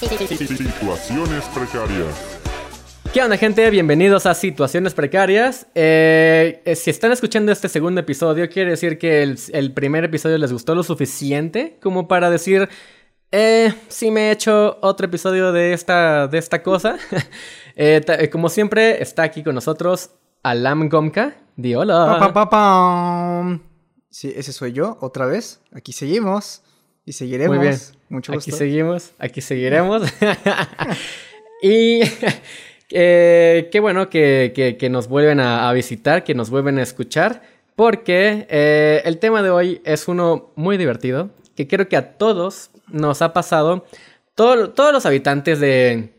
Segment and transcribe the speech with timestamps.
[0.00, 2.40] Situaciones precarias.
[3.12, 3.70] ¿Qué onda gente?
[3.70, 5.68] Bienvenidos a Situaciones Precarias.
[5.76, 10.36] Eh, eh, si están escuchando este segundo episodio, quiere decir que el, el primer episodio
[10.38, 12.68] les gustó lo suficiente como para decir,
[13.30, 16.96] eh, sí me he hecho otro episodio de esta, de esta cosa.
[17.76, 20.10] Eh, como siempre, está aquí con nosotros
[20.44, 21.34] Alam Gomka.
[21.56, 22.18] Di hola.
[22.20, 23.60] Pa, pa, pa.
[24.10, 25.60] Sí, ese soy yo, otra vez.
[25.72, 26.63] Aquí seguimos.
[27.06, 27.56] Y seguiremos.
[27.56, 27.78] Muy bien.
[28.08, 28.56] Mucho Aquí gusto.
[28.56, 30.02] seguimos, aquí seguiremos.
[31.62, 32.00] y
[32.90, 36.82] eh, qué bueno que, que- que nos vuelven a, a visitar, que nos vuelven a
[36.82, 37.42] escuchar,
[37.76, 42.70] porque eh, el tema de hoy es uno muy divertido, que creo que a todos
[42.88, 43.84] nos ha pasado,
[44.34, 46.10] todo- todos los habitantes de,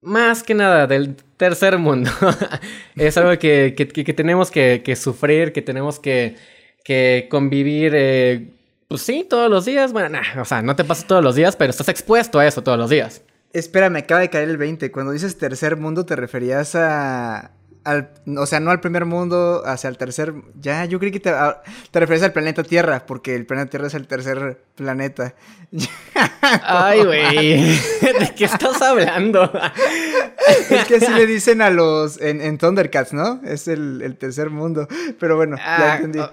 [0.00, 2.10] más que nada, del tercer mundo.
[2.96, 6.36] es algo que, que- tenemos que, que sufrir, que tenemos que,
[6.84, 8.52] que convivir, eh,
[8.88, 9.92] pues sí, todos los días.
[9.92, 12.62] Bueno, nah, o sea, no te pasa todos los días, pero estás expuesto a eso
[12.62, 13.22] todos los días.
[13.52, 14.90] Espera, me acaba de caer el 20.
[14.92, 17.52] Cuando dices tercer mundo, te referías a.
[17.84, 20.34] Al, o sea, no al primer mundo, hacia el tercer.
[20.60, 21.62] Ya, yo creí que te, a-
[21.92, 25.34] te referías al planeta Tierra, porque el planeta Tierra es el tercer planeta.
[26.62, 27.78] Ay, güey.
[28.00, 29.50] ¿De qué estás hablando?
[30.70, 32.20] es que así le dicen a los.
[32.20, 33.40] En, en Thundercats, ¿no?
[33.44, 34.88] Es el, el tercer mundo.
[35.20, 36.18] Pero bueno, ya Ah, entendí.
[36.18, 36.30] oh.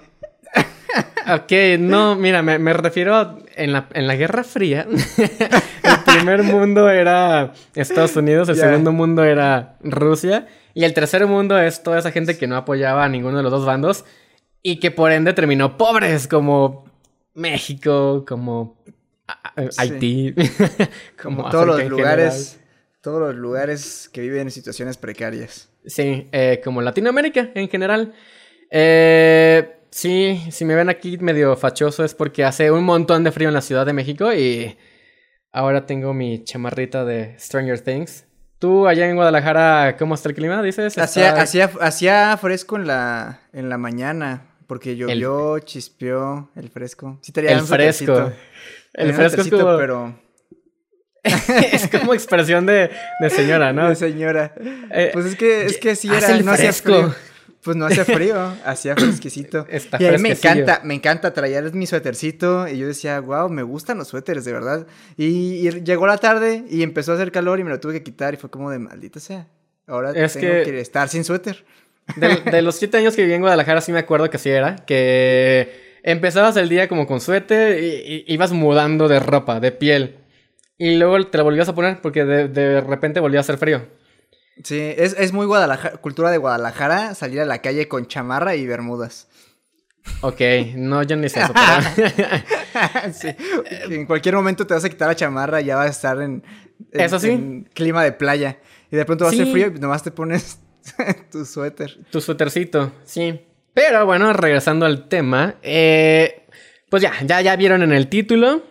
[1.34, 4.86] Ok, no, mira, me, me refiero a- en la, en la Guerra Fría.
[5.18, 8.68] el primer mundo era Estados Unidos, el Ya.
[8.68, 10.46] segundo mundo era Rusia.
[10.74, 13.52] Y el tercer mundo es toda esa gente que no apoyaba a ninguno de los
[13.52, 14.04] dos bandos.
[14.62, 16.84] Y que por ende terminó pobres, como
[17.34, 18.82] México, como
[19.56, 19.68] Sí.
[19.78, 20.34] Haití.
[21.22, 22.60] Como África todos los lugares.
[23.00, 25.70] Todos los lugares que viven en situaciones precarias.
[25.86, 28.12] Sí, eh, como Latinoamérica en general.
[28.70, 33.48] Eh, sí, si me ven aquí medio fachoso es porque hace un montón de frío
[33.48, 34.76] en la Ciudad de México y
[35.52, 38.26] ahora tengo mi chamarrita de Stranger Things.
[38.58, 40.62] ¿Tú allá en Guadalajara cómo está el clima?
[40.62, 40.96] Dices.
[40.98, 44.48] Hacía, Está- hacía, hacía fresco en la, en la mañana.
[44.66, 47.18] Porque llovió, chispeó, el fresco.
[47.20, 48.32] Sí El un fresco.
[48.94, 50.18] El Traía un fresco es como, Pero...
[51.72, 52.90] es como expresión de,
[53.20, 53.88] de señora, ¿no?
[53.90, 54.54] de señora.
[54.90, 56.28] Eh, Pues es que, es que sí era...
[56.34, 56.94] el no hacía fresco.
[57.10, 57.14] frío.
[57.64, 59.66] Pues no hacía frío, hacía fresquecito.
[59.70, 62.68] Está y a mí me encanta, me encanta traer mi suétercito.
[62.68, 64.86] Y yo decía, wow, me gustan los suéteres, de verdad.
[65.16, 68.02] Y, y llegó la tarde y empezó a hacer calor y me lo tuve que
[68.02, 68.34] quitar.
[68.34, 69.48] Y fue como de maldita sea.
[69.86, 70.80] Ahora Es tengo que- que...
[70.80, 71.64] estar sin suéter.
[72.16, 74.76] De, de los siete años que viví en Guadalajara, sí me acuerdo que así era.
[74.84, 80.16] Que empezabas el día como con suéter y, y ibas mudando de ropa, de piel.
[80.76, 83.86] Y luego te la volvías a poner porque de, de repente volvía a hacer frío.
[84.62, 88.66] Sí, es, es muy Guadalajara, cultura de Guadalajara salir a la calle con chamarra y
[88.66, 89.28] bermudas.
[90.20, 90.40] Ok,
[90.76, 91.52] no, yo ni sé eso.
[91.52, 93.28] pero- sí,
[93.88, 96.20] que en cualquier momento te vas a quitar la chamarra y ya vas a estar
[96.20, 96.44] en,
[96.92, 97.30] en- Eso sí.
[97.30, 98.58] en clima de playa.
[98.90, 99.52] Y de pronto va a hacer Sí.
[99.52, 100.58] frío y nomás te pones
[101.32, 101.98] tu suéter.
[102.10, 103.40] tu suétercito, sí.
[103.72, 105.56] Pero bueno, regresando al tema.
[105.62, 106.46] eh,
[106.90, 108.62] pues ya, ya, ya vieron en el título.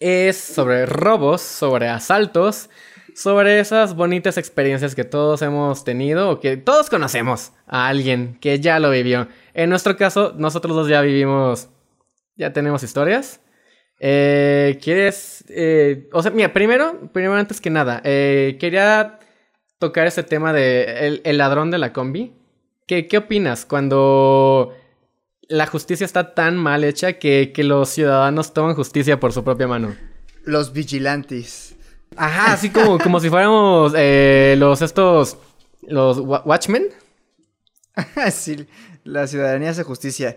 [0.00, 2.68] Es sobre robos, sobre asaltos,
[3.18, 8.60] sobre esas bonitas experiencias que todos hemos tenido o que todos conocemos a alguien que
[8.60, 9.26] ya lo vivió.
[9.54, 11.68] En nuestro caso, nosotros dos ya vivimos,
[12.36, 13.40] ya tenemos historias.
[13.98, 15.44] Eh, ¿Quieres?
[15.48, 19.18] eh, o sea, mira, primero, primero antes que nada, eh, quería
[19.80, 22.34] tocar ese tema de el, el ladrón de la combi.
[22.86, 24.74] ¿Qué, ¿Qué opinas cuando
[25.48, 29.66] la justicia está tan mal hecha que, que los ciudadanos toman justicia por su propia
[29.66, 29.96] mano?
[30.44, 31.67] Los vigilantes.
[32.16, 35.36] Ajá, así como, como si fuéramos eh, los estos,
[35.82, 36.86] los wa- Watchmen.
[38.32, 38.66] sí,
[39.04, 40.36] la ciudadanía hace justicia.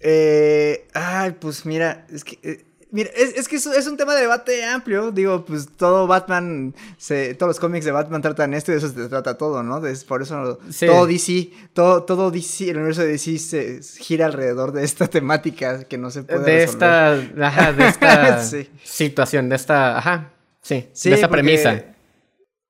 [0.00, 2.38] Eh, ay, pues mira, es que...
[2.42, 5.12] eh, Mira, es, es que es, es un tema de debate amplio.
[5.12, 8.88] Digo, pues todo Batman, se, todos los cómics de Batman tratan esto y de eso
[8.90, 9.86] se trata todo, ¿no?
[9.86, 10.84] Es por eso Sí.
[10.84, 15.84] todo DC, todo, todo DC, el universo de DC se gira alrededor de esta temática
[15.84, 17.22] que no se puede De resolver.
[17.30, 18.68] esta, ajá, de esta Sí.
[18.84, 20.32] situación, de esta, ajá,
[20.62, 21.84] sí, Sí, de porque premisa.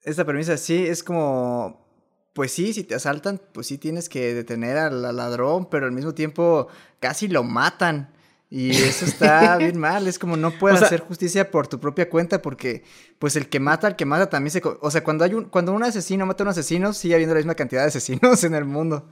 [0.03, 1.87] Esta premisa sí es como,
[2.33, 5.93] pues sí, si te asaltan, pues sí tienes que detener al, al ladrón, pero al
[5.93, 6.67] mismo tiempo
[6.99, 8.11] casi lo matan.
[8.51, 11.79] Y eso está bien mal, es como no puedes O sea- hacer justicia por tu
[11.81, 12.83] propia cuenta porque
[13.19, 14.61] pues el que mata al que mata también se...
[14.81, 17.39] O sea, cuando hay un cuando un asesino mata a un asesino, sigue habiendo la
[17.39, 19.09] misma cantidad de asesinos en el mundo.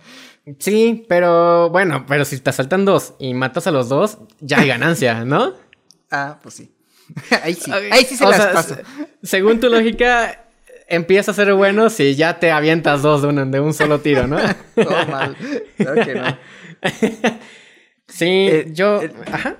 [0.58, 4.68] Sí, pero bueno, pero si te asaltan dos y matas a los dos, ya hay
[4.68, 5.54] ganancia, ¿no?
[6.10, 6.74] Ah, pues sí.
[7.42, 8.76] ahí sí, Ok, ahí sí se o las sea, paso.
[9.22, 10.44] Según tu lógica,
[10.88, 14.26] empieza a ser bueno si ya te avientas dos de un, de un solo tiro,
[14.26, 14.38] ¿no?
[14.74, 15.36] Todo mal.
[15.76, 16.38] Claro que no.
[18.08, 19.00] Sí, Eh, yo...
[19.02, 19.56] el- Ajá.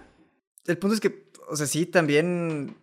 [0.67, 2.77] El punto es que, o sea, sí, también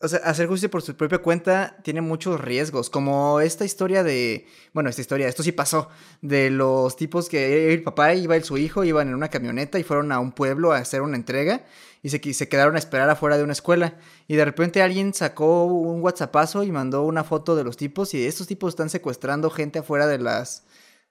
[0.00, 4.46] o sea, hacer justicia por su propia cuenta tiene muchos riesgos, como esta historia de,
[4.72, 5.88] bueno, esta historia, esto sí pasó,
[6.22, 9.82] de los tipos que el papá iba y su hijo iban en una camioneta y
[9.82, 11.64] fueron a un pueblo a hacer una entrega
[12.02, 13.94] y se, se quedaron a esperar afuera de una escuela
[14.26, 18.24] y de repente alguien sacó un whatsappazo y mandó una foto de los tipos y
[18.26, 20.64] estos tipos están secuestrando gente afuera de las,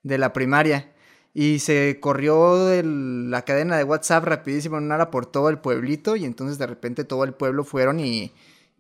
[0.04, 0.92] de la primaria.
[1.34, 6.16] Y se corrió la cadena de WhatsApp rapidísimo en una hora por todo el pueblito.
[6.16, 8.34] Y entonces de repente todo el pueblo fueron y,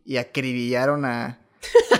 [0.05, 1.39] y acribillaron a,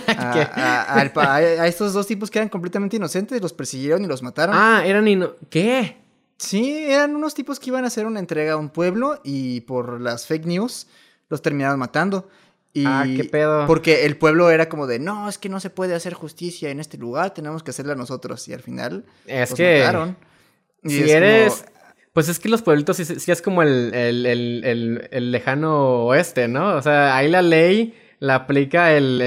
[0.08, 4.56] a, estos dos tipos que eran completamente inocentes, los persiguieron y los mataron.
[4.58, 5.98] Ah, eran ino ¿Qué?
[6.38, 10.00] Sí, eran unos tipos que iban a hacer una entrega a un pueblo y por
[10.00, 10.88] las fake news
[11.30, 12.30] los terminaron matando.
[12.74, 13.66] Y ah, qué pedo.
[13.66, 16.80] Porque el pueblo era como de, no, es que no se puede hacer justicia en
[16.80, 18.48] este lugar, tenemos que hacerla nosotros.
[18.48, 20.18] Y al final es los que mataron.
[20.84, 21.66] Y si eres...
[22.14, 26.76] Pues es que los pueblitos sí, es como el, el, lejano oeste, ¿no?
[26.76, 29.22] O sea, ahí la ley la aplica el,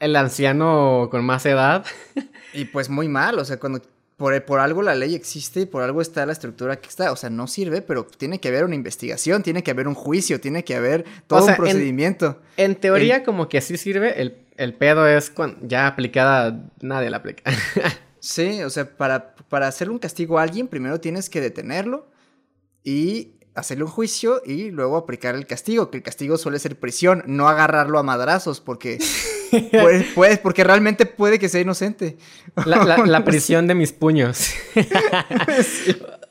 [0.00, 1.84] el anciano con más edad.
[2.54, 3.82] Y pues muy mal, o sea, cuando
[4.18, 7.10] por, por, algo la ley existe y por algo está la estructura que está.
[7.12, 10.38] O sea, no sirve, pero tiene que haber una investigación, tiene que haber un juicio,
[10.38, 12.40] tiene que haber todo un procedimiento.
[12.58, 17.16] En, teoría, como que sí sirve, el, el pedo es cuando ya aplicada, nadie la
[17.16, 17.50] aplica.
[18.20, 22.08] Sí, o sea, para, para hacerle un castigo a alguien, primero tienes que detenerlo
[22.82, 27.22] y hacerle un juicio y luego aplicar el castigo, que el castigo suele ser prisión,
[27.26, 28.98] no agarrarlo a madrazos, porque
[30.14, 32.16] puedes, porque realmente puede que sea inocente.
[32.64, 34.52] La, prisión de mis puños.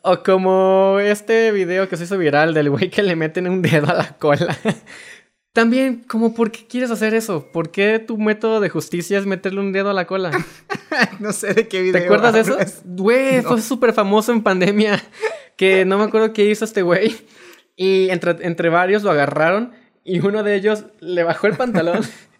[0.02, 3.90] O como este video que se hizo viral del güey que le meten un dedo
[3.90, 4.58] a la cola.
[5.58, 7.52] También, como, ¿por qué quieres hacer eso?
[7.52, 10.30] ¿Por qué tu método de justicia es meterle un dedo a la cola?
[11.20, 12.00] no sé de qué video.
[12.00, 12.58] ¿Te acuerdas de eso?
[12.86, 15.02] Güey, fue súper famoso en pandemia.
[15.56, 17.18] Que no me acuerdo qué hizo este güey.
[17.76, 19.74] Y entre, entre varios lo agarraron.
[20.04, 22.02] Y uno de ellos le bajó el pantalón.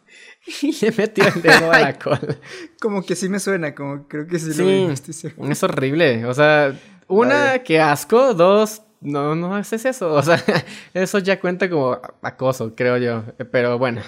[0.62, 2.38] y le metió el dedo a la cola.
[2.80, 6.26] Como que sí me suena, como creo que sí, lo vi, Es horrible.
[6.26, 6.78] O sea,
[7.08, 8.34] una, que asco.
[8.34, 10.14] Dos, no, no es eso.
[10.14, 10.42] O sea,
[10.94, 13.24] eso ya cuenta como acoso, creo yo.
[13.52, 14.02] Pero bueno.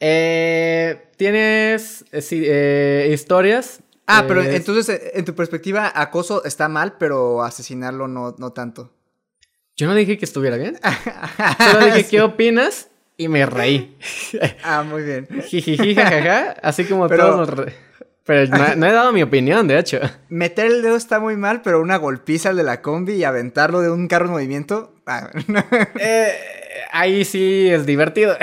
[0.00, 3.82] Eh, ¿Tienes eh, eh, historias?
[4.06, 8.92] Ah, pero entonces, en tu perspectiva, acoso está mal, pero asesinarlo no, no tanto.
[9.76, 10.78] Yo no dije que estuviera bien.
[11.72, 12.88] Solo dije, ¿qué opinas?
[13.16, 13.96] Y me reí.
[14.64, 15.28] ah, muy bien.
[15.46, 16.52] Jijiji, jajaja.
[16.62, 17.66] Así como todos nos
[18.24, 19.98] pero no, he dado mi opinión, de hecho.
[20.28, 23.80] Meter el dedo está muy mal, pero una golpiza al de la combi y aventarlo
[23.80, 24.94] de un carro en movimiento.
[25.06, 25.28] Ah,
[25.98, 26.32] eh,
[26.92, 28.36] ahí sí es divertido.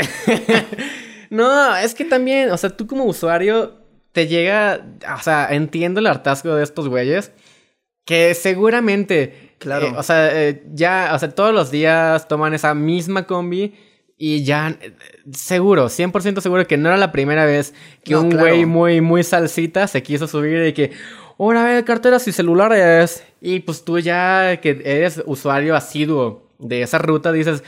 [1.29, 3.79] no, es que también, o sea, tú como usuario
[4.11, 4.85] te llega.
[5.17, 7.31] O sea, entiendo el hartazgo de estos güeyes.
[8.03, 9.55] Que seguramente.
[9.59, 9.87] Claro.
[9.87, 13.75] Eh, o sea, eh, ya, o sea, todos los días toman esa misma combi
[14.21, 14.77] y ya,
[15.31, 17.73] seguro, 100% seguro que no era la primera vez
[18.03, 20.91] que un güey muy, muy salsita se quiso subir y que,
[21.39, 23.23] ahora ve carteras y celulares.
[23.39, 27.63] Y pues tú ya que eres usuario asiduo de esa ruta dices,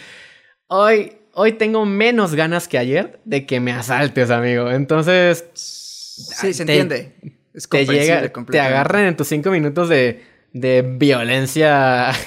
[0.68, 4.69] hoy, hoy tengo menos ganas que ayer de que me asaltes, amigo.
[4.69, 5.45] Entonces...
[5.54, 7.15] Sí, se entiende.
[7.54, 10.21] Es te llega, te agarran en tus cinco minutos de,
[10.51, 12.12] de violencia.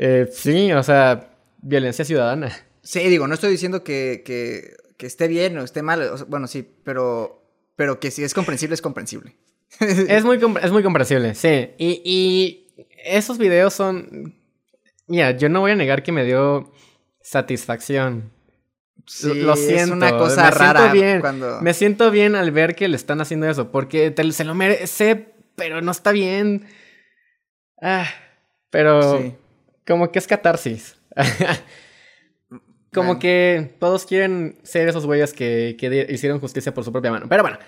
[0.00, 2.52] Eh, sí, o sea, violencia ciudadana.
[2.88, 6.10] Sí, digo, no estoy diciendo que, que, esté bien o esté mal.
[6.26, 7.42] bueno, sí, pero,
[7.76, 9.36] pero que si es comprensible, es comprensible.
[9.80, 11.68] es, muy, es muy comprensible, sí.
[11.76, 12.66] Y, y
[13.04, 14.34] esos videos son...
[15.06, 16.72] Mira, yo no voy a negar que me dio
[17.20, 18.32] satisfacción.
[19.04, 19.82] Sí, lo siento.
[19.82, 20.90] Es una cosa me rara.
[20.90, 23.70] Siento bien, Me siento bien al ver que le están haciendo eso.
[23.70, 26.66] Porque se lo merece, pero no está bien.
[27.82, 28.08] Ah,
[28.70, 29.34] pero
[29.86, 30.96] como que es catarsis.
[32.92, 37.26] Como que todos quieren ser esos güeyes que, que, hicieron justicia por su propia mano.
[37.28, 37.58] Pero bueno.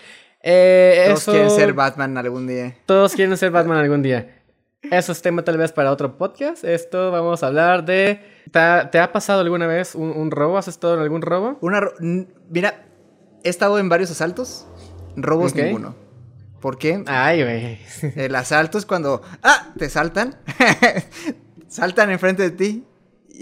[0.42, 2.76] Eh, todos quieren ser Batman algún día.
[2.86, 4.40] Todos quieren ser Batman algún día.
[4.82, 6.64] Eso es tema tal vez para otro podcast.
[6.64, 8.20] Esto vamos a hablar de...
[8.50, 10.56] ¿Te ha, pasado alguna vez un, robo?
[10.56, 11.58] ¿Has estado en algún robo?
[11.60, 11.82] Una
[12.48, 12.86] Mira,
[13.44, 14.66] he estado en varios asaltos.
[15.16, 15.94] Robos ninguno.
[16.60, 17.02] ¿Por qué?
[17.06, 17.78] Ay, güey.
[18.16, 19.22] El asalto es cuando...
[19.42, 19.72] ¡Ah!
[19.78, 20.36] Te saltan.
[21.68, 22.84] saltan enfrente de ti.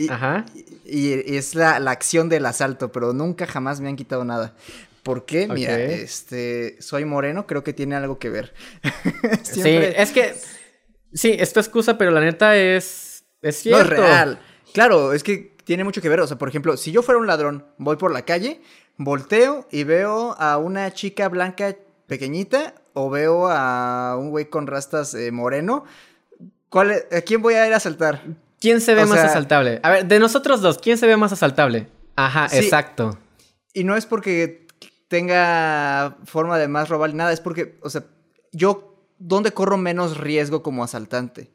[0.09, 0.47] Ajá.
[0.85, 4.55] Y, es la, acción del asalto, pero nunca jamás me han quitado nada.
[5.03, 5.49] ¿Por qué?
[5.49, 8.55] Mira, este, soy moreno, creo que tiene algo que ver.
[9.43, 10.35] Sí, es que,
[11.13, 13.85] sí, es tu excusa, pero la neta es, es cierto.
[13.85, 14.41] No es real.
[14.73, 16.21] Claro, es que tiene mucho que ver.
[16.21, 18.61] O sea, por ejemplo, si yo fuera un ladrón, voy por la calle,
[18.97, 21.77] volteo y veo a una chica blanca
[22.07, 25.85] pequeñita o veo a un güey con rastas eh, moreno,
[26.69, 28.23] ¿cuál, ¿a quién voy a ir a asaltar?
[28.61, 29.81] ¿Quién se ve más asaltable?
[29.83, 31.89] A ver, de nosotros dos, ¿quién se ve más asaltable?
[32.17, 33.19] Ajá, exacto.
[33.73, 34.67] Y no es porque
[35.09, 38.05] tenga forma de más robar ni nada, es porque, o sea,
[38.53, 41.51] yo, ¿dónde corro menos riesgo como asaltante?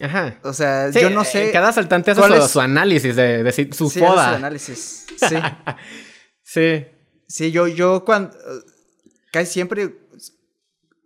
[0.00, 0.38] Ajá.
[0.42, 1.50] O sea, Sí, yo no eh, sé.
[1.52, 4.30] Cada asaltante hace su, su análisis de, de su Sí, foda.
[4.30, 5.06] su análisis.
[5.16, 5.36] Sí.
[6.48, 6.86] Sí.
[7.26, 8.30] Sí, yo, yo cuando.
[9.32, 9.96] Casi siempre.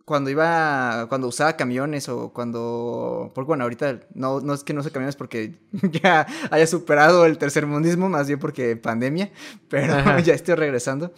[0.05, 1.05] Cuando iba.
[1.09, 3.31] Cuando usaba camiones o cuando.
[3.35, 5.59] Porque bueno, ahorita no, no es que no use camiones porque
[6.03, 9.31] ya haya superado el tercermundismo, más bien porque pandemia.
[9.69, 10.19] Pero Ajá.
[10.19, 11.13] ya estoy regresando.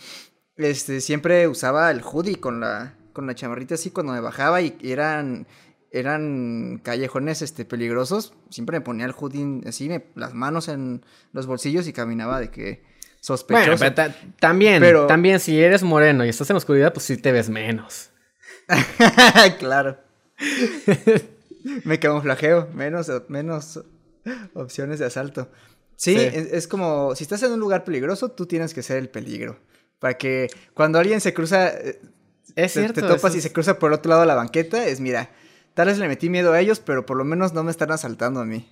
[0.57, 2.95] Este, siempre usaba el hoodie con la.
[3.13, 5.47] Con la chamarrita así cuando me bajaba y eran.
[5.95, 8.33] Eran callejones este, peligrosos.
[8.49, 12.49] Siempre me ponía el hoodie así, me- las manos en los bolsillos y caminaba de
[12.49, 12.83] que
[13.21, 13.65] sospechoso.
[13.77, 17.05] Bueno, pero ta- también, Pero- también si eres moreno y estás en la oscuridad, pues
[17.05, 18.09] sí te ves menos.
[19.59, 19.97] claro.
[21.83, 23.83] Me camuflajeo, menos, menos
[24.53, 25.49] opciones de asalto.
[25.95, 26.19] Sí, Sí.
[26.19, 29.57] Es, es como, si estás en un lugar peligroso, tú tienes que ser el peligro.
[29.99, 32.01] Para que cuando alguien se cruza, eh,
[32.55, 33.01] Es te, cierto.
[33.01, 35.29] te topas y se cruza por el otro lado de la banqueta, es mira,
[35.73, 38.41] tal vez le metí miedo a ellos, pero por lo menos no me están asaltando
[38.41, 38.67] a mí.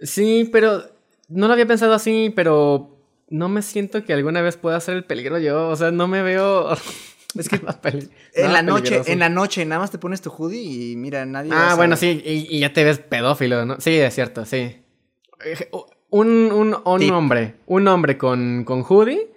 [0.00, 0.82] Sí, pero
[1.28, 2.96] no lo había pensado así, pero
[3.28, 5.68] no me siento que alguna vez pueda ser el peligro yo.
[5.68, 6.68] O sea, no me veo.
[7.34, 9.10] Es que nada peli- En la noche, peligroso.
[9.12, 10.60] en la noche, nada más te pones tu hoodie
[10.92, 11.50] y mira, nadie...
[11.54, 13.80] Ah, bueno, sí, y, y ya te ves pedófilo, ¿no?
[13.80, 14.76] Sí, es cierto, sí.
[16.10, 17.12] Un, un, un Tip.
[17.12, 19.30] hombre, un hombre con, con hoodie,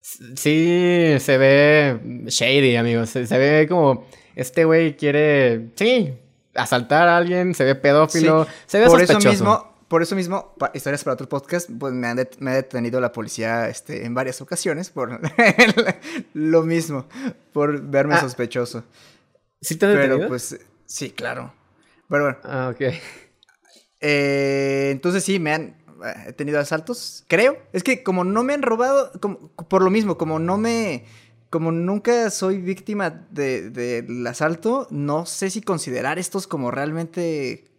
[0.00, 3.10] sí se ve shady, amigos.
[3.10, 6.12] Se, se ve como este güey quiere, sí,
[6.54, 10.72] asaltar a alguien, se ve pedófilo, se ve por eso mismo, por eso mismo, pa-
[10.74, 14.40] historias para otro podcast, pues me, han me ha detenido la policía este, en varias
[14.40, 15.20] ocasiones por
[16.34, 17.06] lo mismo,
[17.52, 18.82] por verme Ah, sospechoso.
[19.60, 20.28] ¿Sí te Pero detenido?
[20.28, 21.54] pues, sí, claro.
[22.08, 22.80] Pero bueno, Ah, ok.
[24.00, 25.62] eh, entonces sí, me han
[26.04, 27.56] eh, he tenido asaltos, creo.
[27.72, 31.04] Es que como no me han robado, como, por lo mismo, como no me...
[31.50, 37.70] Como nunca soy víctima de- del asalto, no sé si considerar estos como realmente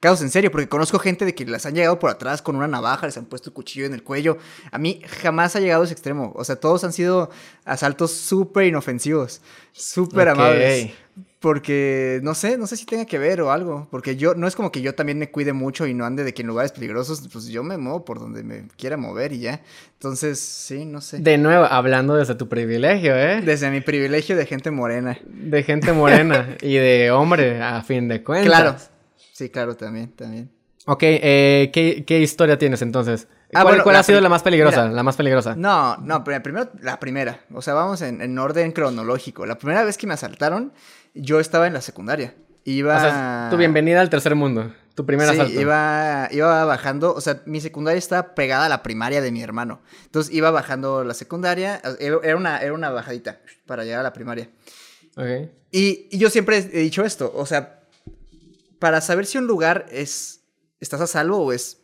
[0.00, 2.66] casos en serio, porque conozco gente de que las han llegado por atrás con una
[2.66, 4.38] navaja, les han puesto el cuchillo en el cuello.
[4.72, 6.32] A mí jamás ha llegado a ese extremo.
[6.34, 7.30] O sea, todos han sido
[7.64, 9.42] asaltos súper inofensivos,
[9.72, 10.92] súper amables.
[11.38, 13.88] Porque no sé, no sé si tenga que ver o algo.
[13.90, 16.34] Porque yo, no es como que yo también me cuide mucho y no ande de
[16.34, 19.62] que en lugares peligrosos, pues yo me muevo por donde me quiera mover y ya.
[19.94, 21.18] Entonces, sí, no sé.
[21.18, 23.40] De nuevo, hablando desde tu privilegio, ¿eh?
[23.42, 25.18] Desde mi privilegio de gente morena.
[25.24, 28.46] De gente morena y de hombre, a fin de cuentas.
[28.46, 28.99] Claro.
[29.40, 30.50] Sí, claro, también, también.
[30.84, 33.26] Ok, eh, ¿qué, qué historia tienes entonces?
[33.54, 34.82] Ah, ¿Cuál, bueno, cuál ha sido la más peligrosa?
[34.82, 34.94] mira.
[34.96, 35.56] la más peligrosa.
[35.56, 37.40] No, no, primero la primera.
[37.54, 39.46] O sea, vamos en, en orden cronológico.
[39.46, 40.74] La primera vez que me asaltaron,
[41.14, 42.34] yo estaba en la secundaria.
[42.64, 42.98] Iba.
[42.98, 44.74] O sea, tu bienvenida al tercer mundo.
[44.94, 45.58] Tu primer sí, asalto.
[45.58, 49.80] Iba, iba bajando, o sea, mi secundaria estaba pegada a la primaria de mi hermano.
[50.04, 54.12] Entonces iba bajando la secundaria, era era una, era una bajadita para llegar a la
[54.12, 54.50] primaria.
[55.16, 55.48] Ok.
[55.70, 57.79] Y, y yo siempre he dicho esto, o sea,
[58.80, 60.40] para saber si un lugar es,
[60.80, 61.78] estás a salvo o es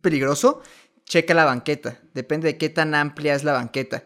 [0.00, 0.62] peligroso,
[1.04, 2.00] checa la banqueta.
[2.14, 4.02] Depende de qué tan amplia es la banqueta.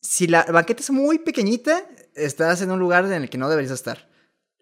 [0.00, 3.72] Si la banqueta es muy pequeñita, estás en un lugar en el que no deberías
[3.72, 4.08] estar.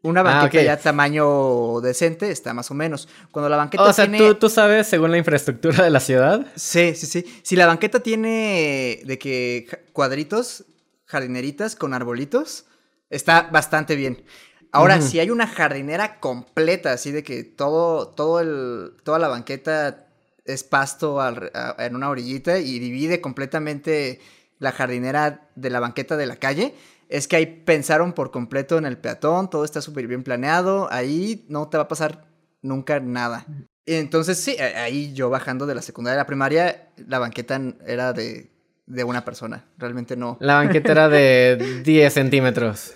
[0.02, 3.08] Una Ah, banqueta ya tamaño decente está más o menos.
[3.30, 4.18] Cuando la banqueta O sea, tiene...
[4.18, 6.46] ¿tú, tú sabes según la infraestructura de la ciudad.
[6.56, 7.24] Sí, sí, sí.
[7.42, 10.64] Si la banqueta tiene de que cuadritos,
[11.06, 12.66] jardineritas con arbolitos,
[13.08, 14.24] está bastante bien.
[14.74, 20.06] Ahora, si hay una jardinera completa, así de que todo, todo el, toda la banqueta
[20.44, 24.20] es pasto al- a- en una orillita y divide completamente
[24.58, 26.74] la jardinera de la banqueta de la calle,
[27.08, 31.44] es que ahí pensaron por completo en el peatón, todo está súper bien planeado, ahí
[31.48, 32.24] no te va a pasar
[32.62, 33.46] nunca nada.
[33.86, 38.50] Entonces, sí, ahí yo bajando de la secundaria a la primaria, la banqueta era de,
[38.86, 40.38] de una persona, realmente no.
[40.40, 42.94] La banqueta era de 10 centímetros.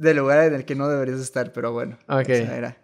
[0.00, 1.98] Del lugar en el que no deberías estar, pero bueno.
[2.08, 2.20] Ok.
[2.22, 2.76] o sea, era-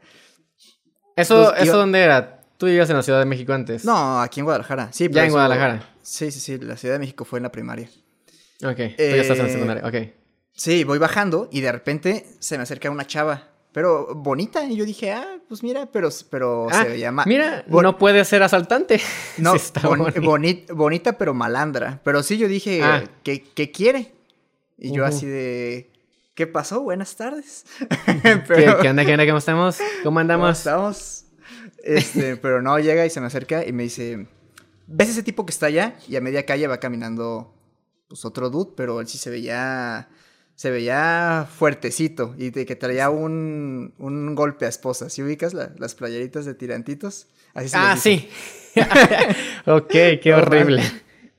[1.16, 2.42] ¿Eso, ¿eso yo- dónde era?
[2.58, 3.84] ¿Tú vivías en la Ciudad de México antes?
[3.84, 4.88] No, aquí en Guadalajara.
[4.92, 5.88] Sí, Ya pero en eso- Guadalajara.
[6.02, 7.88] Sí, sí, sí, la Ciudad de México fue en la primaria.
[8.64, 9.86] Ok, tú ya estás en la Eh, secundaria.
[9.86, 10.12] Ok.
[10.52, 14.64] Sí, voy bajando y de repente se me acerca una chava, pero bonita.
[14.64, 17.26] Y yo dije, ah, pues mira, pero, pero Ah, se veía mal.
[17.26, 19.00] Mira, Bon- no puede ser asaltante.
[19.38, 22.00] No, está bon- boni- bonita pero malandra.
[22.04, 23.04] Pero sí, yo dije, Ah.
[23.22, 24.12] ¿qué, qué quiere?
[24.78, 25.90] Y yo así de,
[26.36, 26.82] ¿qué pasó?
[26.82, 27.64] Buenas tardes.
[28.22, 29.78] ¿Qué, Pero- qué onda, qué onda, cómo estamos?
[29.78, 30.58] ¿Cómo ¿Cómo andamos?
[30.58, 31.24] estamos?
[31.82, 34.26] Este, pero no, llega y se me acerca y me dice,
[34.86, 35.96] ¿ves ese tipo que está allá?
[36.08, 37.52] Y a media calle va caminando,
[38.08, 40.08] pues, otro dude, pero él sí se veía,
[40.56, 45.08] se veía fuertecito y de que traía un, un golpe a esposa.
[45.10, 47.28] ¿Sí ubicas la- las playeritas de tirantitos?
[47.54, 48.28] Así se Ah, sí.
[49.66, 49.88] ok,
[50.22, 50.82] qué horrible.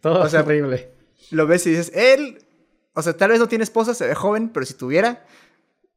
[0.01, 0.89] Todo O sea, horrible.
[1.32, 2.39] lo ves y dices, él,
[2.98, 5.25] o sea, tal vez no tiene esposa, se ve joven, pero si tuviera,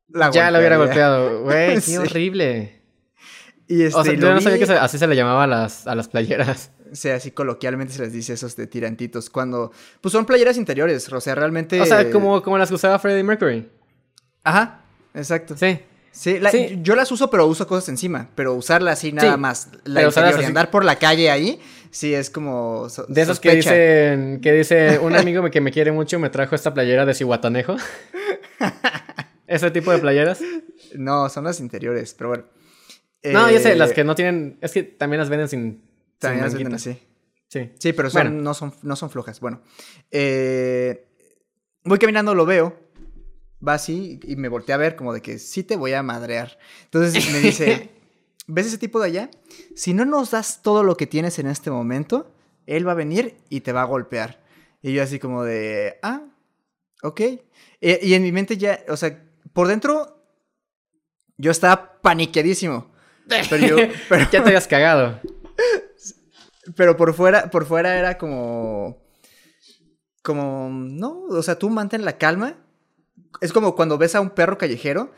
[0.08, 1.42] la ya lo hubiera golpeado.
[1.42, 1.96] Güey, qué Sí.
[1.96, 2.80] horrible.
[3.66, 5.86] Y este, o sea, yo no sabía que se- así se le llamaba a las,
[5.86, 6.70] a las playeras.
[6.92, 9.30] O sea, así coloquialmente se les dice esos de tirantitos.
[9.30, 9.70] Cuando.
[10.00, 11.08] Pues son playeras interiores.
[11.12, 11.80] O sea, realmente.
[11.80, 13.68] O sea, como, como las que usaba Freddie Mercury.
[14.42, 14.80] Ajá,
[15.14, 15.56] exacto.
[15.56, 15.78] Sí.
[16.10, 16.80] Sí, la- Sí.
[16.82, 18.28] yo las uso, pero uso cosas encima.
[18.34, 19.68] Pero usarla así nada Sí, más.
[19.84, 22.88] La pero interior y andar por la calle ahí, sí es como.
[22.88, 26.54] so- De esos que dicen, que dice, un amigo que me quiere mucho me trajo
[26.54, 27.76] esta playera de Cihuatanejo.
[29.46, 30.40] Ese tipo de playeras.
[30.94, 32.44] No, son las interiores, pero bueno.
[33.24, 35.82] No, ya sé, Eh, las que no tienen, es que también las venden sin,
[36.18, 36.98] También sin las venden así.
[37.48, 37.72] Sí.
[37.78, 38.42] Sí, pero son- Bueno.
[38.42, 39.40] no, son, no son flojas.
[39.40, 39.60] Bueno.
[40.12, 41.04] eh,
[41.84, 42.78] voy caminando, lo veo.
[43.66, 46.56] Va así y me volteé a ver como de que sí te voy a madrear.
[46.84, 47.90] Entonces me dice,
[48.50, 49.30] ¿ves ese tipo de allá?
[49.74, 52.32] Si no nos das todo lo que tienes en este momento,
[52.66, 54.42] él va a venir y te va a golpear.
[54.82, 56.22] Y yo así como de, ah,
[57.02, 57.20] ok.
[57.80, 60.20] Y en mi mente ya, o sea, por dentro
[61.36, 62.90] yo estaba paniqueadísimo.
[63.28, 63.76] Pero yo,
[64.08, 65.20] pero, ya te habías cagado.
[66.76, 69.02] pero por fuera, por fuera era como.
[70.22, 70.68] Como.
[70.70, 72.56] No, o sea, tú mantén la calma.
[73.40, 75.12] Es como cuando ves a un perro callejero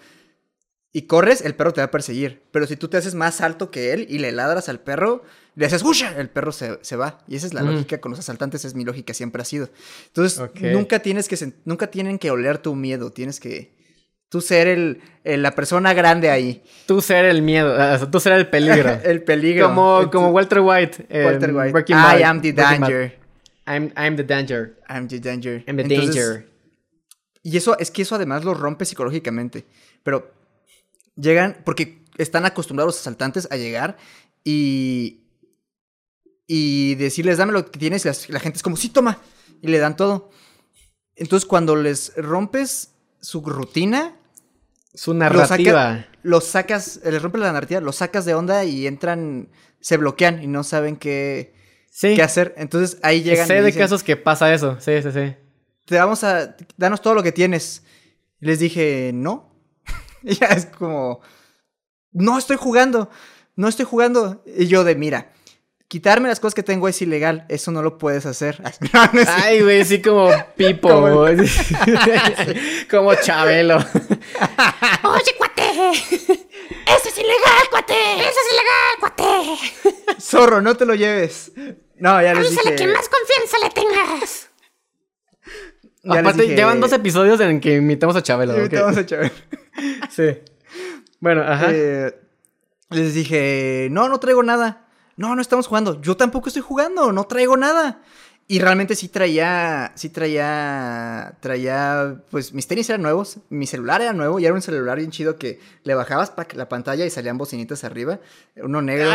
[0.93, 2.43] y corres, el perro te va a perseguir.
[2.51, 5.23] Pero si tú te haces más alto que él y le ladras al perro,
[5.55, 6.15] le haces ¡Usha!
[6.19, 7.19] El perro se, se va.
[7.27, 7.71] Y esa es la Mm.
[7.71, 9.71] lógica con los asaltantes, es mi lógica, siempre ha sido.
[10.09, 11.53] Entonces, nunca tienes que.
[11.65, 13.11] Nunca tienen que oler tu miedo.
[13.11, 13.75] Tienes que.
[14.29, 16.63] Tú ser el, el- la persona grande ahí.
[16.87, 17.75] Tú ser el miedo,
[18.11, 18.91] tú ser el peligro.
[19.05, 19.69] el peligro.
[19.69, 21.07] como, como Walter White.
[21.25, 21.73] Walter White.
[21.73, 23.19] Breaking I am the danger.
[23.67, 24.75] I'm, I'm the danger.
[24.89, 25.63] I'm the danger.
[25.67, 26.49] I'm the Entonces, danger.
[27.43, 29.67] Y eso es que eso además los rompe psicológicamente.
[30.03, 30.33] Pero
[31.17, 33.97] llegan, porque están acostumbrados los asaltantes a llegar
[34.45, 35.19] y.
[36.47, 38.05] Y decirles, dame lo que tienes.
[38.29, 39.19] Y la gente es como, sí, toma.
[39.63, 40.31] Y le dan todo.
[41.17, 44.17] Entonces, cuando les rompes su rutina,
[44.93, 45.47] Su narrativa.
[45.47, 49.49] saca- los sacas, les rompes la narrativa, los sacas de onda y entran,
[49.81, 51.55] se bloquean y no saben qué,
[51.91, 52.15] sí.
[52.17, 52.55] qué hacer.
[52.59, 53.47] Entonces ahí llegan.
[53.47, 54.77] sé y de dicen, casos que pasa eso.
[54.81, 55.35] Sí, sí, sí.
[55.87, 57.83] te vamos a, danos todo lo que tienes.
[58.41, 59.52] Les dije, no.
[60.41, 61.21] ya es como,
[62.13, 63.11] no estoy jugando,
[63.57, 64.43] no estoy jugando.
[64.47, 65.33] Y yo de, mira,
[65.89, 68.63] quitarme las cosas que tengo es ilegal, eso no lo puedes hacer.
[69.29, 70.89] Ay, güey, sí como Pipo.
[70.89, 71.37] Como- güey.
[72.91, 73.77] como Chabelo.
[73.77, 75.91] Oye, cuate.
[75.91, 77.95] Eso es ilegal, cuate.
[78.21, 80.21] Eso es ilegal, cuate.
[80.21, 81.53] Zorro, no te lo lleves.
[81.99, 82.85] No, ya les Avísale dije.
[82.87, 84.49] que más confianza le tengas.
[86.03, 88.53] ya Aparte, dije- llevan dos episodios en que imitamos a Chabelo.
[88.55, 88.59] ok.
[88.59, 89.33] Invitamos a Chávez.
[90.11, 90.39] Sí.
[91.21, 91.69] Bueno, ajá.
[91.71, 92.15] Eh,
[92.91, 94.87] les dije, no, no traigo nada.
[95.17, 96.01] No, no estamos jugando.
[96.01, 98.03] Yo tampoco estoy jugando, no traigo nada.
[98.49, 104.13] Y realmente sí traía, sí traía, traía, pues mis tenis eran nuevos, mi celular era
[104.13, 107.85] nuevo y era un celular bien chido que le bajabas la pantalla y salían bocinitas
[107.85, 108.19] arriba,
[108.57, 109.11] uno negro.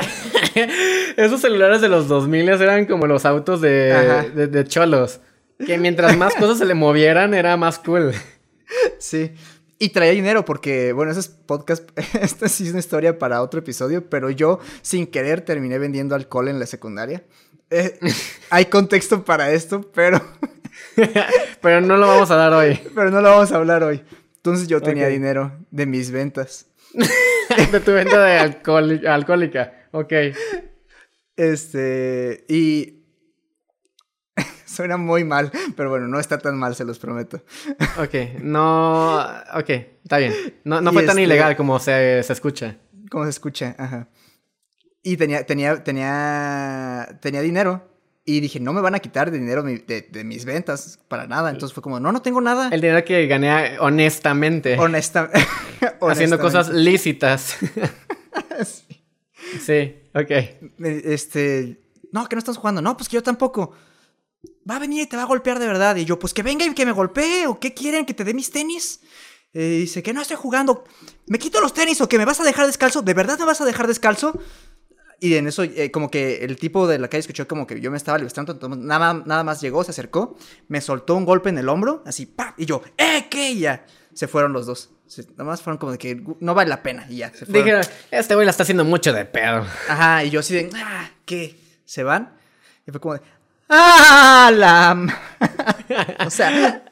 [1.17, 5.19] Esos celulares de los 2000 eran como los autos de, de, de cholos.
[5.63, 8.13] Que mientras más cosas se le movieran, era más cool.
[8.97, 9.33] Sí.
[9.79, 11.89] Y traía dinero porque, bueno, ese es podcast,
[12.21, 16.47] esta sí es una historia para otro episodio, pero yo sin querer terminé vendiendo alcohol
[16.47, 17.23] en la secundaria.
[17.69, 17.99] Eh,
[18.49, 20.21] hay contexto para esto, pero...
[21.61, 22.79] Pero no lo vamos a dar hoy.
[22.93, 24.03] Pero no lo vamos a hablar hoy.
[24.35, 26.67] Entonces yo tenía dinero de mis ventas.
[27.71, 28.37] De tu venta de
[29.07, 29.87] alcohólica.
[29.91, 30.13] Ok.
[31.35, 32.96] Este, y
[34.77, 37.43] suena muy mal, pero bueno, no está tan mal, se los prometo.
[37.97, 38.39] Ok.
[38.41, 39.17] No.
[39.55, 39.69] Ok.
[40.03, 40.33] Está bien.
[40.63, 42.77] No, fue tan este- ilegal como se, se escucha.
[43.11, 43.75] ¿Cómo se escucha?
[43.77, 44.07] Ajá.
[45.03, 47.89] Y tenía, tenía, tenía, tenía dinero.
[48.29, 49.79] Y dije, no me van a quitar de dinero de,
[50.11, 51.49] de mis ventas para nada.
[51.49, 52.67] Entonces fue como, no, no tengo nada.
[52.73, 54.77] El dinero que gané honestamente.
[54.77, 56.37] Honesta- haciendo honestamente.
[56.37, 57.57] cosas lícitas.
[58.65, 59.03] Sí.
[59.61, 59.95] sí.
[60.13, 60.31] Ok.
[60.77, 61.79] Me- Este,
[62.11, 62.81] no, que no estás jugando.
[62.81, 63.71] No, pues que yo tampoco.
[64.69, 65.95] Va a venir y te va a golpear de verdad.
[65.95, 67.47] Y yo, pues que venga y que me golpee.
[67.47, 68.05] ¿O qué quieren?
[68.05, 68.99] ¿Que te dé mis tenis?
[69.53, 70.83] Eh, dice que no estoy jugando.
[71.27, 73.01] ¿Me quito los tenis o que me vas a dejar descalzo?
[73.01, 74.39] ¿De verdad me vas a dejar descalzo?
[75.19, 77.89] Y en eso, eh, como que el tipo de la calle escuchó como que yo
[77.89, 78.19] me estaba.
[78.19, 82.27] Entonces, nada, nada más llegó, se acercó, me soltó un golpe en el hombro, así,
[82.27, 82.53] ¡pam!
[82.57, 83.49] Y yo, ¡eh, qué!
[83.51, 83.85] Y ya.
[84.13, 84.91] Se fueron los dos.
[85.07, 87.07] Se- nada más fueron como de que no vale la pena.
[87.09, 87.53] Y ya, se fueron.
[87.63, 89.65] Dijeron, este güey la está haciendo mucho de pedo.
[89.89, 91.59] Ajá, y yo así de, ah, ¿qué?
[91.85, 92.37] ¿Se van?
[92.85, 93.21] Y fue como de,
[93.69, 94.91] ¡ah, la...
[94.91, 95.13] m-".
[96.25, 96.83] o sea,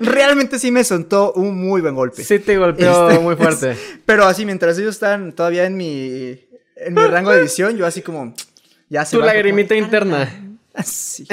[0.00, 2.24] realmente sí me soltó un muy buen golpe.
[2.24, 3.76] Sí te golpeó Este, muy fuerte.
[4.06, 6.38] Pero así, mientras ellos están todavía en mi,
[6.76, 8.34] en mi rango de visión, yo así como,
[8.88, 10.28] ya se Tu como, lagrimita interna.
[10.84, 11.26] Sí.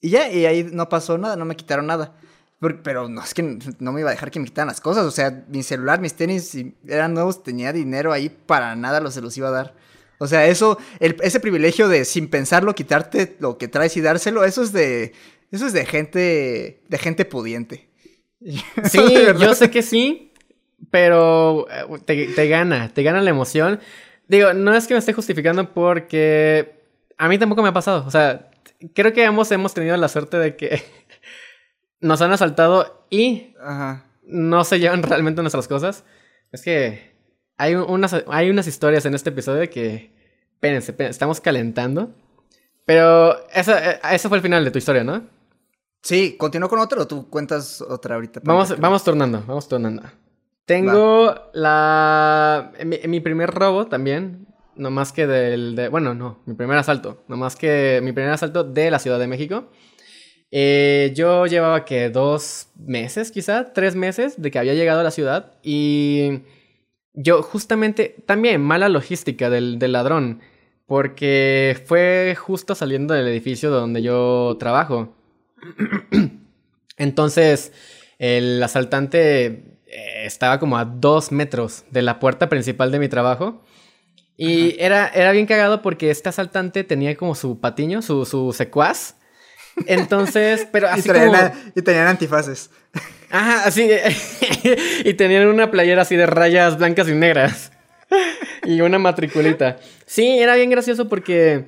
[0.00, 2.14] Y ya, y ahí no pasó nada, no me quitaron nada.
[2.82, 5.04] Pero no es que no me iba a dejar que me quitaran las cosas.
[5.04, 9.14] O sea, mi celular, mis tenis si eran nuevos, tenía dinero ahí, para nada los
[9.14, 9.74] se los iba a dar.
[10.18, 14.44] O sea, eso, el- ese privilegio de sin pensarlo quitarte lo que traes y dárselo,
[14.44, 15.12] eso es de,
[15.50, 17.88] eso es de gente, de gente pudiente.
[18.90, 19.02] Sí,
[19.40, 20.32] yo sé que sí,
[20.90, 23.80] pero eh, te, te gana, te gana la emoción.
[24.28, 26.80] Digo, no es que me esté justificando porque
[27.16, 28.04] a mí tampoco me ha pasado.
[28.06, 28.50] O sea,
[28.94, 30.82] creo que ambos hemos tenido la suerte de que
[32.00, 34.04] nos han asaltado y Ajá.
[34.24, 36.04] no se llevan realmente nuestras cosas.
[36.52, 37.15] Es que
[37.58, 40.12] hay un- unas, hay unas historias en este episodio que,
[40.54, 42.10] espérense, espérense, estamos calentando.
[42.84, 45.24] Pero esa, eh, ese fue el final de tu historia, ¿no?
[46.02, 48.40] Sí, continúo con otro o tú cuentas otra ahorita.
[48.44, 50.02] Vamos, vamos turnando, vamos turnando.
[50.64, 52.72] Tengo la...
[52.84, 55.74] Mi, mi primer robo también, no más que del...
[55.74, 59.18] De, bueno, no, mi primer asalto, no más que mi primer asalto de la Ciudad
[59.18, 59.68] de México.
[60.52, 65.10] Eh, yo llevaba que dos meses, quizá, tres meses de que había llegado a la
[65.10, 66.42] ciudad y
[67.16, 70.40] yo justamente, también mala logística del, del ladrón,
[70.86, 75.16] porque fue justo saliendo del edificio donde yo trabajo.
[76.96, 77.72] Entonces,
[78.18, 83.62] el asaltante eh, estaba como a dos metros de la puerta principal de mi trabajo.
[84.36, 89.16] Y era, era bien cagado porque este asaltante tenía como su patiño, su, su secuaz.
[89.86, 91.62] Entonces, pero Y así traían, como...
[91.74, 92.70] y tenían antifaces.
[93.30, 93.88] Ajá, así.
[95.04, 97.72] y tenían una playera así de rayas blancas y negras.
[98.64, 99.78] y una matriculita.
[100.06, 101.64] Sí, era bien gracioso porque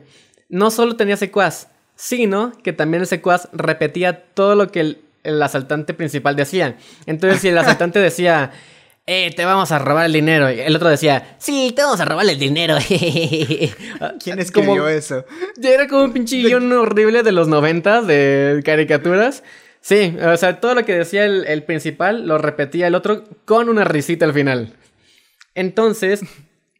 [0.48, 5.42] no solo tenía secuaz, sino que también el secuaz repetía todo lo que el, el
[5.42, 6.76] asaltante principal decía.
[7.06, 8.52] Entonces, si el asaltante decía,
[9.06, 12.04] eh, te vamos a robar el dinero, y el otro decía, sí, te vamos a
[12.04, 12.76] robar el dinero.
[14.22, 15.24] ¿Quién escribió Como- eso?
[15.56, 19.42] ya era como un pinche guion horrible de los noventas de caricaturas.
[19.88, 23.84] Sí, o sea, todo lo que decía el, principal lo repetía el otro con una
[23.84, 24.74] risita al final.
[25.54, 26.22] Entonces,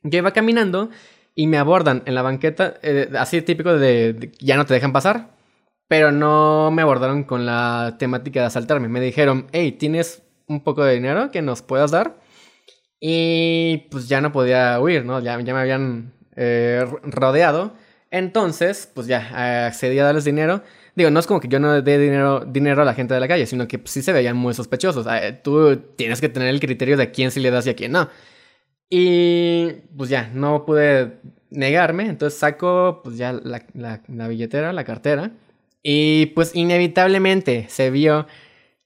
[0.05, 0.91] yo iba caminando
[1.35, 5.31] y me abordan en la banqueta, eh, así típico de, ya no te dejan pasar,
[5.89, 8.89] pero no me abordaron con la temática de asaltarme.
[8.89, 12.17] Me dijeron, hey, ¿tienes un poco de dinero que nos puedas dar?
[13.01, 15.21] Y pues ya no podía huir, ¿no?
[15.21, 17.75] Ya, me habían eh, ro- rodeado.
[18.11, 20.63] Entonces, pues ya accedí a darles dinero.
[20.99, 23.29] Digo, no es como que yo no dé dinero, dinero a la gente de la
[23.29, 25.07] calle, sino que sí se veían muy sospechosos.
[25.07, 27.77] Ah, tú tienes que tener el criterio de a quién sí le das y a
[27.77, 28.09] quién no.
[28.91, 31.19] Y pues ya, no pude
[31.51, 32.07] negarme.
[32.09, 35.31] Entonces saco pues ya la, la- la billetera, la cartera.
[35.83, 38.27] Y pues inevitablemente se vio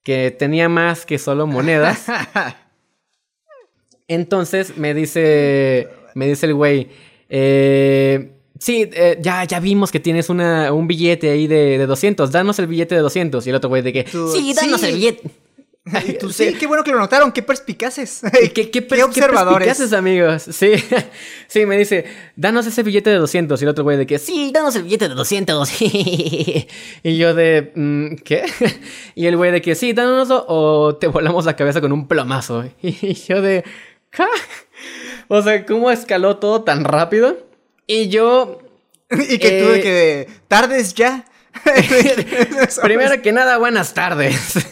[0.03, 2.07] que tenía más que solo monedas.
[4.09, 6.89] Entonces me dice, me dice el güey,
[7.29, 12.31] eh, sí, eh, ya, ya vimos que tienes una, un billete ahí de, de 200,
[12.31, 13.47] danos el billete de 200.
[13.47, 14.87] Y el otro güey de que, Tú- sí, danos sí.
[14.89, 15.31] el billete.
[16.07, 18.21] Y tú, sí, qué bueno que lo notaron, qué perspicaces.
[18.55, 19.67] ¿Qué, qué, qué observadores.
[19.67, 20.43] perspicaces, amigos.
[20.43, 20.73] Sí,
[21.49, 22.05] sí, me dice,
[22.37, 23.61] danos ese billete de 200.
[23.61, 25.69] Y el otro güey de que, sí, danos el billete de 200.
[25.83, 28.45] y yo de, "Mm, ¿qué?
[29.17, 32.65] y el güey de que, sí, dánoslo o te volamos la cabeza con un plomazo.
[32.81, 33.65] y yo de,
[34.11, 34.25] ¿qué?
[35.29, 37.37] O sea, ¿cómo escaló todo tan rápido?
[37.87, 38.61] Y yo,
[39.11, 41.25] y que tú de Eh, que tardes ya.
[42.83, 44.67] Primero que nada, buenas tardes.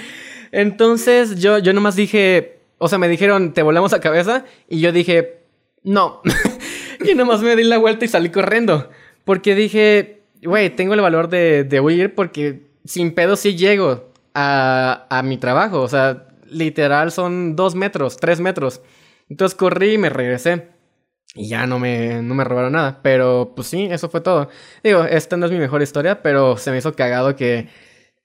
[0.52, 4.44] Entonces yo, yo nomás dije, o sea, me dijeron, te volamos la cabeza.
[4.68, 5.40] Y yo dije,
[5.82, 6.20] no.
[7.04, 8.90] y nomás me di la vuelta y salí corriendo.
[9.24, 15.06] Porque dije, güey, tengo el valor de, de huir porque sin pedo sí llego a,
[15.10, 15.80] a mi trabajo.
[15.80, 18.80] O sea, literal son dos metros, tres metros.
[19.28, 20.68] Entonces corrí y me regresé.
[21.34, 23.00] Y ya no me, no me robaron nada.
[23.02, 24.48] Pero pues sí, eso fue todo.
[24.82, 27.68] Digo, esta no es mi mejor historia, pero se me hizo cagado que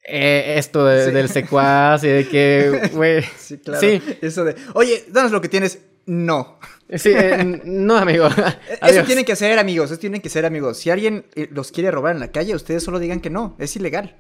[0.06, 1.12] eh, esto de- Sí.
[1.12, 3.24] del secuaz y de que, güey.
[3.38, 3.80] Sí, claro.
[3.80, 5.80] Sí, Eso de, oye, danos lo que tienes.
[6.06, 6.60] No.
[6.96, 8.28] sí, eh, no, amigo.
[8.82, 9.92] Eso tienen que hacer, amigos.
[9.92, 10.78] Eso tienen que ser, amigos.
[10.78, 13.56] Si alguien eh, los quiere robar en la calle, ustedes solo digan que no.
[13.60, 14.16] Es ilegal.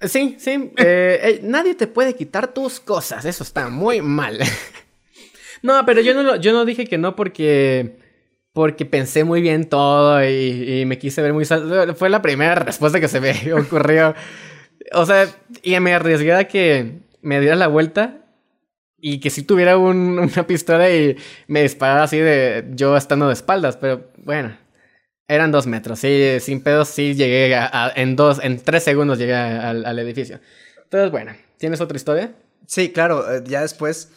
[0.00, 0.72] Sí, sí.
[0.76, 3.24] eh, nadie te puede quitar tus cosas.
[3.24, 4.38] Eso está muy mal.
[5.66, 7.96] No, pero yo no, yo no dije que no porque.
[8.52, 11.44] Porque pensé muy bien todo y, me quise ver muy...
[11.44, 14.14] Fue la primera respuesta que se me ocurrió.
[14.94, 15.26] O sea,
[15.62, 18.18] y me arriesgué a que me diera la vuelta
[18.98, 21.16] y que si tuviera un- una pistola y
[21.48, 23.76] me disparara así de yo estando de espaldas.
[23.76, 24.56] Pero bueno,
[25.28, 25.98] eran dos metros.
[26.00, 27.56] Sí, sin pedos, sí llegué
[27.96, 30.40] en dos, en tres segundos llegué al, al edificio.
[30.84, 32.32] Entonces, bueno, ¿tienes otra historia?
[32.66, 33.34] Sí, claro.
[33.34, 34.10] eh, ya después.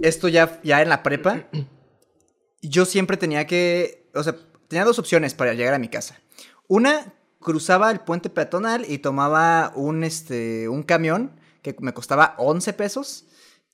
[0.00, 1.48] Esto ya, ya en la prepa.
[2.62, 4.08] Yo siempre tenía que.
[4.14, 4.36] O sea,
[4.68, 6.20] tenía dos opciones para llegar a mi casa.
[6.68, 12.72] Una, cruzaba el puente peatonal y tomaba un, este, un camión que me costaba 11
[12.72, 13.26] pesos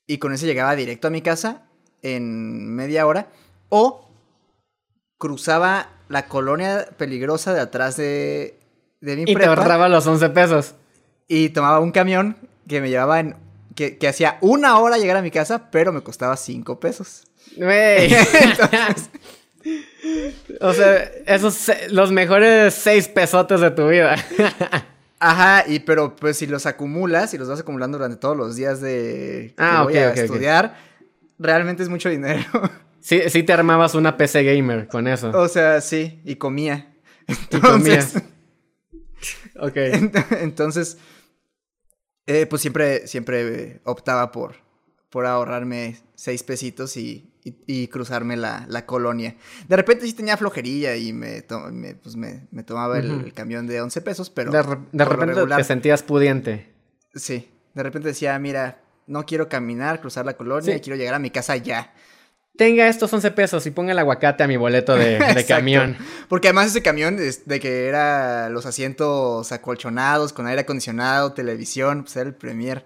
[0.07, 1.68] y con ese llegaba directo a mi casa
[2.02, 3.31] en media hora.
[3.68, 4.09] O
[5.18, 8.59] cruzaba la colonia peligrosa de atrás de,
[9.00, 10.74] de mi Y te prepa ahorraba los 11 pesos.
[11.28, 13.37] y tomaba un camión que me llevaba en...
[13.79, 17.23] Que, que hacía una hora llegar a mi casa, pero me costaba 5 pesos.
[17.57, 18.12] Güey.
[20.61, 24.17] o sea, esos los mejores 6 pesotes de tu vida.
[25.21, 28.81] Ajá, y pero pues si los acumulas y los vas acumulando durante todos los días
[28.81, 30.19] de que Ah, voy ok, a ok, ok.
[30.25, 30.77] estudiar,
[31.38, 32.45] realmente es mucho dinero.
[33.01, 35.31] sí, sí te armabas una PC gamer con eso.
[35.31, 36.93] o sea, sí, y comía.
[37.29, 37.33] Y.
[37.55, 38.14] Entonces,
[39.61, 39.75] Ok.
[39.75, 40.99] ent- entonces
[42.29, 44.55] eh, pues siempre, siempre optaba por,
[45.11, 49.35] por ahorrarme seis pesitos y, y- y cruzarme la, la colonia.
[49.67, 53.67] De repente sí tenía flojería y me, to- me, pues me, me tomaba el, camión
[53.67, 54.53] de 11 pesos, pero...
[54.53, 56.73] de re- repente regular- te sentías pudiente.
[57.14, 60.81] Sí, de repente decía, mira, no quiero caminar, cruzar la colonia, Sí.
[60.81, 61.95] quiero llegar a mi casa ya.
[62.59, 65.18] Tenga estos 11 pesos y ponga el aguacate a mi boleto de,
[65.49, 65.97] camión.
[66.29, 72.03] Porque además ese camión es de que era los asientos acolchonados, con aire acondicionado, televisión,
[72.03, 72.85] pues era el premier.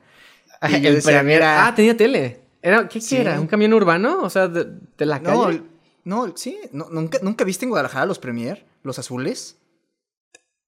[0.68, 1.38] Y yo el decía, Premier.
[1.40, 2.40] mira- Ah, tenía tele.
[2.60, 3.16] Era, ¿Qué, Sí.
[3.16, 3.40] era?
[3.40, 4.20] ¿Un camión urbano?
[4.22, 5.62] O sea, de, de la No, calle.
[6.04, 9.56] no, sí, no, nunca, nunca viste en Guadalajara los premier, los azules.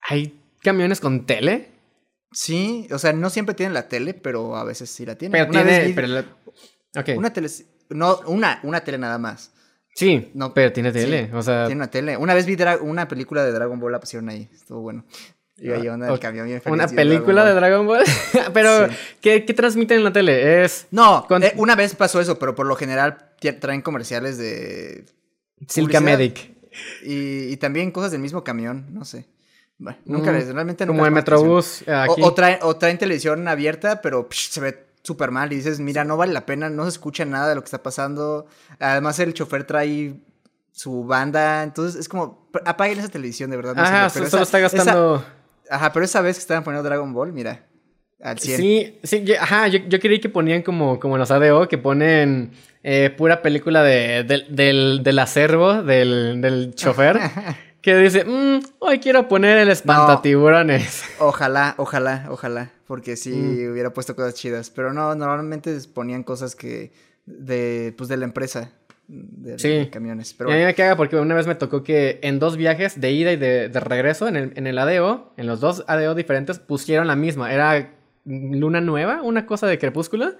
[0.00, 1.68] ¿Hay camiones con tele?
[2.32, 5.32] Sí, o sea, no siempre tienen la tele, pero a veces sí la tienen.
[5.32, 5.86] Pero Una vez tiene.
[5.88, 7.10] vi- pero la- Ok.
[7.18, 7.48] Una tele,
[7.94, 9.52] no, una, una tele nada más.
[9.94, 11.26] Sí, No, pero tiene tele.
[11.26, 12.16] sí, o sea, Tiene una tele.
[12.16, 14.48] Una vez vi una película de Dragon Ball, la pusieron ahí.
[14.52, 15.04] Estuvo bueno.
[15.56, 16.20] Llevando el Ah, ok.
[16.20, 18.02] camión bien feliz una película de Dragon Ball.
[18.04, 18.52] Dragon Ball.
[18.52, 18.96] pero, Sí.
[19.20, 20.64] ¿qué, ¿qué transmiten en la tele?
[20.64, 23.30] Es No, Con- eh, una vez pasó eso, pero por lo general
[23.60, 25.04] traen comerciales de...
[25.68, 26.00] Silka.
[26.00, 26.50] Medic.
[27.04, 29.26] Y, y también cosas del mismo camión, no sé.
[29.78, 32.20] Bueno, nunca Mm, les, realmente nunca Como el Metrobús aquí.
[32.20, 35.52] O, o traen, o traen televisión abierta, pero psh, se ve súper mal.
[35.52, 37.82] Y dices, mira, no vale la pena, no se escucha nada de lo que está
[37.84, 38.46] pasando.
[38.80, 40.14] Además, el chofer trae
[40.72, 41.62] su banda.
[41.62, 43.76] Entonces, es como, apaguen esa televisión, de verdad.
[43.76, 45.16] no Ajá, solo esa- está gastando.
[45.68, 47.66] esa- ajá, pero esa vez que estaban poniendo Dragon Ball, mira,
[48.20, 48.56] al 100.
[48.56, 51.78] Sí, sí, yo, ajá, yo, yo creí que ponían como, como en los ADO, que
[51.78, 57.18] ponen eh, pura película de, del, del, del acervo, del, del chofer,
[57.84, 61.04] que dice, "Mm, hoy quiero poner el espantatiburones.
[61.18, 63.72] Ojalá, ojalá, ojalá, porque sí Mm.
[63.72, 66.92] hubiera puesto cosas chidas, pero no, normalmente ponían cosas que
[67.26, 68.70] de pues de la empresa
[69.06, 69.68] de, Sí.
[69.68, 70.70] de camiones, pero y a mí bueno.
[70.70, 73.68] me caga porque una vez me tocó que en dos viajes de ida y de,
[73.68, 77.52] de regreso, en el, en el ADO, en los dos ADO diferentes, pusieron la misma.
[77.52, 77.90] Era
[78.24, 80.32] Luna Nueva, una cosa de Crepúsculo,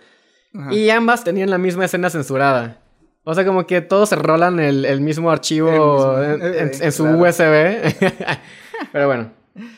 [0.54, 0.72] Ajá.
[0.72, 2.80] y ambas tenían la misma escena censurada.
[3.24, 6.68] O sea, como que todos se rolan el, el mismo archivo El mismo, en, en-
[6.68, 7.18] eh, en su claro.
[7.18, 7.94] USB.
[8.92, 9.32] Pero bueno.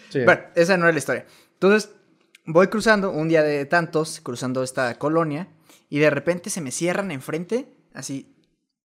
[0.09, 0.25] sí.
[0.25, 1.27] Bueno, esa no era la historia.
[1.55, 1.91] Entonces,
[2.45, 5.49] voy cruzando un día de tantos, cruzando esta colonia,
[5.89, 8.35] y de repente se me cierran enfrente, así,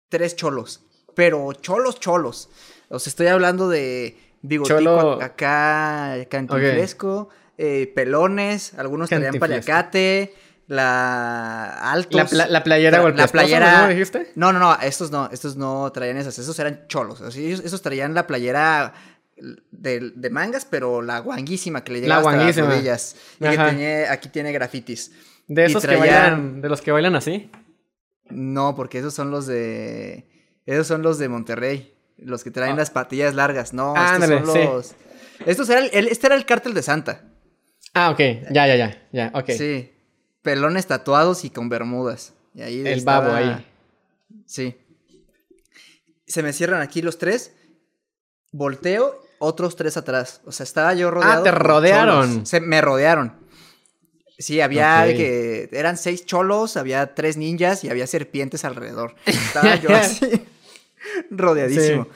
[0.08, 0.82] tres cholos.
[1.14, 2.48] Pero cholos, cholos.
[2.88, 10.34] O sea, estoy hablando de bigotico Cholo- acá, cantinflesco, eh, pelones, algunos traían paliacate,
[10.68, 12.14] la altos.
[12.20, 14.33] La, pla- la playera el la playera- ¿cómo dijiste?
[14.35, 17.20] No, no, no, estos no, estos no traían esas, esos eran cholos.
[17.37, 18.92] Ellos- esos traían la playera
[19.70, 23.16] de, de mangas, pero la guanguísima que le llegaba hasta las rodillas.
[23.40, 25.12] Y que tenía- aquí tiene grafitis.
[25.48, 27.50] De esos que bailan, de los que bailan así.
[28.31, 30.26] No, porque esos son los de.
[30.66, 31.94] Esos son los de Monterrey.
[32.18, 32.76] Los que traen Ah.
[32.79, 33.72] las patillas largas.
[33.72, 34.94] No, estos son los.
[35.46, 37.20] Estos el- este era el cártel de Santa.
[37.94, 38.18] Ah, ok.
[38.50, 39.02] Ya, ya, ya.
[39.12, 39.50] Ya, ok.
[39.50, 39.92] Sí.
[40.46, 42.32] Pelones tatuados y con bermudas.
[42.54, 43.66] Y ahí El estaba- babo ahí.
[44.46, 44.76] Sí.
[46.28, 47.52] Se me cierran aquí los tres.
[48.52, 50.40] Volteo, otros tres atrás.
[50.44, 51.40] O sea, estaba yo rodeado.
[51.40, 52.46] Ah, te rodearon.
[52.46, 53.35] Se me rodearon.
[54.38, 59.16] Sí, había que eran seis cholos, había tres ninjas y había serpientes alrededor.
[59.26, 60.44] Estaba yo así,
[61.30, 62.06] rodeadísimo.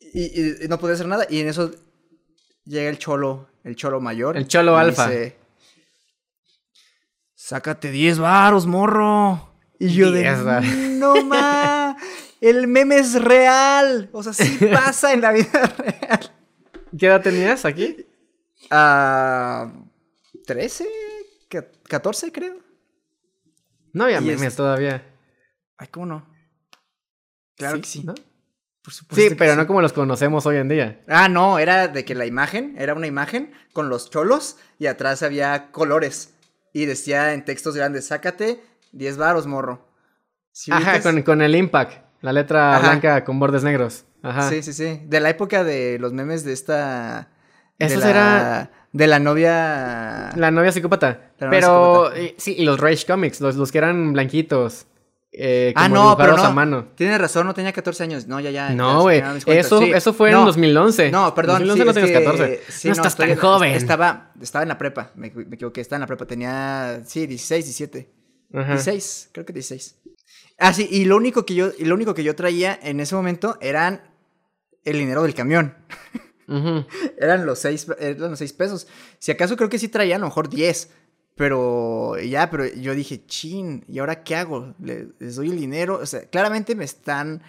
[0.00, 1.26] Y, y- y no podía hacer nada.
[1.28, 1.72] Y en eso
[2.64, 4.36] llega el cholo, el cholo mayor.
[4.38, 5.08] El cholo alfa.
[5.10, 5.36] dice,
[7.48, 9.50] Sácate 10 varos, morro.
[9.78, 10.66] Y yo de, 10 varos.
[10.92, 11.94] no ma,
[12.40, 14.08] el meme es real.
[14.14, 16.32] O sea, sí pasa en la vida real.
[16.98, 18.06] ¿Qué edad tenías aquí?
[18.70, 19.70] Ah,
[20.46, 20.88] 13,
[21.50, 22.56] Ca- 14 creo.
[23.92, 25.06] No había memes es- todavía.
[25.76, 26.26] Ay, ¿cómo no?
[27.56, 28.04] Claro que sí.
[28.04, 28.14] ¿no?
[28.82, 29.66] Por supuesto Sí, pero no sí.
[29.66, 31.02] como los conocemos hoy en día.
[31.08, 35.22] Ah, no, era de que la imagen, era una imagen con los cholos y atrás
[35.22, 36.33] había colores.
[36.74, 38.60] Y decía en textos grandes, sácate
[38.92, 39.88] 10 varos, morro.
[40.52, 41.02] ¿Sí Ajá, ubicas?
[41.02, 42.04] con, con el impact.
[42.20, 42.88] La letra Ajá.
[42.90, 44.04] blanca con bordes negros.
[44.22, 44.48] Ajá.
[44.50, 45.00] Sí, sí, sí.
[45.06, 47.28] De la época de los memes de esta.
[47.78, 50.30] Eso de la, era De la novia...
[50.36, 51.32] la novia psicópata.
[51.38, 52.20] La novia pero psicópata.
[52.20, 54.86] eh, sí, y los Rage Comics, los, los que eran blanquitos.
[55.36, 56.44] Eh, Ah, no, pero no.
[56.44, 56.90] a mano.
[56.94, 58.28] Tienes razón, no tenía 14 años.
[58.28, 58.70] No, ya, ya.
[58.70, 59.20] No, güey.
[59.46, 59.90] Eso, Sí.
[59.92, 61.10] eso fue en No, 2011.
[61.10, 61.62] No, perdón.
[61.62, 62.60] En 2011 sí, no tenías que- 14.
[62.72, 63.72] sí, no, estás estoy- tan joven.
[63.74, 65.10] Estaba, estaba en la prepa.
[65.16, 65.80] Me, me equivoqué.
[65.80, 66.24] Estaba en la prepa.
[66.26, 68.12] Tenía, sí, 16, 17.
[68.54, 68.74] Ajá.
[68.74, 69.96] 16, creo que 16.
[70.58, 73.16] Ah, sí, y lo único que yo, y lo único que yo traía en ese
[73.16, 74.02] momento eran
[74.84, 75.74] el dinero del camión.
[76.46, 76.84] Ujú.
[77.18, 78.86] Eran los seis, eran los seis pesos.
[79.18, 80.90] Si acaso creo que sí traía a lo mejor 10.
[81.36, 84.74] Pero ya, pero yo dije, chin, ¿y ahora qué hago?
[84.80, 85.98] ¿Le- ¿Les doy el dinero?
[86.00, 87.42] O sea, claramente me están,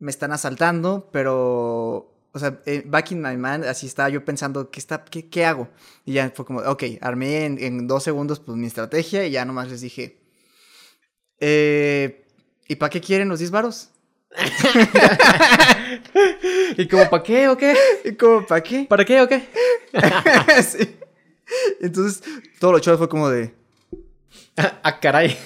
[0.00, 4.70] me están asaltando, pero, o sea, eh, back in my mind, así estaba yo pensando,
[4.70, 5.68] ¿qué, está, qué, qué hago?
[6.04, 9.44] Y ya fue como, ok, armé en, en dos segundos pues mi estrategia y ya
[9.44, 10.18] nomás les dije,
[11.40, 12.24] eh,
[12.68, 13.90] ¿y para qué quieren los 10 varos?
[16.76, 17.74] ¿Y como para qué o qué?
[18.04, 18.86] ¿Y como para qué?
[18.88, 19.42] ¿Para qué o qué?
[20.62, 20.96] Sí.
[21.80, 22.22] Entonces,
[22.58, 23.54] todo lo chulo fue como de.
[24.56, 25.36] ah, caray.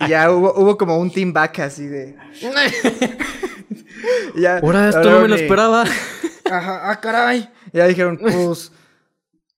[0.00, 2.16] y ya hubo, hubo como un team back así de.
[4.36, 5.84] ya, Ahora esto no me lo esperaba.
[6.50, 7.48] Ajá, ah, caray.
[7.72, 8.72] Y ya dijeron, pues.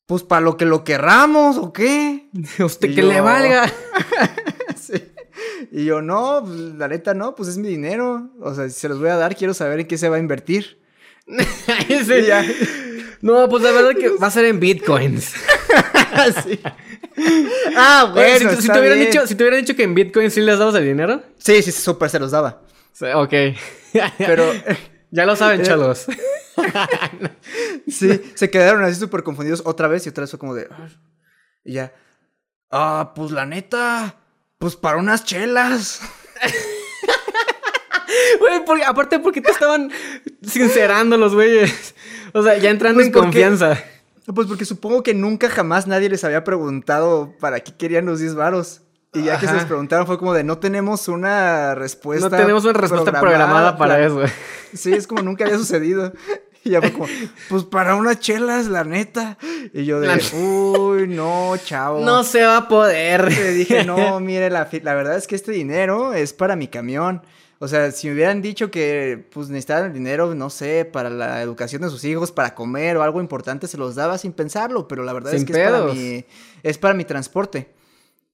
[0.06, 2.28] Pues para lo que lo querramos, ¿o qué?
[2.62, 3.72] Usted Y que yo- le valga.
[4.78, 5.02] Sí.
[5.72, 8.30] Y yo, no, pues, la neta no, pues es mi dinero.
[8.40, 10.20] O sea, si se los voy a dar, quiero saber en qué se va a
[10.20, 10.78] invertir.
[11.26, 12.12] Sí.
[12.12, 12.44] Y ya.
[13.20, 15.32] No, pues la verdad que va a ser en bitcoins.
[16.44, 16.60] Sí.
[17.76, 18.38] Ah, bueno.
[18.38, 20.40] si, te- si está te hubieran dicho, si te hubieran dicho que en bitcoins sí
[20.42, 21.22] les dabas el dinero.
[21.38, 22.62] Sí, sí, súper se los daba.
[22.92, 23.32] Sí, Ok.
[24.18, 24.44] Pero.
[25.10, 26.06] ya lo saben, Eh, cholos.
[27.88, 30.68] Sí, se quedaron así súper confundidos otra vez y otra vez fue como de.
[30.70, 30.88] "Ah".
[31.64, 31.92] Y ya.
[32.70, 34.14] Ah, pues la neta.
[34.58, 36.00] Pues para unas chelas.
[38.40, 39.90] Güey, porque- aparte porque te estaban
[40.42, 41.94] sincerando los güeyes.
[42.32, 43.82] O sea, ya entrando Pues en porque- confianza.
[44.34, 48.34] Pues porque supongo que nunca jamás nadie les había preguntado para qué querían los 10
[48.34, 48.80] varos.
[49.12, 52.28] Y ya que se les preguntaron fue como de no tenemos una respuesta.
[52.30, 54.22] No tenemos una respuesta programada para eso.
[54.72, 56.12] Sí, es como nunca había sucedido.
[56.64, 57.06] Y ya fue como,
[57.50, 59.36] pues para unas chelas, la neta.
[59.74, 62.00] Y yo de, La- uy, no, chavo.
[62.00, 63.30] No se va a poder.
[63.30, 67.22] Le dije, no, mire, la verdad es que este dinero es para mi camión.
[67.60, 71.40] O sea, si me hubieran dicho que pues necesitaban el dinero, no sé, para la
[71.40, 75.02] educación de sus hijos, para comer o algo importante, se los daba sin pensarlo, pero
[75.04, 76.24] la verdad es Sin que es para, mi,
[76.62, 77.72] es para mi transporte.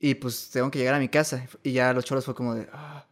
[0.01, 1.47] Y pues tengo que llegar a mi casa.
[1.63, 3.07] Y ya los choros fue como de, "Ah,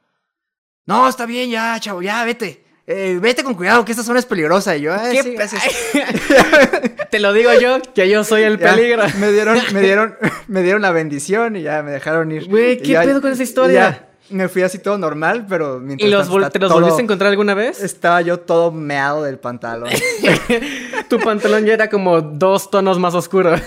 [0.87, 2.65] no, está bien, ya, chavo, ya, vete.
[2.87, 4.75] Eh, vete con cuidado, que esta zona es peligrosa.
[4.75, 5.63] Y yo, "Ah, ¿Qué sí, gracias".
[7.11, 9.03] Te lo digo yo, que yo soy el Ya, peligro.
[9.19, 10.17] Me dieron, me dieron,
[10.49, 12.49] me dieron la bendición y ya me dejaron ir.
[12.49, 14.08] Güey, ¿qué ya- pedo con esa historia?
[14.31, 17.05] Me fui así todo normal, pero mientras ¿Y los tanto te los todo- volviste a
[17.05, 17.83] encontrar alguna vez?
[17.83, 19.91] Estaba yo todo meado del pantalón.
[21.09, 23.55] Tu pantalón ya era como dos tonos más oscuro.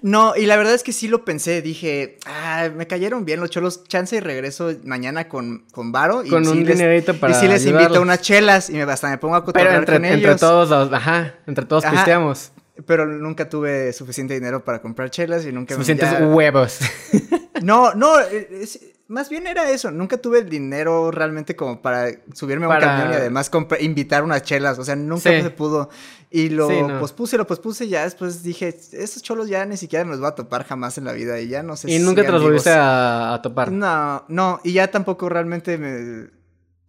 [0.00, 1.60] No, y la verdad es que sí lo pensé.
[1.60, 3.82] Dije, ah, me cayeron bien los cholos.
[3.84, 6.24] Chance y regreso mañana con, con Varo.
[6.24, 8.02] Y Con sí un les- dinerito para Y sí les invito ayudarlos.
[8.02, 10.40] unas chelas y me, hasta me pongo a Pero cotorrear entre, con entre ellos.
[10.40, 11.96] todos, los- ajá, entre todos Ajá.
[11.96, 12.52] pisteamos.
[12.86, 16.78] Pero nunca tuve suficiente dinero para comprar chelas y nunca me- Suficientes ya- huevos.
[17.62, 18.78] No, no, es-
[19.08, 19.90] más bien era eso.
[19.90, 24.42] Nunca tuve el dinero realmente como para subirme a un camión y además invitar unas
[24.42, 24.78] chelas.
[24.78, 25.42] O sea, nunca Sí.
[25.42, 25.88] se pudo.
[26.30, 27.00] Y lo Sí, no.
[27.00, 30.28] pospuse, lo pospuse y ya después dije, estos cholos ya ni siquiera me los voy
[30.28, 32.42] a topar jamás en la vida y ya no sé y si nunca te los
[32.42, 33.72] volviste a, a topar.
[33.72, 36.30] No, no, y ya tampoco realmente me...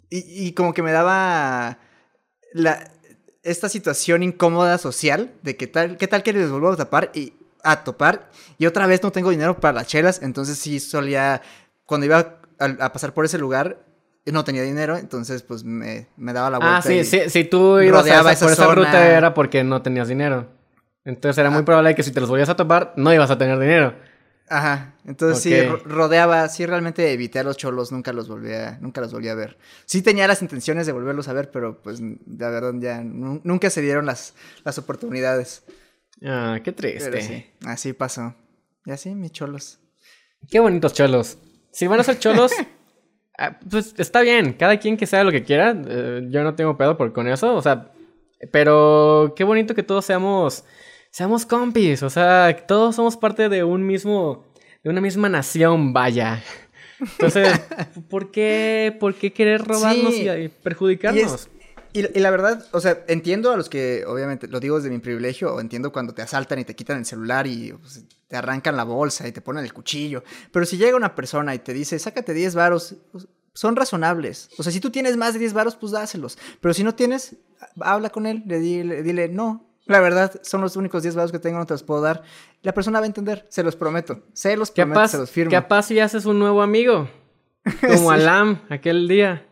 [0.10, 1.80] Y, y como que me daba
[2.54, 2.92] la,
[3.44, 7.34] esta situación incómoda social de que tal, qué tal que les vuelvo a tapar y
[7.64, 11.42] a topar y otra vez no tengo dinero para las chelas, entonces sí solía,
[11.90, 13.86] cuando iba a, a pasar por ese lugar,
[14.26, 16.78] no tenía dinero, entonces pues me, me daba la vuelta.
[16.78, 18.76] Ah, sí, y- sí, si tú ibas a esa, por esa zona.
[18.76, 20.48] ruta era porque no tenías dinero.
[21.04, 21.66] Entonces era muy Ah.
[21.66, 23.96] probable que si te los volvías a topar, no ibas a tener dinero.
[24.52, 28.78] Ajá, entonces sí, ro- rodeaba, sí realmente evité a los cholos, nunca los volví a,
[28.82, 29.58] nunca los volví a ver.
[29.86, 33.70] Sí tenía las intenciones de volverlos a ver, pero pues la verdad ya nu- nunca
[33.70, 34.34] se dieron las,
[34.64, 35.64] las oportunidades.
[36.24, 37.22] Ah, qué Pero triste.
[37.22, 38.36] sí, así pasó.
[38.86, 39.80] Y así, mis cholos.
[40.50, 41.38] Qué bonitos cholos.
[41.72, 42.52] Si van a ser cholos,
[43.38, 44.54] ah, pues está bien.
[44.54, 45.76] Cada quien que sea lo que quiera.
[45.88, 47.56] eh, yo no tengo pedo por con eso.
[47.56, 47.92] O sea,
[48.52, 50.64] pero qué bonito que todos seamos,
[51.12, 52.04] seamos compis.
[52.04, 54.46] O sea, todos somos parte de un mismo,
[54.84, 56.42] de una misma nación, vaya.
[57.00, 57.50] Entonces,
[58.10, 60.24] ¿por qué, por qué querer robarnos Sí.
[60.24, 61.50] y, y perjudicarnos?
[61.94, 65.00] Y, y la verdad, o sea, entiendo a los que, obviamente, lo digo desde mi
[65.00, 68.78] privilegio, o entiendo cuando te asaltan y te quitan el celular y pues, te arrancan
[68.78, 70.24] la bolsa y te ponen el cuchillo.
[70.54, 74.50] Pero si llega una persona y te dice, sácate 10 varos, pues, son razonables.
[74.58, 76.38] O sea, si tú tienes más de 10 varos, pues dáselos.
[76.62, 77.36] Pero si no tienes,
[77.82, 79.66] habla con él, le dile, dile no.
[79.86, 82.22] La verdad, son los únicos 10 varos que tengo, no te los puedo dar.
[82.62, 84.24] La persona va a entender, se los prometo.
[84.34, 85.52] Se los prometo, Capaz, se los firmo.
[85.52, 87.10] capaz si haces un nuevo amigo.
[87.82, 89.48] Como Alam aquel día.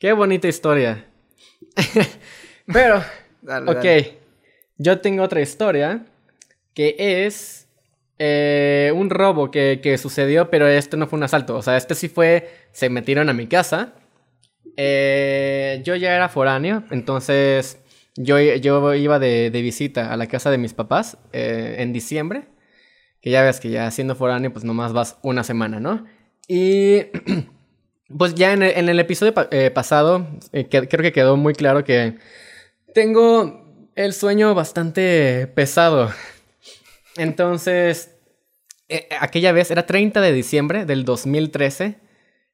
[0.00, 1.08] Qué bonita historia.
[2.66, 3.02] Pero,
[3.42, 3.76] Dale, ok.
[3.76, 4.18] dale.
[4.78, 6.06] Yo tengo otra historia
[6.74, 6.96] que
[7.26, 7.61] es
[8.24, 11.56] eh, un robo que, que sucedió, pero este no fue un asalto.
[11.56, 12.48] O sea, este sí fue.
[12.70, 13.94] Se metieron a mi casa.
[14.76, 17.78] Eh, yo ya era foráneo, entonces
[18.16, 22.44] yo, yo iba de, de visita a la casa de mis papás eh, en diciembre.
[23.20, 26.06] Que ya ves que ya siendo foráneo, pues nomás vas una semana, ¿no?
[26.46, 27.06] Y
[28.18, 30.28] pues ya en el, episodio pa- pasado,
[30.70, 32.18] creo que quedó muy claro que
[32.94, 36.10] tengo el sueño bastante pesado.
[37.16, 38.11] Entonces,
[38.92, 41.98] eh, aquella vez era 30 de diciembre del 2013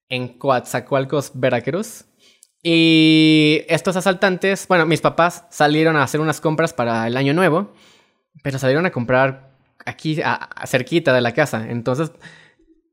[0.08, 2.06] en Coatzacoalcos, Veracruz.
[2.62, 7.72] Y estos asaltantes, bueno, mis papás salieron a hacer unas compras para el año nuevo,
[8.42, 11.66] pero salieron a comprar aquí, a- a- cerquita de la casa.
[11.70, 12.10] Entonces,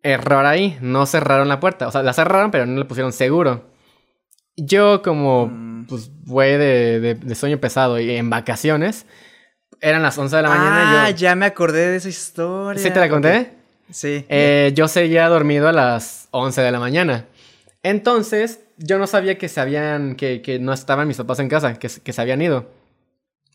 [0.04, 1.88] error ahí, no cerraron la puerta.
[1.88, 3.72] O sea, la cerraron, pero no le pusieron seguro.
[4.56, 5.88] Yo, como, Mm.
[5.88, 9.06] pues, güey de, de- de sueño pesado y en vacaciones,
[9.90, 11.04] eran las 11 de la mañana.
[11.06, 11.18] Ah, yo...
[11.18, 12.82] ya me acordé de esa historia.
[12.82, 13.52] ¿Sí te la conté?
[13.92, 14.26] Sí.
[14.30, 17.26] Eh, yo seguía dormido a las 11 de la mañana.
[17.84, 21.74] Entonces, yo no sabía que se habían, que, que no estaban mis papás en casa,
[21.78, 22.70] que, que se habían ido.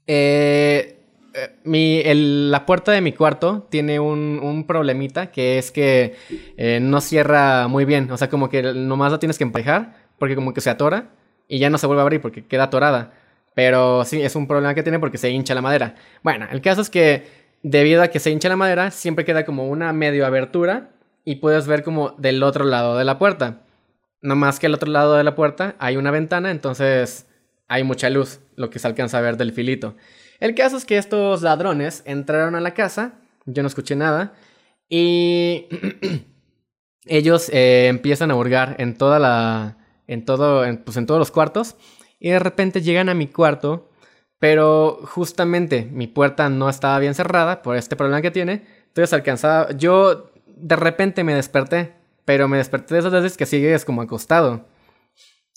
[0.07, 0.97] Eh,
[1.35, 6.17] eh, mi, el- la puerta de mi cuarto tiene un, un problemita que es que
[6.57, 8.11] eh, no cierra muy bien.
[8.11, 11.09] O sea, como que nomás la tienes que emparejar porque como que se atora
[11.49, 13.13] y ya no se vuelve a abrir porque queda atorada.
[13.61, 15.95] Pero sí, es un problema que tiene porque se hincha la madera.
[16.23, 17.27] Bueno, el caso es que
[17.63, 20.93] debido a que se hincha la madera, siempre queda como una medio abertura
[21.27, 23.61] y puedes ver como del otro lado de la puerta.
[24.23, 27.27] No más que al otro lado de la puerta hay una ventana, entonces
[27.69, 29.95] hay mucha luz, lo que se alcanza a ver del filito.
[30.39, 34.33] El caso es que estos ladrones entraron a la casa, yo no escuché nada,
[34.89, 35.67] y
[37.05, 41.77] ellos eh, empiezan a hurgar en toda la, en todo, pues en todos los cuartos,
[42.21, 43.91] y de repente llegan a mi cuarto,
[44.39, 49.73] pero justamente mi puerta no estaba bien cerrada por este problema que tiene, entonces alcanzaba,
[49.73, 51.95] yo de repente me desperté,
[52.25, 54.67] pero me desperté de esas veces que sigues como acostado.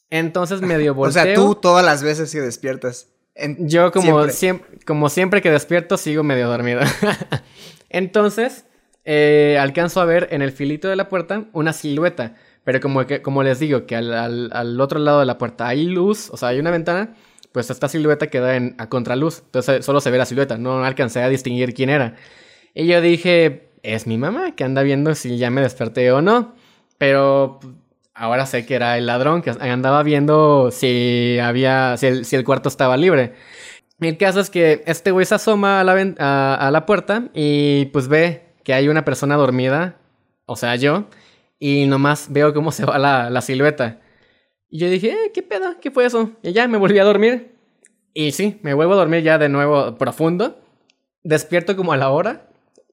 [0.09, 1.23] Entonces medio o volteo.
[1.23, 3.09] sea, tú todas las veces que despiertas.
[3.35, 4.31] en- Yo como siempre.
[4.33, 4.79] siempre.
[4.85, 6.81] como siempre que despierto sigo medio dormido.
[7.89, 8.65] Entonces,
[9.05, 12.35] eh, alcanzo a ver en el filito de la puerta una silueta.
[12.63, 15.67] Pero como, que, como les digo, que al, al- al otro lado de la puerta
[15.67, 17.15] hay luz, o sea, hay una ventana,
[17.51, 19.41] pues esta silueta queda en, a contraluz.
[19.45, 22.15] Entonces solo se ve la silueta, no alcancé a distinguir quién era.
[22.73, 26.55] Y yo dije, es mi mamá que anda viendo si ya me desperté o no.
[26.97, 27.59] Pero
[28.13, 32.43] ahora sé que era el ladrón que andaba viendo si había, si el, si el
[32.45, 33.33] cuarto estaba libre.
[33.99, 37.85] El caso es que este güey se asoma a la, a, a la puerta y
[37.87, 39.97] pues ve que hay una persona dormida,
[40.45, 41.05] o sea, yo,
[41.71, 43.99] y nomás veo cómo se va la, la silueta.
[44.69, 45.75] Y yo dije, eh, ¿qué pedo?
[45.81, 46.31] ¿Qué fue eso?
[46.43, 47.53] Y ya me volví a dormir.
[48.13, 50.59] Y sí, me vuelvo a dormir ya de nuevo profundo.
[51.23, 52.47] Despierto como a la hora.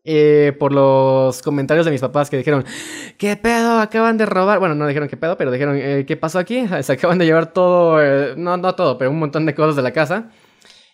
[0.04, 2.64] eh, por los comentarios de mis papás que dijeron,
[3.18, 3.80] ¿qué pedo?
[3.80, 4.58] Acaban de robar.
[4.58, 6.66] Bueno, no dijeron qué pedo, pero dijeron, eh, ¿qué pasó aquí?
[6.82, 9.82] Se acaban de llevar todo, eh, no, no todo, pero un montón de cosas de
[9.82, 10.30] la casa.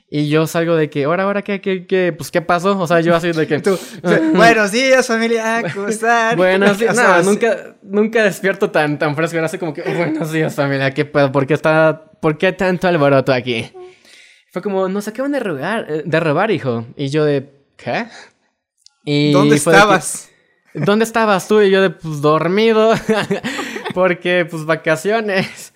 [0.09, 2.15] Y yo salgo de que, ahora, ahora, ¿qué, qué, qué?
[2.17, 2.79] Pues, ¿qué pasó?
[2.79, 3.59] O sea, yo así de que...
[3.61, 3.77] Tú,
[4.35, 6.37] buenos días, familia, ¿cómo están?
[6.37, 7.29] Bueno, sí, O sea, no, sí.
[7.31, 9.39] nunca, nunca despierto tan, tan fresco.
[9.41, 11.33] Así como que, buenos días, familia, ¿qué pedo?
[11.33, 13.73] ¿Por qué está, por qué tanto alboroto aquí?
[14.53, 16.87] Fue como, nos acaban de robar, eh, de robar, hijo.
[16.97, 18.07] Y yo de, ¿qué?
[19.05, 20.31] Y ¿Dónde que, estabas?
[20.73, 21.61] ¿Dónde estabas tú?
[21.63, 22.95] Y yo de, pues, dormido.
[23.93, 25.73] Porque, pues, vacaciones.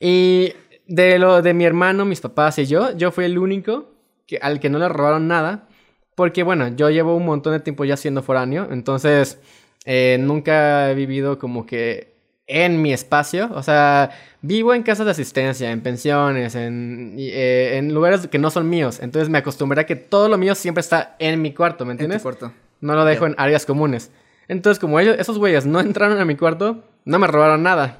[0.00, 0.54] Y
[0.86, 3.90] de lo de mi hermano, mis papás y yo, yo fui el único
[4.26, 5.68] que, al que no le robaron nada.
[6.14, 8.68] Porque, bueno, yo llevo un montón de tiempo ya siendo foráneo.
[8.70, 9.38] Entonces,
[9.84, 12.14] eh, nunca he vivido como que
[12.46, 13.50] en mi espacio.
[13.52, 14.10] O sea,
[14.40, 18.98] vivo en casas de asistencia, en pensiones, en, eh, en lugares que no son míos.
[19.02, 21.98] Entonces me acostumbré a que todo lo mío siempre está en mi cuarto, ¿me En
[21.98, 22.22] tu entiendes?
[22.22, 22.52] cuarto.
[22.80, 24.10] No lo dejo en áreas comunes.
[24.48, 27.98] Entonces, como ellos, esos güeyes no entraron a mi cuarto, no me robaron nada.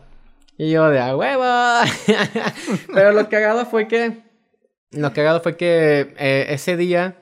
[0.58, 1.44] Y yo de a huevo.
[2.94, 4.22] Pero lo cagado fue que.
[4.92, 7.16] Lo cagado fue que eh, ese día.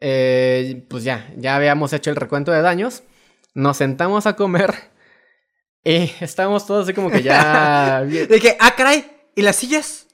[0.00, 3.02] eh, pues ya, ya habíamos hecho el recuento de daños.
[3.54, 4.74] Nos sentamos a comer.
[5.84, 8.02] Y estábamos todos así como que ya.
[8.04, 10.06] De que, ah, caray, ¿y las sillas?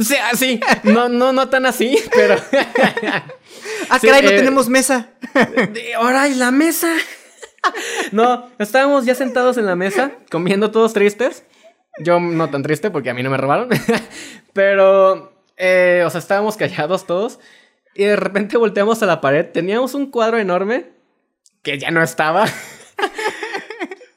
[0.00, 0.60] Sí, así.
[0.82, 2.36] No, no, no tan así, pero.
[3.90, 5.10] Ah, Sí, caray, no eh, tenemos mesa.
[5.96, 6.92] Ahora, ¿y la mesa?
[8.12, 11.44] No, estábamos ya sentados en la mesa, comiendo todos tristes.
[11.98, 13.68] Yo no tan triste porque a mí no me robaron.
[14.52, 17.38] Pero, eh, o sea, estábamos callados todos.
[17.94, 19.46] Y de repente volteamos a la pared.
[19.52, 20.90] Teníamos un cuadro enorme
[21.62, 22.46] que ya no estaba.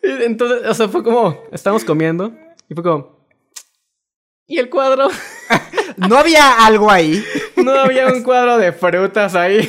[0.04, 2.34] Y Entonces, o sea, fue como, estábamos comiendo
[2.70, 3.18] y fue como,
[4.46, 5.10] ¿y el cuadro?
[5.98, 7.26] No había algo ahí.
[7.56, 9.68] No había un cuadro de frutas ahí.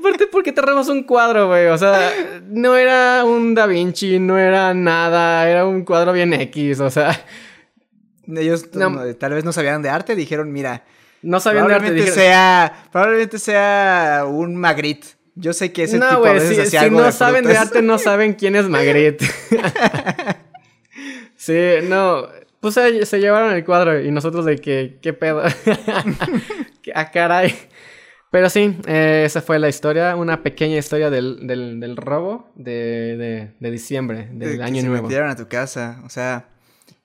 [0.00, 1.66] Aparte, ¿por qué te robas un cuadro, güey?
[1.66, 2.12] O sea,
[2.48, 7.24] no era un Da Vinci, no era nada, era un cuadro bien X, o sea,
[8.26, 9.14] Ellos No.
[9.16, 10.84] tal vez no sabían de arte, dijeron, mira,
[11.22, 11.92] no sabían de arte.
[11.92, 15.08] dijeron- sea, probablemente sea un Magritte.
[15.34, 17.56] Yo sé que ese no, tipo a güey, veces si, si no de saben de
[17.56, 19.26] arte, no saben quién es Magritte.
[21.36, 22.26] sí, no.
[22.60, 25.42] Pues se, se llevaron el cuadro y nosotros de que, ¿qué pedo?
[26.94, 27.54] ah, caray.
[28.30, 33.16] Pero sí, eh, esa fue la historia, una pequeña historia del, del, del robo de,
[33.16, 35.02] de, de diciembre, De del que año se nuevo.
[35.08, 36.46] metieron a tu casa, o sea,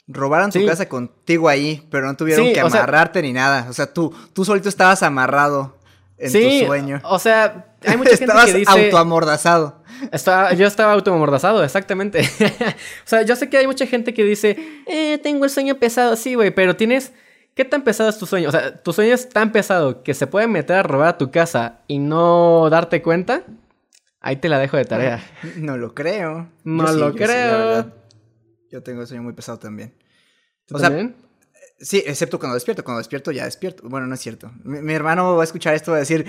[0.07, 0.65] robaron tu Sí.
[0.67, 3.65] casa contigo ahí, pero no tuvieron Sí, que sea- amarrarte ni nada.
[3.69, 5.79] O sea, tú, tú solito estabas amarrado
[6.19, 7.01] en sí, tu sueño.
[7.03, 8.71] o sea, hay mucha gente estabas que dice...
[8.71, 9.83] autoamordazado.
[10.11, 12.19] Estaba, yo estaba automordazado, exactamente.
[12.39, 16.15] o sea, yo sé que hay mucha gente que dice, eh, tengo el sueño pesado.
[16.17, 17.13] Sí, güey, pero tienes.
[17.55, 18.49] ¿Qué tan pesado es tu sueño?
[18.49, 21.31] O sea, tu sueño es tan pesado que se puede meter a robar a tu
[21.31, 23.43] casa y no darte cuenta.
[24.19, 25.23] Ahí te la dejo de tarea.
[25.55, 26.49] No lo creo.
[26.63, 27.91] No Yo lo creo.
[28.69, 29.95] Yo tengo el sueño muy pesado también.
[30.65, 31.15] ¿Tú O sea, también?
[31.79, 32.83] Sí, excepto cuando despierto.
[32.83, 33.87] Cuando despierto ya despierto.
[33.87, 34.51] Bueno, no es cierto.
[34.63, 36.25] Mi, mi hermano va a escuchar esto y va a decir,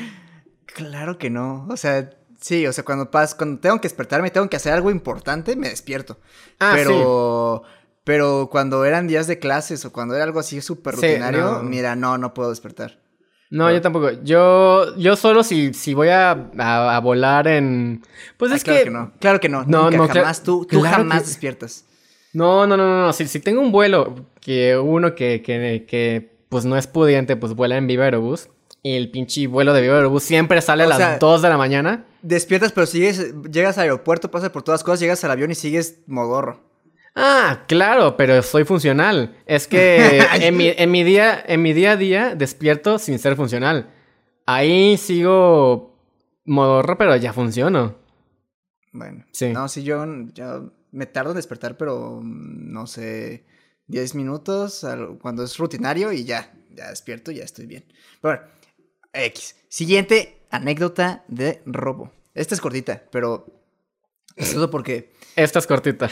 [0.66, 1.66] claro que no.
[1.68, 2.11] O sea,
[2.41, 5.70] sí, o sea, cuando pas, cuando tengo que despertarme, tengo que hacer algo importante, me
[5.70, 6.20] despierto.
[6.61, 7.62] Ah, pero,
[8.07, 11.62] pero cuando eran días de clases o cuando era algo así súper Sí, rutinario, no.
[11.64, 13.00] mira, no, no puedo despertar.
[13.50, 14.11] No, yo tampoco.
[14.22, 18.02] Yo, yo solo si, si voy a, a- a volar en.
[18.36, 18.84] Pues Ah, es claro que.
[18.84, 19.12] que, no.
[19.20, 19.64] Claro que no.
[19.64, 20.42] No, nunca, no, jamás.
[20.44, 21.84] Tú, tú claro jamás que- despiertas.
[22.32, 23.12] No, no, no, no, no.
[23.12, 27.54] Si, si tengo un vuelo que uno que, que, que pues no es pudiente, pues
[27.54, 28.48] vuela en Viva Aerobús.
[28.82, 31.48] Y el pinche vuelo de Viva Aerobús siempre sale a O las sea- 2 de
[31.48, 32.04] la mañana.
[32.22, 36.00] Despiertas, pero sigues, llegas al aeropuerto, pasas por todas cosas, llegas al avión y sigues
[36.09, 36.61] modorro.
[37.18, 39.34] Ah, claro, pero soy funcional.
[39.46, 43.36] Es que en mi, en mi día, en mi día a día despierto sin ser
[43.36, 43.90] funcional.
[44.44, 45.98] Ahí sigo
[46.44, 47.96] modorro, pero ya funciono.
[48.92, 49.52] Bueno, Sí.
[49.52, 50.04] no, sí, yo,
[50.34, 53.44] yo me tardo en despertar, pero mm, no sé,
[53.86, 57.84] 10 minutos al- cuando es rutinario y ya, ya despierto, ya estoy bien.
[58.20, 58.52] Pero bueno,
[59.12, 59.56] X.
[59.68, 62.12] Siguiente anécdota de robo.
[62.34, 63.46] Esta es cortita, pero
[64.36, 66.10] eso porque Esta es cortita.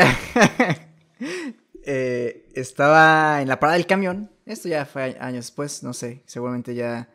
[1.84, 4.30] eh, estaba en la parada del camión.
[4.46, 7.08] Esto ya fue a- años después, no sé, seguramente ya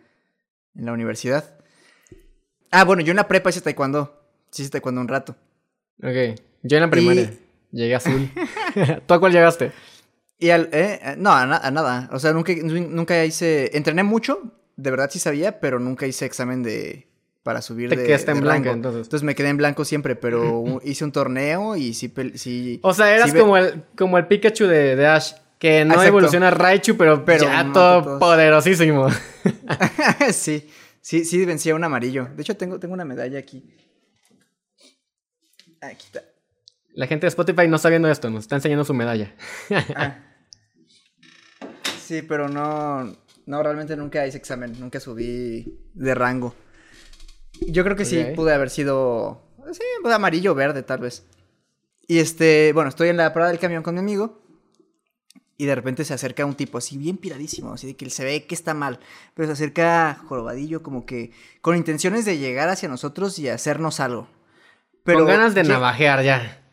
[0.75, 1.57] en la universidad.
[2.71, 4.21] Ah, bueno, yo en la prepa hice taekwondo.
[4.51, 5.35] Sí hice taekwondo un rato.
[6.01, 6.39] Ok.
[6.63, 7.33] Yo en la primaria
[7.71, 8.29] llegué azul.
[9.07, 9.71] ¿Tú a cuál llegaste?
[10.39, 12.09] Y al, eh, eh, no, a, na- a nada.
[12.11, 13.71] O sea, nunca, nu- nunca hice.
[13.77, 17.07] Entrené mucho, de verdad sí sabía, pero nunca hice examen de.
[17.45, 18.07] Para subir Te de.
[18.07, 18.89] quedaste en de blanco, rango.
[18.89, 19.21] entonces.
[19.21, 22.11] me quedé en blanco siempre, pero hice un torneo y sí.
[22.33, 25.33] sí O sea, eras sí como, el, como el Pikachu de, de Ash.
[25.59, 26.07] Que no Exacto.
[26.07, 29.09] evoluciona a Raichu, pero, Pero ya todo poderosísimo.
[30.33, 30.67] sí,
[31.01, 32.29] sí, sí vencía un amarillo.
[32.35, 33.63] De hecho, tengo, tengo una medalla aquí.
[35.81, 36.23] Aquí está.
[36.95, 39.35] La gente de Spotify no está viendo esto, nos está enseñando su medalla.
[42.01, 43.15] Sí, pero no.
[43.45, 44.73] No, realmente nunca hice examen.
[44.79, 46.55] Nunca subí de rango.
[47.67, 49.41] Yo creo que sí pude haber sido.
[49.71, 51.25] Sí, pues amarillo o verde, tal vez.
[52.07, 52.71] Y este.
[52.73, 54.41] Bueno, estoy en la parada del camión con mi amigo.
[55.57, 57.73] Y de repente se acerca un tipo así, bien piradísimo.
[57.73, 58.99] Así de que él se ve que está mal.
[59.33, 61.31] Pero se acerca jorobadillo, como que.
[61.61, 64.27] Con intenciones de llegar hacia nosotros y hacernos algo.
[65.03, 66.64] Pero Con ganas de navajear ya.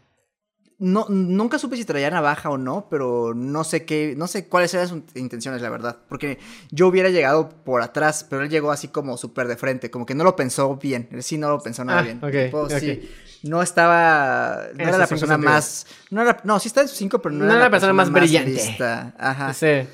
[0.82, 4.74] No, nunca supe si traía navaja o no, pero no sé qué, no sé cuáles
[4.74, 5.96] eran sus intenciones, la verdad.
[6.08, 6.38] Porque
[6.70, 10.14] yo hubiera llegado por atrás, pero él llegó así como súper de frente, como que
[10.14, 11.08] no lo pensó bien.
[11.12, 12.18] Él sí no lo pensó nada Ah, bien.
[12.18, 12.72] ok, Tipo, ok.
[12.80, 13.08] sí,
[13.44, 17.20] no estaba, no era la persona más, no era, no, sí está en sus cinco,
[17.22, 18.50] pero no, No era la persona, más, brillante.
[18.50, 19.14] lista.
[19.18, 19.54] Ajá.
[19.54, 19.86] Sí.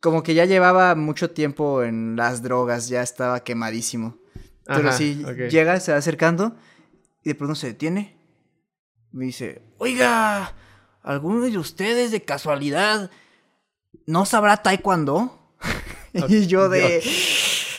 [0.00, 4.16] Como que ya llevaba mucho tiempo en las drogas, ya estaba quemadísimo.
[4.66, 6.54] Pero Ajá, sí, llega, se va acercando
[7.24, 8.17] y de pronto se detiene.
[9.12, 10.54] Me dice, oiga,
[11.02, 13.10] ¿alguno de ustedes de casualidad
[14.06, 15.56] no sabrá taekwondo?
[16.28, 17.02] y yo de,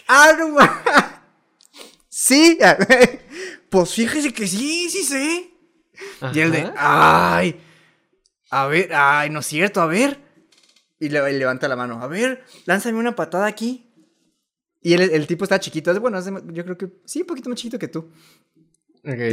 [0.08, 0.84] ah, no ma-
[2.10, 2.58] Sí,
[3.70, 5.54] pues fíjese que sí, sí sé.
[6.34, 7.60] Y él de, ay,
[8.52, 10.20] a ver, ay, no es cierto, a ver.
[11.00, 13.86] Y le, levanta la mano, a ver, lánzame una patada aquí.
[14.82, 16.20] Y él- el tipo está chiquito, es bueno,
[16.52, 18.12] yo creo que sí, un poquito más chiquito que tú.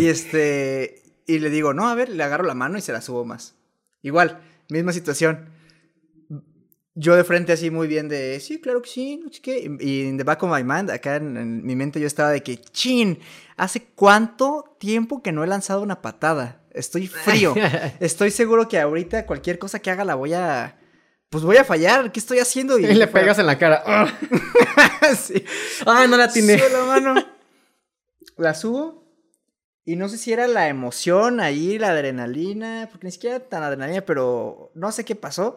[0.00, 3.00] Y este, y le digo, no, a ver, le agarro la mano y se la
[3.00, 3.54] subo más.
[4.02, 5.50] Igual, misma situación.
[6.94, 9.70] yo de frente así muy bien de, sí, claro que sí, no sé qué.
[9.80, 12.42] Y, in the back of my mind, acá en, en mi mente yo estaba de
[12.42, 13.18] que, chin,
[13.56, 16.62] ¿hace cuánto tiempo que no he lanzado una patada?
[16.76, 17.54] Estoy frío.
[18.00, 20.78] Estoy seguro que ahorita cualquier cosa que haga la voy a...
[21.30, 22.78] Pues voy a fallar, ¿qué estoy haciendo?
[22.78, 23.82] Y le pegas en la cara.
[23.86, 24.06] ¡Ah!
[25.18, 25.42] sí.
[25.86, 26.56] ¡Ay, no la tiene!
[26.70, 27.14] La mano.
[28.36, 29.05] La subo.
[29.88, 34.00] Y no sé si era la emoción ahí, la adrenalina, porque ni siquiera tan adrenalina,
[34.00, 35.54] pero no sé qué pasó.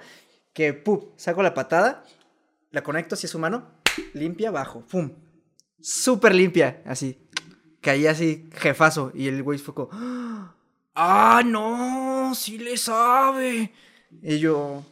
[0.53, 2.03] Que, pum, saco la patada,
[2.69, 3.67] la conecto hacia su mano,
[4.13, 5.11] limpia, bajo, pum.
[5.81, 7.27] Súper limpia, así.
[7.81, 9.11] Caí así, jefazo.
[9.15, 9.89] Y el güey fue como,
[10.93, 12.31] ¡ah, no!
[12.35, 13.73] ¡Sí le sabe!
[14.21, 14.83] Y yo,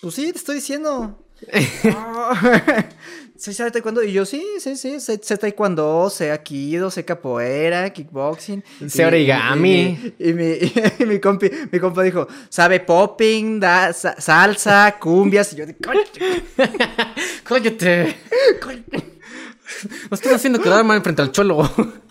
[0.00, 1.24] pues sí, te estoy diciendo.
[1.94, 2.84] Ah,
[3.38, 4.02] ¿Sí sabe taekwondo?
[4.02, 8.64] Y yo, sí, sí, sí, sé, sé taekwondo, sé aikido, sé capoeira, kickboxing.
[8.88, 10.14] Sé origami.
[10.18, 10.52] Y, y mi,
[11.00, 15.52] y mi, compi, mi compa dijo, sabe popping, da, sa- salsa, cumbias.
[15.52, 16.00] Y yo, de, "Coño,
[17.44, 18.16] ¡Cállate!
[20.10, 21.70] No estás haciendo quedar mal frente al cholo.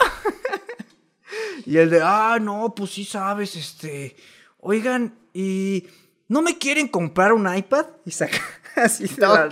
[1.67, 4.15] Y el de, ah, no, pues sí sabes, este.
[4.59, 5.87] Oigan, ¿y
[6.27, 7.87] no me quieren comprar un iPad?
[8.05, 8.37] Y saca
[8.83, 9.49] así de, la-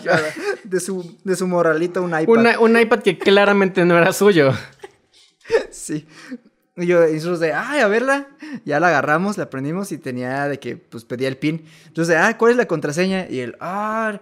[0.63, 2.28] de su, de su morralito un iPad.
[2.28, 4.51] Una- un iPad que claramente no era suyo.
[5.71, 6.07] Sí.
[6.76, 8.28] Y yo, y nosotros de, ay, a verla.
[8.65, 11.65] Ya la agarramos, la prendimos y tenía de que, pues pedía el pin.
[11.88, 13.28] Entonces, ah, ¿cuál es la contraseña?
[13.30, 14.19] Y él, ah,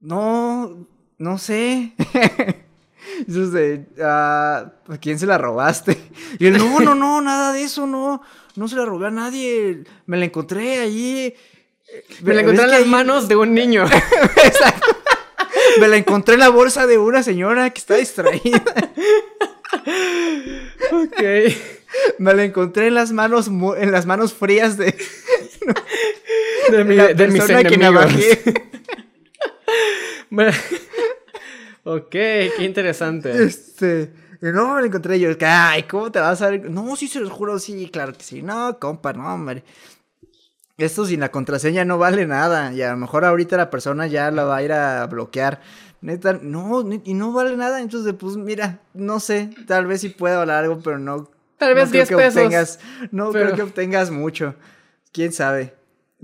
[0.00, 0.88] no,
[1.18, 1.94] no sé.
[3.18, 5.98] Entonces, de, ah, ¿a quién se la robaste?
[6.38, 8.22] Y él, no, no, no, nada de eso, no.
[8.56, 9.84] No se la robé a nadie.
[10.06, 11.34] Me la encontré allí.
[12.22, 13.84] Me la ¿Ves encontré en las manos de un niño.
[14.44, 14.96] Exacto.
[15.80, 18.62] Me la encontré en la bolsa de una señora que está distraída.
[20.92, 21.22] ok.
[22.18, 24.94] Me la encontré en las manos en las manos frías de,
[26.70, 28.06] De, mi- de mis enemigos.
[31.84, 33.44] ok, qué interesante.
[33.44, 36.70] Este, no, me la encontré yo, ay, ¿cómo te vas a ver?
[36.70, 38.42] No, sí, se los juro, sí, claro que sí.
[38.42, 39.62] No, compa, no, hombre.
[40.84, 42.72] Esto sin la contraseña no vale nada.
[42.72, 45.60] Y a lo mejor ahorita la persona ya la va a ir a bloquear.
[46.00, 47.80] Neta, no, y no vale nada.
[47.80, 51.30] Entonces, pues mira, no sé, tal vez sí pueda valer algo, pero no.
[51.58, 52.78] Tal vez no creo 10 que pesos, Obtengas,
[53.12, 54.54] no pero- creo que obtengas mucho.
[55.12, 55.74] Quién sabe.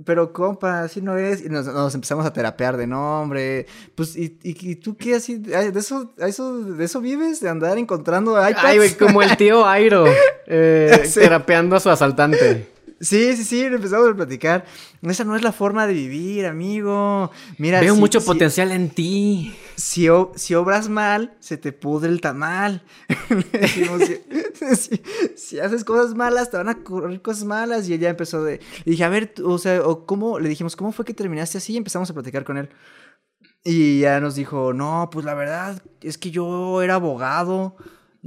[0.04, 1.44] Pero, compa, así no es.
[1.44, 3.66] Y nos, nos empezamos a terapear de no, hombre.
[3.96, 5.38] Pues, ¿y, y, y tú qué así?
[5.38, 7.40] ¿De eso, eso, ¿De eso vives?
[7.40, 8.64] ¿De andar encontrando iPads?
[8.64, 10.06] Ay, güey, como el tío Airo
[10.46, 11.20] eh, Sí.
[11.20, 12.68] terapeando a su asaltante.
[13.00, 14.64] Sí, sí, sí, empezamos a platicar.
[15.02, 17.30] Esa no es la forma de vivir, amigo.
[17.56, 19.54] Mira, Veo si- mucho si- potencial en ti.
[19.76, 22.82] Si, o- si obras mal, se te pudre el tamal.
[25.36, 27.88] Si, haces cosas malas, te van a ocurrir cosas malas.
[27.88, 28.60] Y ella empezó de.
[28.84, 30.38] Y dije, a ver, o sea, o ¿cómo?
[30.40, 31.74] Le dijimos, ¿cómo fue que terminaste así?
[31.74, 32.68] Y empezamos a platicar con él.
[33.64, 37.76] Y ya nos dijo, no, pues la verdad es que yo era abogado.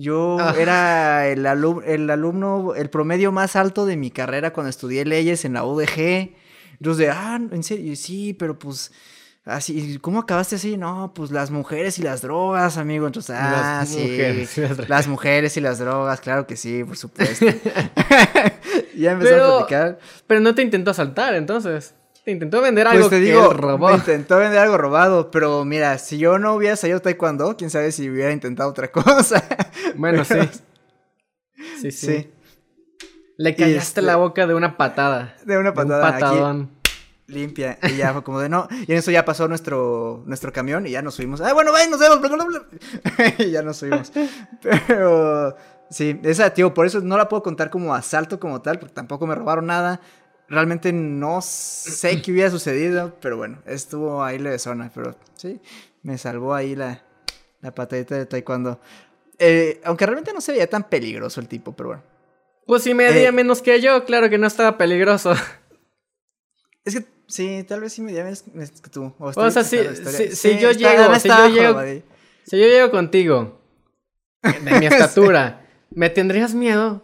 [0.01, 0.55] Yo Ah.
[0.57, 5.45] era el, alum- el alumno, el promedio más alto de mi carrera cuando estudié leyes
[5.45, 6.33] en la UDG.
[6.73, 8.91] Entonces, de, ah, en serio, sí, pero pues,
[9.45, 10.77] así, ¿cómo acabaste así?
[10.77, 13.05] No, pues las mujeres y las drogas, amigo.
[13.05, 14.89] Entonces, ah, Las sí, mujeres y las drogas.
[14.89, 17.45] las mujeres y las drogas, claro que sí, por supuesto.
[18.97, 19.99] ya empezó a platicar.
[20.27, 21.93] pero no te intentó asaltar, entonces.
[22.23, 23.87] Te intentó vender Pues algo te que digo, él robó.
[23.89, 27.91] me intentó vender algo robado, pero mira, si yo no hubiera salido taekwondo, quién sabe
[27.91, 29.43] si hubiera intentado otra cosa.
[29.95, 30.35] Bueno, sí.
[30.35, 30.47] Pero-
[31.81, 32.07] Sí, sí.
[32.07, 32.31] Sí,
[33.37, 35.35] Le callaste este- la boca de una patada.
[35.45, 36.69] de una De un patada aquí, patadón.
[37.27, 37.77] limpia.
[37.83, 38.67] Y ya fue como de no.
[38.87, 41.41] Y en eso ya pasó nuestro, nuestro camión y ya nos subimos.
[41.41, 42.19] Ah, bueno, ven, nos vemos.
[42.21, 42.63] bla, bla, bla".
[43.39, 44.11] y ya nos subimos.
[44.87, 45.55] Pero
[45.89, 49.25] sí, esa, tío, por eso no la puedo contar como asalto como tal, porque tampoco
[49.27, 50.01] me robaron nada.
[50.51, 54.91] Realmente no sé qué hubiera sucedido, pero bueno, estuvo ahí de zona.
[54.93, 55.59] Pero sí,
[56.03, 57.01] me salvó ahí la,
[57.61, 58.79] la patadita de taekwondo.
[59.39, 62.03] Eh, aunque realmente no se veía tan peligroso el tipo, pero bueno.
[62.67, 63.31] Pues si medía Eh.
[63.31, 65.33] menos que yo, claro que no estaba peligroso.
[66.83, 69.13] Es que sí, tal vez sí me llames que tú.
[69.19, 72.03] O, O sea, si- la si- si yo está- llego- si yo llego-.
[72.43, 73.61] Si yo llego contigo,
[74.41, 77.03] de mi estatura, ¿me tendrías miedo?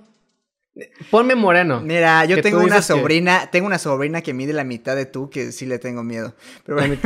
[1.09, 1.81] Ponme moreno.
[1.81, 5.05] Mira, yo tengo una dices que- sobrina, tengo una sobrina que mide la mitad de
[5.05, 6.35] tú que sí le tengo miedo.
[6.65, 6.97] Pero bueno,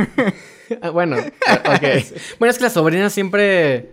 [0.80, 1.16] Ah, bueno,
[1.46, 2.04] ah, ok.
[2.38, 3.92] Bueno, es que las sobrinas siempre.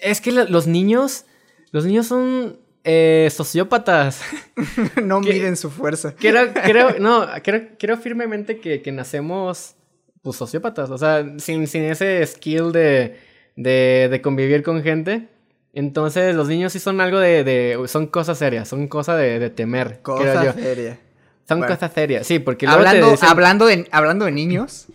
[0.00, 1.24] Es que la- los niños.
[1.72, 4.22] Los niños son eh, sociópatas.
[5.02, 6.14] no miden su fuerza.
[6.18, 9.74] Creo, creo, no, creo, creo firmemente que, que nacemos
[10.22, 10.90] pues sociópatas.
[10.90, 13.18] O sea, sin, sin ese skill de,
[13.56, 15.28] de, de convivir con gente.
[15.74, 17.42] Entonces, los niños sí son algo de.
[17.44, 20.00] de- son cosas serias, son cosas de, de temer.
[20.02, 20.52] creo Cosa yo.
[20.52, 21.00] seria.
[21.48, 21.74] Son Bueno.
[21.74, 24.86] cosas serias, sí, porque luego Hablando, te dicen- hablando, de, hablando de niños,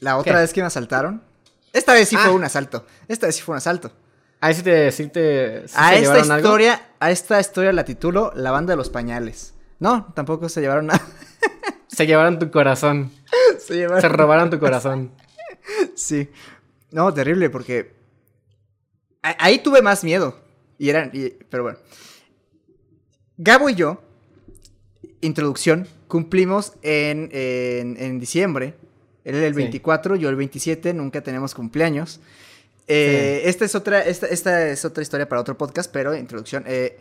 [0.00, 0.40] La otra ¿Qué?
[0.40, 1.22] vez que me asaltaron.
[1.72, 2.22] Esta vez sí Ah.
[2.24, 2.86] fue un asalto.
[3.08, 3.92] Esta vez sí fue un asalto.
[4.40, 6.46] Ahí sí te, sí te, sí a se esta llevaron algo.
[6.48, 9.54] historia, a esta historia la titulo La banda de los pañales.
[9.80, 11.04] No, tampoco se llevaron nada.
[11.88, 13.10] Se llevaron tu corazón.
[13.58, 14.00] se llevaron.
[14.02, 15.10] Se robaron tu corazón.
[15.96, 16.30] Sí.
[16.92, 17.97] No, terrible, porque.
[19.38, 20.38] Ahí tuve más miedo.
[20.78, 21.10] Y eran.
[21.12, 21.78] y- Pero bueno.
[23.36, 24.02] Gabo y yo,
[25.20, 28.74] introducción, cumplimos en, en, en diciembre.
[29.24, 29.58] Él el Sí.
[29.60, 32.20] 24, yo el 27, nunca tenemos cumpleaños.
[32.86, 36.64] Eh, Esta es otra, esta, esta es otra historia para otro podcast, pero introducción.
[36.66, 36.98] eh,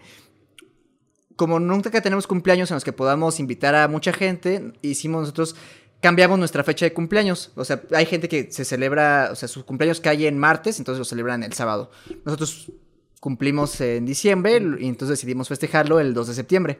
[1.37, 5.55] como nunca tenemos cumpleaños en los que podamos invitar a mucha gente, hicimos nosotros,
[6.01, 7.51] cambiamos nuestra fecha de cumpleaños.
[7.55, 10.99] O sea, hay gente que se celebra, o sea, su cumpleaños cae en martes, entonces
[10.99, 11.91] lo celebran el sábado.
[12.25, 12.71] Nosotros
[13.19, 16.79] cumplimos en diciembre y entonces decidimos festejarlo el 2 de septiembre.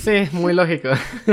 [0.00, 0.88] Sí, muy lógico.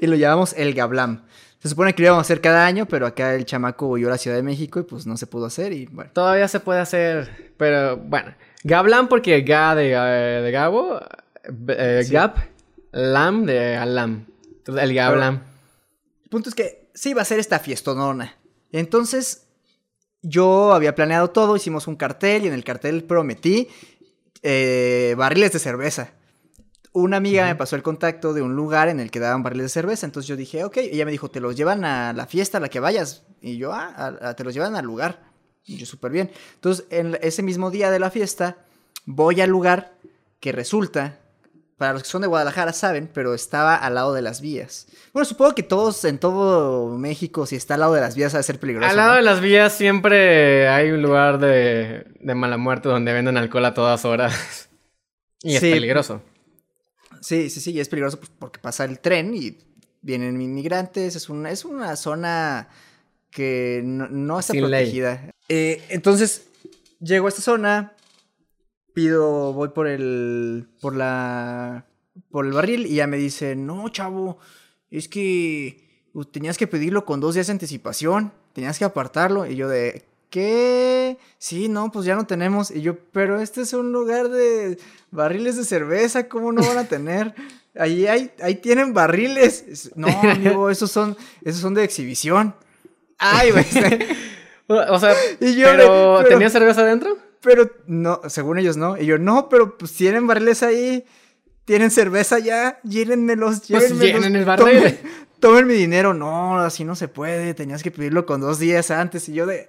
[0.00, 1.22] Y lo llamamos el Gablam.
[1.60, 4.12] Se supone que lo íbamos a hacer cada año, pero acá el chamaco huyó a
[4.12, 6.10] la Ciudad de México y pues no se pudo hacer y bueno.
[6.12, 8.34] Todavía se puede hacer, pero bueno.
[8.64, 11.00] Gablan porque Ga de, eh, de Gabo,
[11.68, 12.12] eh, Sí.
[12.12, 12.36] Gap,
[12.92, 14.26] Lam de Alam.
[14.58, 15.49] Entonces el Gablam.
[16.30, 18.36] Punto es que sí iba a ser esta fiestonona.
[18.72, 19.46] Entonces,
[20.22, 23.68] yo había planeado todo, hicimos un cartel y en el cartel prometí
[24.42, 26.12] eh, barriles de cerveza.
[26.92, 29.68] Una amiga me pasó el contacto de un lugar en el que daban barriles de
[29.68, 32.60] cerveza, entonces yo dije, ok, ella me dijo, te los llevan a la fiesta a
[32.60, 33.22] la que vayas.
[33.40, 35.22] Y yo, ah, a- a- te los llevan al lugar.
[35.64, 36.30] Y yo, súper bien.
[36.54, 38.64] Entonces, en ese mismo día de la fiesta,
[39.06, 39.96] voy al lugar
[40.40, 41.19] que resulta,
[41.80, 44.86] para los que son de Guadalajara saben, pero estaba al lado de las vías.
[45.14, 48.36] Bueno, supongo que todos en todo México, si está al lado de las vías, ha
[48.36, 48.90] de ser peligroso.
[48.90, 49.16] Al lado ¿no?
[49.16, 53.72] de las vías siempre hay un lugar de, de mala muerte donde venden alcohol a
[53.72, 54.68] todas horas.
[55.42, 55.70] Y es Sí.
[55.72, 56.20] peligroso.
[57.22, 59.56] Sí, sí, sí, y es peligroso porque pasa el tren y
[60.02, 62.68] vienen inmigrantes, es una, es una zona
[63.30, 65.30] que no, no está Sin protegida.
[65.48, 66.42] Eh, entonces,
[67.00, 67.94] llego a esta zona,
[68.94, 71.86] pido, voy por el, por la,
[72.30, 74.38] por el barril y ya me dice, no, chavo,
[74.90, 75.88] es que
[76.32, 79.46] tenías que pedirlo con dos días de anticipación, tenías que apartarlo.
[79.46, 81.18] Y yo de, ¿qué?
[81.38, 82.70] Sí, no, pues ya no tenemos.
[82.70, 84.78] Y yo, pero este es un lugar de
[85.10, 87.34] barriles de cerveza, ¿cómo no van a tener?
[87.78, 89.64] Ahí, hay, ahí tienen barriles.
[89.68, 92.54] Es- No, amigo, esos son, esos son de exhibición.
[93.18, 93.64] Ay, güey.
[94.68, 95.82] O sea, Y yo pero,
[96.18, 97.16] de- pero- ¿tenía cerveza adentro?
[97.42, 98.96] Pero no, según ellos no.
[98.98, 101.04] Y yo, no, pero pues tienen barriles ahí.
[101.64, 102.80] Tienen cerveza ya.
[102.82, 104.22] Llénenmelos, Pues llénenmelos.
[104.22, 104.66] llenen el barril.
[104.78, 104.98] Tomen,
[105.40, 106.12] tomen mi dinero.
[106.14, 107.54] No, así no se puede.
[107.54, 109.28] Tenías que pedirlo con dos días antes.
[109.28, 109.68] Y yo de.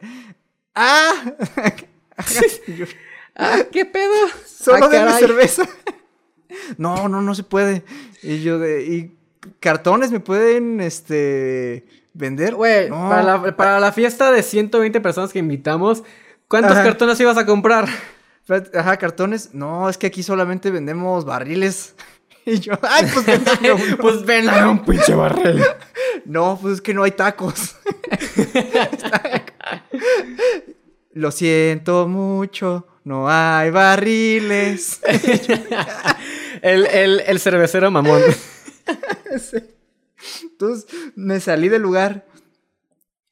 [0.76, 1.14] ¡Ah!
[2.68, 2.86] Yo,
[3.36, 4.14] Ah, ¿qué pedo?
[4.46, 5.20] Solo Ah, denme caray.
[5.22, 5.64] cerveza.
[6.78, 7.84] no, no, no se puede.
[8.22, 8.84] Y yo de.
[8.86, 9.18] ¿Y
[9.60, 11.86] cartones me pueden este.
[12.14, 12.56] vender?
[12.56, 13.10] Güey, No.
[13.10, 16.04] para, la, para la fiesta de 120 personas que invitamos,
[16.52, 16.84] ¿cuántos Ajá.
[16.84, 17.88] cartones ibas a comprar?
[18.76, 19.54] Ajá, cartones.
[19.54, 21.95] No, es que aquí solamente vendemos barriles.
[22.43, 23.97] Y yo, ay, pues véndame uno.
[24.02, 25.64] Pues a un pinche barril.
[26.26, 27.76] No, pues es que no hay tacos.
[31.14, 35.02] Lo siento mucho, no hay barriles.
[36.64, 38.24] El, el, el cervecero mamón.
[40.41, 42.26] Entonces me salí del lugar.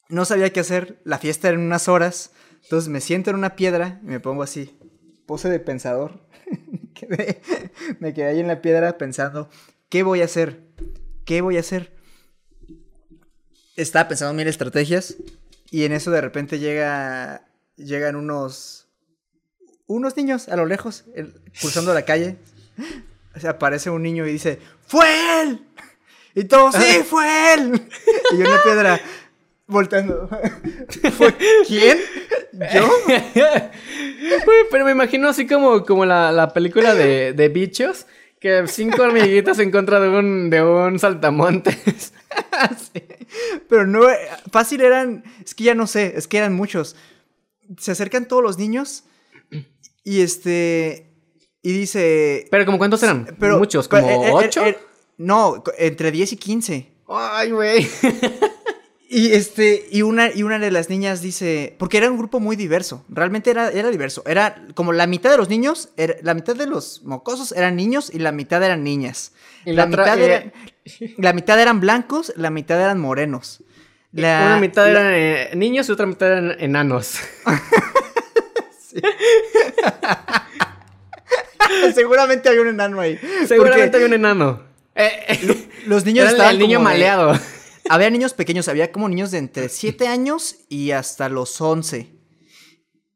[0.08, 1.00] No sabía qué hacer.
[1.04, 2.32] La fiesta era en unas horas.
[2.64, 4.78] Entonces me siento en una piedra y me pongo así.
[5.26, 6.20] Pose de pensador.
[8.00, 9.50] me, quedé, ahí en la piedra pensando,
[9.90, 10.64] ¿qué voy a hacer?
[11.26, 11.96] ¿Qué voy a hacer?
[13.76, 15.16] Estaba pensando en mil estrategias.
[15.72, 17.46] Y en eso de repente llega.
[17.76, 18.88] Llegan unos.
[19.88, 21.06] Unos niños a lo lejos,
[21.60, 22.38] cruzando la calle.
[23.36, 25.66] O sea, aparece un niño y dice, ¡Fue él!
[26.36, 27.90] Y todos, ¡sí, fue él!
[28.34, 29.02] Y yo en la piedra,
[29.70, 30.28] volteando.
[31.18, 31.34] ¿Fue
[31.66, 31.98] quién?
[32.74, 32.90] ¿Yo?
[34.72, 38.06] Pero me imagino así como, como la, la película de, de bichos.
[38.40, 42.14] Que cinco hormiguitas en contra de un, de un saltamontes.
[42.94, 43.02] Sí.
[43.68, 44.18] Pero no, eh,
[44.52, 46.96] fácil eran, es que ya no sé, es que eran muchos.
[47.78, 49.04] Se acercan todos los niños
[50.04, 51.12] y este,
[51.62, 52.48] y dice...
[52.52, 53.36] Pero como cuántos eran?
[53.40, 54.64] pero- Muchos, pero, como eh, eh, ocho.
[55.18, 56.92] no, entre 10 y 15.
[57.08, 57.88] Ay, güey.
[59.12, 62.56] Y este, y una, y una de las niñas dice, porque era un grupo muy
[62.56, 66.56] diverso, realmente era, era diverso, era como la mitad de los niños, era- la mitad
[66.56, 69.32] de los mocosos eran niños y la mitad eran niñas.
[69.66, 70.54] Y la, mitad eran,
[71.18, 73.64] la mitad eran blancos, la mitad eran morenos.
[74.12, 77.16] La- Una mitad la- eran eh, niños y otra mitad eran enanos.
[81.94, 83.20] Seguramente había un enano ahí.
[83.48, 84.64] Seguramente hay un enano.
[84.96, 87.40] Eh, eh, los niños era el- estaban el niño como de- maleado.
[87.90, 92.16] Había niños pequeños, había como niños de entre 7 años y hasta los 11.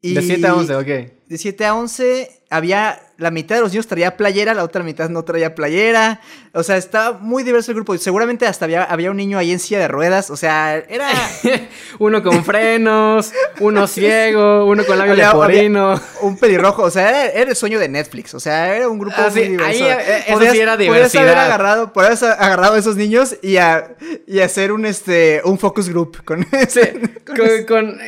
[0.01, 0.85] Y De 7 a 11, ok.
[1.27, 5.09] De 7 a 11 había, la mitad de los niños traía playera, la otra mitad
[5.09, 6.21] no traía playera.
[6.53, 7.97] O sea, estaba muy diverso el grupo.
[7.97, 10.29] Seguramente hasta había, había un niño ahí en silla de ruedas.
[10.29, 11.07] O sea, era...
[11.99, 15.99] uno con frenos, uno ciego, uno con labio leporino.
[16.21, 19.15] un pelirrojo, o sea, era, era el sueño de Netflix, o sea, era un grupo
[19.17, 19.85] Ah, sí, muy diverso.
[19.85, 21.45] ahí, eh, eso sí era Podías haber diversidad.
[21.45, 23.95] agarrado, podías agarrado a esos niños y, a,
[24.27, 26.93] y hacer un, este, un focus group con ese.
[27.25, 27.99] Con, con,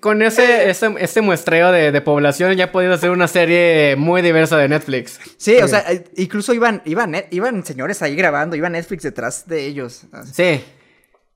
[0.00, 4.56] con ese, ese, ese muestreo de, de población ya podías hacer una serie muy diversa
[4.56, 5.20] de Netflix.
[5.36, 9.46] Sí, o sea, eh, incluso iban, iban, net- iban señores ahí grabando, iba Netflix detrás
[9.48, 10.02] de ellos.
[10.32, 10.62] Sí.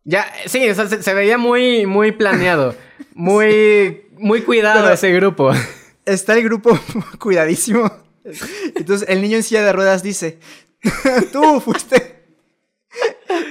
[0.05, 2.75] Ya, sí, o sea, se, se veía muy, muy planeado.
[3.15, 5.51] Muy, muy cuidado Pero- ese grupo.
[6.05, 6.79] Está el grupo
[7.19, 7.91] cuidadísimo.
[8.75, 10.39] Entonces el niño en silla de ruedas dice,
[11.33, 12.25] tú fuiste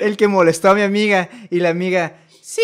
[0.02, 2.62] el que molestó a mi amiga y la amiga, sí,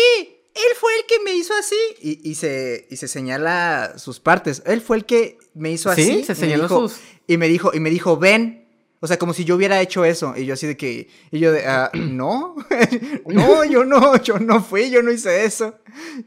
[0.54, 1.76] él fue el que me hizo así.
[2.00, 4.62] Y, y se, y se señala sus partes.
[4.66, 6.10] Él fue el que me hizo Sí, así.
[6.24, 8.60] se y me señaló dijo- sus- Y me dijo, y me dijo, ven.
[9.04, 10.34] O sea, como si yo hubiera hecho eso.
[10.36, 12.54] Y yo así de que, y yo de, "Ah, no,
[13.26, 15.74] no, yo no, yo no fui, yo no hice eso.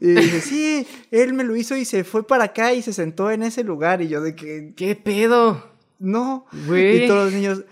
[0.00, 3.30] Y dice, sí, él me lo hizo y se fue para acá y se sentó
[3.30, 4.02] en ese lugar.
[4.02, 5.70] Y yo de que, ¿Qué pedo?
[5.98, 6.46] no.
[6.66, 7.04] Güey.
[7.04, 7.62] Y todos los niños.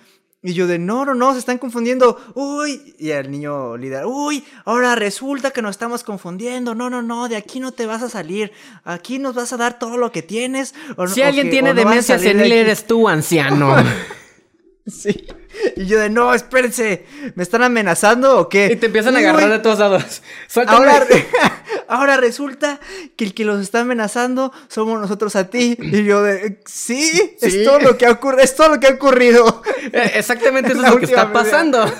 [0.46, 2.20] Y yo de, no, no, no, se están confundiendo.
[2.34, 2.94] Uy.
[2.98, 6.74] Y el niño líder, uy, ahora resulta que nos estamos confundiendo.
[6.74, 8.52] No, no, no, de aquí no te vas a salir.
[8.84, 10.74] Aquí nos vas a dar todo lo que tienes.
[10.96, 12.52] o Si o alguien que- tiene demencia de senil, aquí".
[12.52, 13.74] eres tú, anciano.
[14.86, 15.26] Sí.
[15.76, 18.70] Y yo de, no, espérense, ¿me están amenazando o qué?
[18.72, 20.22] y te empiezan a agarrar de todos lados.
[20.48, 20.78] Suéltame.
[20.90, 21.06] Ahora,
[21.88, 22.80] ahora resulta
[23.16, 25.76] que el que los está amenazando somos nosotros a ti.
[25.80, 27.36] Y yo de, sí, Sí.
[27.40, 29.62] es todo lo que ha ocurrido, es todo lo que ha ocurrido.
[29.92, 31.84] Eh, Exactamente eso es lo que está media- pasando.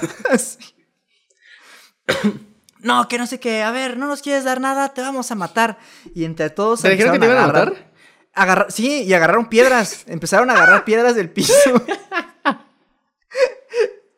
[2.81, 3.62] No, que no sé qué.
[3.62, 5.79] A ver, no nos quieres dar nada, te vamos a matar.
[6.15, 6.83] Y entre todos.
[6.83, 7.91] ¿Te dijeron que te iban a matar?
[8.35, 10.05] agarrar- sí, y agarraron piedras.
[10.07, 11.55] Empezaron a agarrar piedras del piso.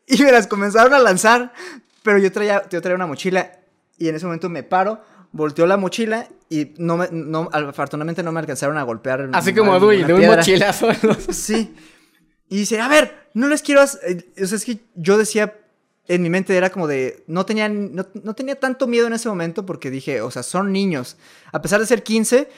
[0.18, 1.52] y me las comenzaron a lanzar.
[2.02, 3.52] Pero yo traía, yo traía una mochila.
[3.98, 5.02] Y en ese momento me paro,
[5.32, 6.28] volteo la mochila.
[6.48, 9.28] Y no me, no, afortunadamente no me alcanzaron a golpear.
[9.32, 10.72] Así a como Dewey, ninguna de un piedra.
[10.72, 10.88] mochilazo.
[11.32, 11.74] Sí.
[12.48, 13.82] Y dice, a ver, no les quiero...
[13.82, 15.58] eh, O sea, es que yo decía,
[16.06, 19.28] en mi mente era como de, no tenía, no, no tenía tanto miedo en ese
[19.28, 21.16] momento porque dije, o sea, son niños.
[21.50, 22.48] A pesar de ser 15,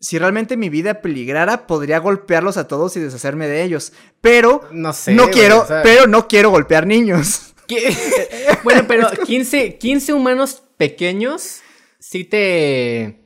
[0.00, 3.92] si realmente mi vida peligrara, podría golpearlos a todos y deshacerme de ellos.
[4.20, 7.52] Pero No sé, no güey, quiero, o sea- pero no quiero golpear niños.
[7.68, 7.94] ¿Qué?
[8.64, 11.60] bueno, pero 15, 15 humanos pequeños
[11.98, 13.16] sí te...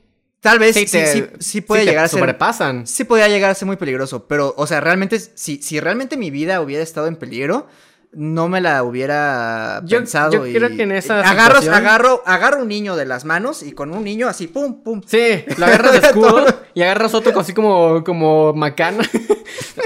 [0.41, 2.19] Tal vez Sí, sí, te, sí, sí puede te llegar a ser...
[2.19, 2.85] sobrepasan.
[2.85, 6.29] Sí podía llegar a ser muy peligroso, pero, o sea, realmente, si, si realmente mi
[6.29, 7.67] vida hubiera estado en peligro,
[8.15, 10.31] no me la hubiera Yo- pensado.
[10.33, 13.61] yo y- creo que en esa agarro, situación- agarro, agarro un niño de las manos
[13.61, 15.01] y con un niño así, pum, pum.
[15.05, 19.03] Sí, lo agarras de escudo y agarras otro así como, como macana.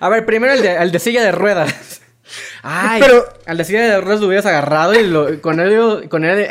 [0.00, 2.00] A ver, primero el de, el de silla de ruedas.
[2.62, 6.24] Ay, Pero- al de silla de ruedas lo hubieras agarrado y lo- con, él, con
[6.24, 6.46] él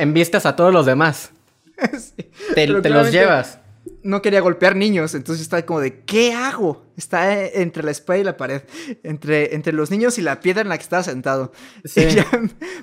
[0.46, 1.32] a todos los demás.
[1.98, 2.30] Sí.
[2.56, 3.60] Te, los llevas.
[4.04, 6.86] No quería golpear niños, entonces estaba como de, ¿qué hago?
[6.98, 8.62] Está entre la espada y la pared,
[9.04, 11.52] entre, entre los niños y la piedra en la que estaba sentado.
[11.86, 12.02] Sí.
[12.10, 12.26] Y ya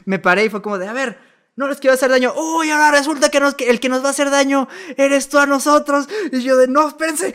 [0.05, 1.19] me paré y fue como de, a ver,
[1.55, 2.35] no les quiero hacer daño.
[2.35, 5.39] Uy, ahora resulta que, nos- que el que nos va a hacer daño eres tú
[5.39, 6.07] a nosotros.
[6.33, 7.33] Y yo de, no, espérense.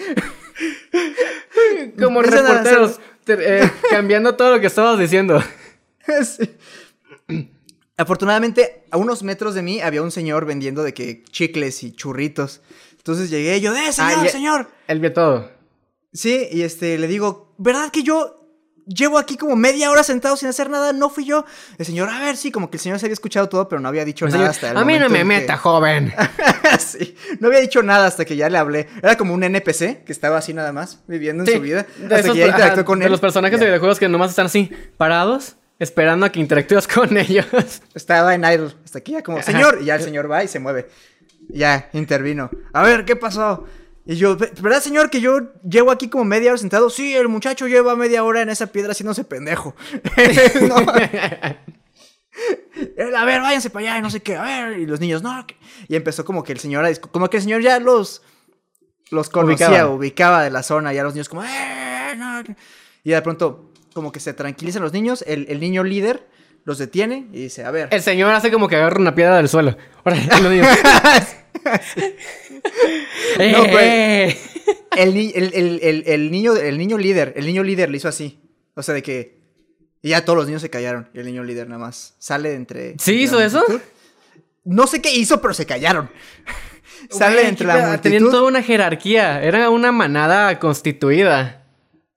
[1.99, 5.41] Como reporteros, te- eh, cambiando todo lo que estabas diciendo.
[6.25, 6.57] Sí.
[7.95, 12.61] Afortunadamente, a unos metros de mí había un señor vendiendo de que chicles y churritos.
[13.01, 14.67] Entonces llegué y yo, ¡eh, señor, Ah, ya- señor!
[14.87, 15.49] Él vio todo.
[16.13, 18.37] Sí, y este, le digo, ¿verdad que yo
[18.85, 20.91] llevo aquí como media hora sentado sin hacer nada?
[20.93, 21.45] No fui yo.
[21.77, 23.87] El señor, a ver, sí, como que el señor se había escuchado todo, pero no
[23.87, 26.13] había dicho El nada señor, hasta el a mí no me que- meta, joven.
[26.79, 28.87] sí, no había dicho nada hasta que ya le hablé.
[29.01, 31.85] Era como un NPC que estaba así nada más, viviendo en su vida.
[31.97, 33.11] de Hasta esos- que ya ajá, con de él.
[33.11, 33.65] los personajes Ya.
[33.65, 37.47] de videojuegos que nomás están así, parados, esperando a que interactúes con ellos.
[37.95, 38.73] Estaba en idle.
[38.83, 39.79] Hasta aquí ya como, señor.
[39.81, 40.89] Y ya el señor va y se mueve.
[41.53, 42.49] Ya, intervino.
[42.73, 43.65] A ver, ¿qué pasó?
[44.05, 46.89] Y yo, ¿verdad, señor, que yo llevo aquí como media hora sentado?
[46.89, 49.75] Sí, el muchacho lleva media hora en esa piedra haciéndose pendejo.
[50.67, 50.75] No.
[52.97, 54.35] Él, a ver, váyanse para allá y no sé qué.
[54.37, 55.45] A ver, y los niños, no.
[55.45, 55.57] que-".
[55.87, 58.21] Y empezó como que el señor, a como que el señor ya los,
[59.11, 59.89] los conocía, Ubicaba.
[59.93, 60.43] ubicaba.
[60.43, 60.93] de la zona.
[60.93, 62.41] Ya los niños como, "Eh, no".
[63.03, 65.23] Y de pronto, como que se tranquilizan los niños.
[65.27, 66.27] El, el niño líder
[66.63, 67.89] los detiene y dice, a ver.
[67.91, 69.77] El señor hace como que agarra una piedra del suelo.
[70.03, 70.65] Ahora, lo digo.
[73.39, 73.75] ¡Eh, No, güey.
[73.85, 74.37] eh!
[74.97, 78.39] El, el, el- el- niño, el niño líder, el niño líder le hizo así.
[78.75, 79.39] O sea, de que.
[80.01, 81.09] Y ya todos los niños se callaron.
[81.13, 82.95] Y el niño líder nada más sale entre.
[82.99, 83.59] ¿Sí hizo eso?
[83.67, 83.81] multitud.
[84.63, 86.09] No sé qué hizo, pero se callaron.
[87.09, 88.31] sale entre la pedo, Tenían multitud.
[88.31, 89.41] toda una jerarquía.
[89.43, 91.65] Era una manada constituida.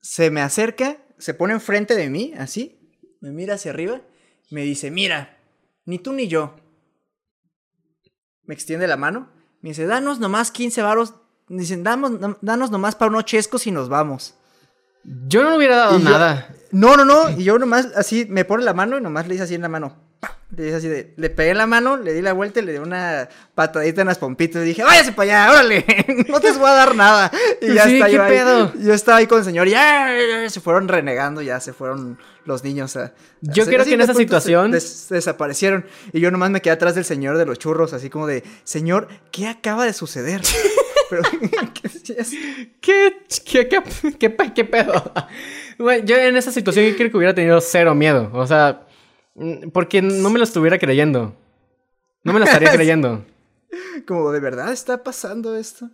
[0.01, 2.78] Se me acerca, se pone enfrente de mí, así.
[3.20, 4.01] Me mira hacia arriba.
[4.51, 5.38] Me dice: Mira,
[5.84, 6.57] ni tú ni yo.
[8.45, 9.28] Me extiende la mano.
[9.61, 11.14] Me dice: Danos nomás 15 varos.
[11.49, 14.34] Dicen: "Damos- Danos nomás para unos chescos y nos vamos.
[15.28, 16.55] Yo no le hubiera dado Y yo- nada.
[16.70, 17.30] No, no, no.
[17.30, 19.68] Y yo nomás así me pone la mano y nomás le hice así en la
[19.68, 19.97] mano.
[20.56, 21.12] Le hice así de.
[21.16, 24.18] Le pegué la mano, le di la vuelta y le di una patadita en las
[24.18, 24.62] pompitas.
[24.62, 25.84] Y dije, váyase para allá, órale.
[26.28, 27.30] No te voy a dar nada.
[27.60, 28.70] Y ya Sí, está ¿qué yo ahí.
[28.80, 30.08] Yo estaba ahí con el señor y ya,
[30.48, 33.12] se fueron renegando, ya se fueron los niños a.
[33.40, 35.86] Yo a- creo así que en esa se situación- des- desaparecieron.
[36.12, 39.08] Y yo nomás me quedé atrás del señor de los churros, así como de, señor,
[39.32, 40.40] ¿qué acaba de suceder?
[41.10, 41.22] Pero,
[41.74, 41.90] ¿qué?
[42.80, 45.12] ¿Qué, qué, qué, qué, pe- qué pedo?
[45.78, 48.30] Güey, yo en esa situación yo creo que hubiera tenido cero miedo.
[48.32, 48.84] O sea,
[49.72, 51.35] porque no me lo estuviera creyendo.
[52.22, 53.24] No me lo estaría creyendo.
[54.07, 55.91] Como, ¿de verdad está pasando esto?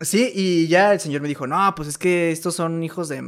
[0.00, 3.20] Sí, y ya el señor me dijo, no, pues es que estos son hijos de...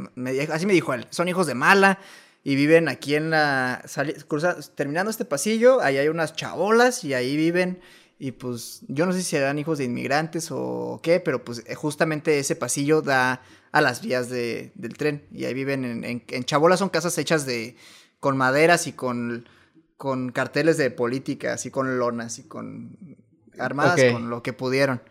[0.51, 1.99] así me dijo él, son hijos de mala
[2.45, 3.83] y viven aquí en la...
[4.27, 7.81] cruza- terminando este pasillo, ahí hay unas chabolas y ahí viven
[8.19, 11.75] y pues yo no sé si serán hijos de inmigrantes o qué, pero pues eh,
[11.75, 13.41] justamente ese pasillo da
[13.73, 17.17] a las vías de- del tren y ahí viven en, en, en chabolas son casas
[17.17, 17.75] hechas de...
[18.21, 19.49] con maderas y con,
[19.97, 23.17] con carteles de política, así con lonas y con
[23.59, 25.01] armadas con lo que pudieron.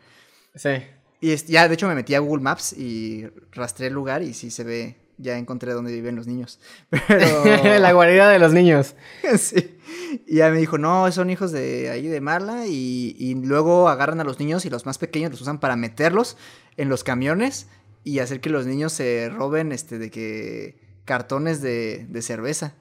[0.55, 0.71] Sí.
[1.21, 4.51] Y ya, de hecho, me metí a Google Maps y rastré el lugar y sí
[4.51, 6.61] se ve, ya encontré dónde viven los niños.
[7.09, 7.45] Pero...
[7.81, 8.95] la guarida de los niños.
[9.39, 9.77] sí.
[10.27, 14.21] Y ya me dijo, no, son hijos de ahí de Marla y, y luego agarran
[14.21, 16.37] a los niños y los más pequeños los usan para meterlos
[16.77, 17.67] en los camiones
[18.05, 22.75] y hacer que los niños se roben, este, de que cartones de, de cerveza.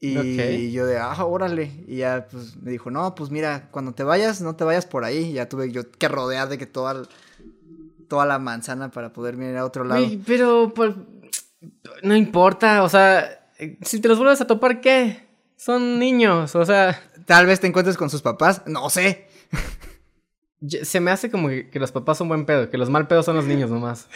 [0.00, 1.70] Y yo de, ah, órale.
[1.86, 5.04] Y ya, pues, me dijo, no, pues mira, cuando te vayas, no te vayas por
[5.04, 5.18] ahí.
[5.18, 7.02] Y ya tuve yo que rodear de que toda,
[8.08, 10.06] toda la manzana para poder mirar a otro lado.
[10.26, 10.94] Pero pues,
[12.02, 12.82] no importa.
[12.82, 13.46] O sea,
[13.82, 15.28] si te los vuelves a topar, ¿qué?
[15.56, 16.56] Son niños.
[16.56, 16.98] O sea,
[17.30, 19.28] Tal vez te encuentres con sus papás, no sé.
[20.82, 22.68] se me hace como que, los papás son buen pedo.
[22.70, 24.08] Que los mal pedos son los niños nomás.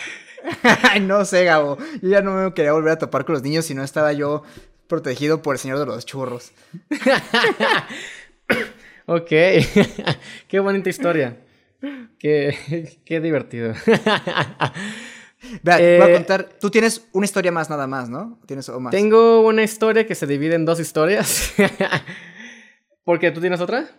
[1.01, 1.78] No sé, Gabo.
[2.03, 4.43] Yo ya no me quería volver a topar con los niños si no estaba yo
[4.89, 6.53] protegido por el señor de los churros.
[9.07, 9.28] Ok.
[10.49, 11.37] qué bonita historia.
[12.18, 13.74] Qué, qué divertido.
[15.62, 16.49] Vea, te voy a Eh, contar.
[16.59, 18.41] Tú tienes una historia más nada más, ¿no?
[18.47, 18.93] ¿Tienes o más?
[18.93, 21.53] Tengo una historia que se divide en dos historias.
[23.05, 23.30] ¿Por qué?
[23.30, 23.91] ¿Tú tienes otra?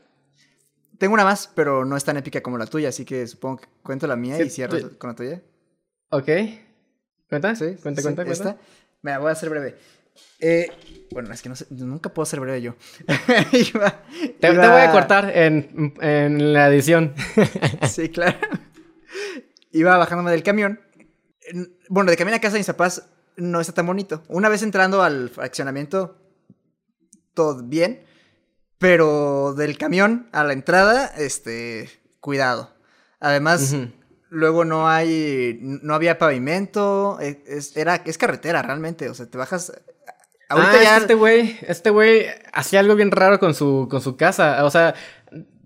[0.97, 3.67] Tengo una más, pero no es tan épica como la tuya, así que supongo que
[3.83, 5.41] cuento la mía Sí, y cierro tú- con la tuya.
[6.09, 6.29] Ok.
[7.29, 7.53] ¿Cuenta?
[7.55, 7.75] ¿Sí?
[7.83, 8.57] Cuenta, sí, cuenta, cuenta.
[9.19, 9.75] Voy a hacer breve.
[10.39, 10.69] Eh,
[11.11, 12.75] bueno, es que no sé, nunca puedo ser breve yo.
[13.51, 14.03] Iba-
[14.39, 17.13] Te, voy a cortar en, en la edición.
[17.89, 18.37] Sí, claro.
[19.71, 20.79] Iba bajándome del camión.
[21.41, 23.07] En- Bueno, de camino a casa de mis papás
[23.37, 24.23] no está tan bonito.
[24.27, 26.17] Una vez entrando al fraccionamiento,
[27.33, 28.03] todo bien.
[28.77, 31.89] Pero del camión a la entrada, este,
[32.19, 32.75] cuidado.
[33.21, 33.73] Además,
[34.29, 39.37] luego no hay, no había pavimento, e- es, era, es carretera realmente, o sea, te
[39.37, 39.71] bajas...
[40.49, 40.97] Ahorita ah, ya...
[40.97, 44.63] este güey, este güey hacía algo bien raro con su, con su casa.
[44.65, 44.93] O sea,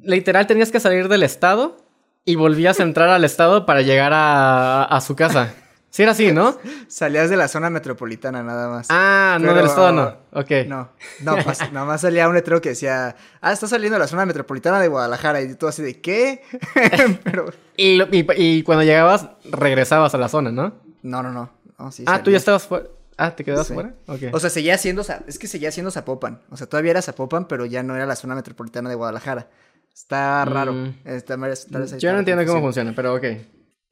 [0.01, 1.77] literal tenías que salir del estado
[2.25, 5.53] y volvías a entrar al estado para llegar a, a su casa.
[5.91, 6.55] Sí era así, ¿no?
[6.87, 8.87] Salías de la zona metropolitana nada más.
[8.91, 10.39] Ah, no, Pero- del estado no.
[10.39, 10.51] Ok.
[10.67, 10.89] No,
[11.23, 14.25] no, pas- nada más salía un letrero que decía, ah, está saliendo de la zona
[14.27, 15.41] metropolitana de Guadalajara.
[15.41, 16.43] Y tú así de, ¿qué?
[17.23, 20.73] Pero, Y, y- y cuando llegabas, regresabas a la zona, ¿no?
[21.01, 21.49] no, no, no.
[21.79, 22.85] no sí, ah, tú ya estabas fuera.
[23.21, 23.73] Ah, ¿te quedabas Sí.
[23.73, 23.93] fuera?
[24.07, 24.21] Ok.
[24.31, 26.41] O sea, seguía siendo, es que seguía siendo Zapopan.
[26.49, 29.49] O sea, todavía era Zapopan, pero ya no era la zona metropolitana de Guadalajara.
[29.93, 30.71] Está raro.
[30.73, 30.95] Mm.
[31.05, 33.25] Está- ahí Yo está no entiendo cómo funciona, pero ok.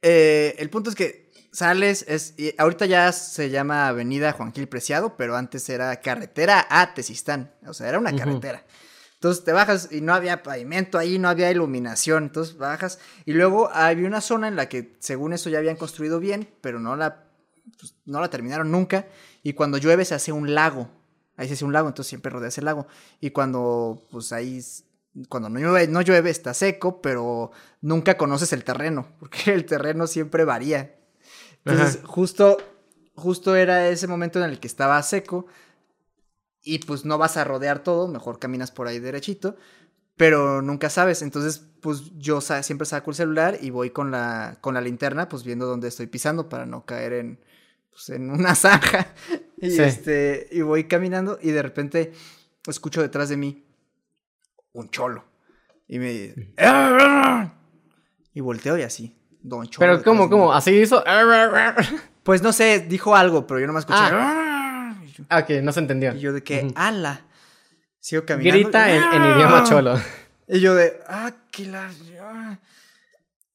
[0.02, 4.68] Eh, el punto es que sales, es, y ahorita ya se llama Avenida Juan Gil
[4.68, 7.52] Preciado, pero antes era carretera a Tezistán.
[7.66, 8.64] O sea, era una carretera.
[9.14, 12.24] Entonces te bajas y no había pavimento ahí, no había iluminación.
[12.24, 16.20] Entonces bajas y luego había una zona en la que según eso ya habían construido
[16.20, 17.24] bien, pero no la,
[17.78, 19.06] pues, no la terminaron nunca.
[19.42, 20.88] Y cuando llueve se hace un lago.
[21.36, 22.86] Ahí se hace un lago, entonces siempre rodeas el lago.
[23.20, 24.60] Y cuando, pues ahí,
[25.28, 30.06] cuando no llueve, no llueve está seco, pero nunca conoces el terreno, porque el terreno
[30.06, 30.96] siempre varía.
[31.64, 32.56] Entonces, justo,
[33.14, 35.46] justo era ese momento en el que estaba seco
[36.62, 39.56] y pues no vas a rodear todo, mejor caminas por ahí derechito,
[40.16, 41.22] pero nunca sabes.
[41.22, 45.44] Entonces, pues yo siempre saco el celular y voy con la, con la linterna, pues
[45.44, 47.40] viendo dónde estoy pisando para no caer en,
[48.06, 49.08] pues, en una zanja.
[49.60, 49.82] Y Sí.
[49.82, 52.12] este, y voy caminando y de repente
[52.68, 53.66] escucho detrás de mí
[54.70, 55.24] un cholo.
[55.88, 56.54] Y me dice,
[58.34, 59.84] y volteo y así, don cholo.
[59.84, 60.52] Pero ¿cómo, cómo?
[60.52, 61.02] Así hizo.
[61.04, 61.74] Ah,
[62.22, 63.98] Pues no sé, dijo algo, pero yo nomás escuché.
[65.04, 66.14] Y yo- ok, no se entendió.
[66.14, 67.22] Y yo de que, ala.
[67.98, 68.60] Sigo caminando.
[68.62, 69.34] Grita en, en ¡Ah!
[69.34, 70.00] idioma cholo.
[70.46, 71.90] Y yo de, ah, que la...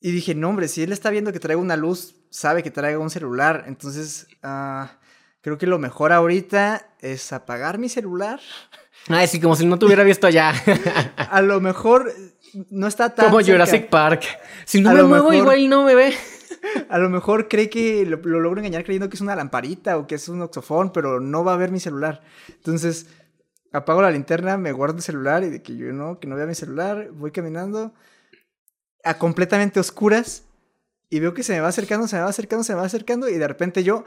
[0.03, 0.07] ah".
[0.07, 3.01] Y dije, no, hombre, si él está viendo que traigo una luz, sabe que traigo
[3.01, 3.63] un celular.
[3.67, 4.99] Entonces, ah,
[5.41, 8.39] creo que lo mejor ahorita es apagar mi celular.
[9.09, 10.53] Ay, sí, como si no te hubiera visto ya.
[11.17, 12.13] A lo mejor
[12.69, 13.53] no está tan como cerca.
[13.53, 14.23] Jurassic Park.
[14.65, 16.13] Si no A me lo muevo, mejor- igual no me ve.
[16.89, 20.07] A lo mejor cree que lo, lo logro engañar creyendo que es una lamparita o
[20.07, 22.21] que es un oxofón, pero no va a ver mi celular.
[22.47, 23.07] Entonces,
[23.73, 26.45] apago la linterna, me guardo el celular y de que yo no, que no vea
[26.45, 27.93] mi celular, voy caminando
[29.03, 30.43] a completamente oscuras
[31.09, 33.29] y veo que se me va acercando, se me va acercando, se me va acercando
[33.29, 34.03] y de repente yo,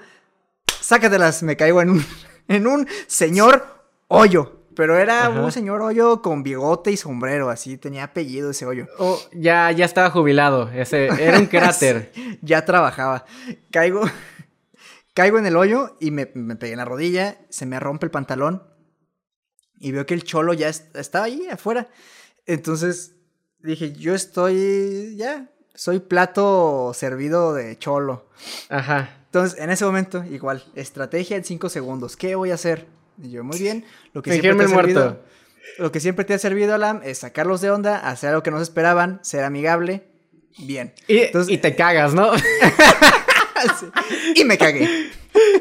[0.81, 2.05] sácatelas, me caigo en un,
[2.49, 3.65] en un señor
[4.09, 4.53] hoyo.
[4.75, 5.41] Pero era Ajá.
[5.41, 8.87] un señor hoyo con bigote y sombrero, así, tenía apellido ese hoyo.
[8.99, 10.69] Oh, ya, ya estaba jubilado.
[10.71, 12.13] Ese era un cráter.
[12.43, 13.25] ya trabajaba.
[13.71, 14.03] Caigo,
[15.15, 18.11] caigo en el hoyo y me, me pegué en la rodilla, se me rompe el
[18.11, 18.65] pantalón
[19.79, 21.89] y veo que el cholo ya est- estaba ahí afuera.
[22.45, 23.16] Entonces
[23.67, 28.27] dije, yo estoy ya, soy plato servido de cholo.
[28.69, 29.11] Ajá.
[29.27, 32.17] Entonces, en ese momento, igual, estrategia en cinco segundos.
[32.17, 32.87] ¿Qué voy a hacer?
[33.23, 33.85] Y yo, muy bien.
[34.13, 34.93] Lo que siempre te ha muerto.
[35.01, 35.21] servido,
[35.79, 38.57] lo que siempre te ha servido, Alam, es sacarlos de onda, hacer algo que no
[38.59, 40.07] se esperaban, ser amigable.
[40.59, 40.95] Bien.
[41.07, 42.31] Y, Entonces- y te cagas, ¿no?
[43.81, 43.87] Sí.
[44.37, 45.11] y me cagué.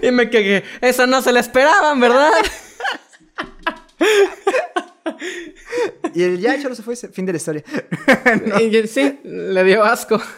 [0.01, 0.63] y me cagué.
[0.81, 2.29] Eso no se lo esperaban, ¿verdad?
[6.16, 7.63] Y el ya, cholo se fue, fin de la historia.
[8.61, 10.20] Y sí, le dio asco.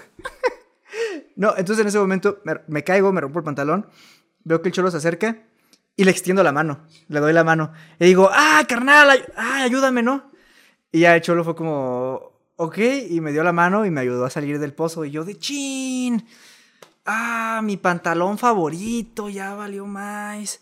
[1.35, 3.87] No, entonces en ese momento me, me caigo, me rompo el pantalón,
[4.43, 5.43] veo que el cholo se acerca
[5.95, 7.73] y le extiendo la mano, le doy la mano.
[7.99, 10.31] Y digo, ah, carnal, ay, ay, ayúdame, ¿no?
[10.91, 12.77] Y ya el cholo fue como, ok,
[13.09, 15.05] y me dio la mano y me ayudó a salir del pozo.
[15.05, 16.25] Y yo de chin,
[17.05, 20.61] ah, mi pantalón favorito, ya valió más.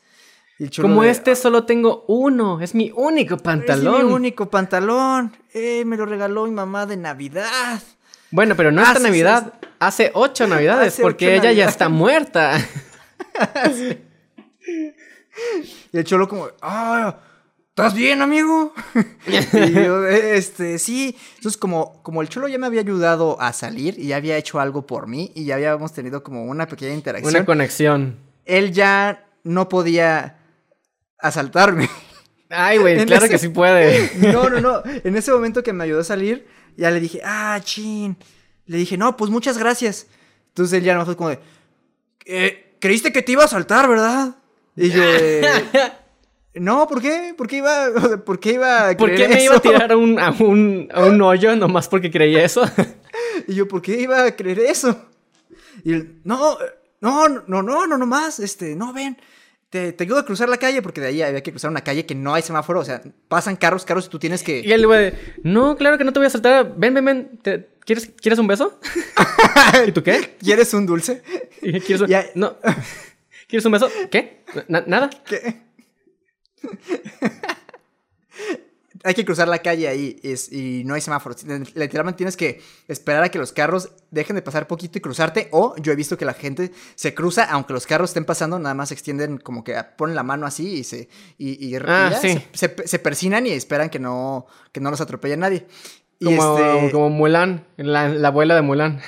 [0.79, 2.61] Como de, este solo tengo uno.
[2.61, 3.95] Es mi único "Ah, pantalón.
[3.99, 5.35] Es mi único pantalón.
[5.53, 7.81] Eh, me lo regaló mi mamá de Navidad.
[8.31, 9.53] Bueno, pero no Ah, esta Navidad.
[9.79, 12.57] Hace ocho Navidades, Hace porque ocho ella ya está muerta.
[15.91, 17.17] Y el cholo como, ah,
[17.69, 18.73] ¿estás bien, amigo?
[19.27, 21.15] y yo, "Eh, este, sí.
[21.35, 24.59] Entonces, como, como el cholo ya me había ayudado a salir y ya había hecho
[24.61, 28.17] algo por mí y ya habíamos tenido como una pequeña interacción, Una conexión.
[28.45, 30.37] él ya no podía
[31.27, 31.89] asaltarme.
[32.49, 34.11] Ay, güey, claro ese- que sí puede.
[34.33, 34.83] no, no, no.
[35.03, 36.47] En ese momento que me ayudó a salir,
[36.77, 38.17] ya le dije, ah, chin.
[38.65, 40.07] Le dije, no, pues muchas gracias.
[40.49, 41.39] Entonces él ya no fue como de,
[42.25, 44.35] "Eh, creíste que te iba a saltar, ¿verdad?
[44.75, 45.03] Y yo,
[46.55, 47.33] no, ¿por qué?
[47.37, 47.87] ¿Por qué iba,
[48.25, 51.05] por qué iba a ¿Por qué me iba a tirar a un, a un, a
[51.05, 52.63] un hoyo nomás porque creí eso?
[53.47, 55.09] Y yo, ¿por qué iba a creer eso?
[55.83, 56.57] Y él, no,
[57.01, 59.17] no, no, no, no, no más, este, no, ven,
[59.75, 62.05] te, te ayudo a cruzar la calle, porque de ahí había que cruzar una calle
[62.05, 64.61] que no hay semáforo, o sea, pasan carros, carros y tú tienes que...
[64.61, 65.11] Y él, güey,
[65.43, 66.73] no, claro que no te voy a saltar.
[66.77, 67.39] Ven, ven, ven.
[67.41, 68.79] ¿Te- ¿Quieres, ¿Quieres un beso?
[69.87, 70.37] ¿Y tú qué?
[70.39, 71.21] ¿Quieres un dulce?
[71.59, 72.07] ¿Quieres un...
[72.07, 72.57] Ya- No.
[73.47, 73.89] ¿Quieres un beso?
[74.09, 74.43] ¿Qué?
[74.69, 75.09] Na- ¿Nada?
[75.25, 75.61] ¿Qué?
[79.05, 81.43] Hay que cruzar la calle ahí es- y no hay semáforos.
[81.75, 85.47] Literalmente tienes que esperar a que los carros dejen de pasar poquito y cruzarte.
[85.51, 88.75] O yo he visto que la gente se cruza, aunque los carros estén pasando, nada
[88.75, 91.07] más se extienden como que ponen la mano así y se,
[91.37, 92.33] y, y- Ah, sí.
[92.53, 95.67] se, se- se persinan y esperan que no, que no los atropelle nadie.
[96.19, 99.01] Y este, como Mulan, la, la abuela de Mulan.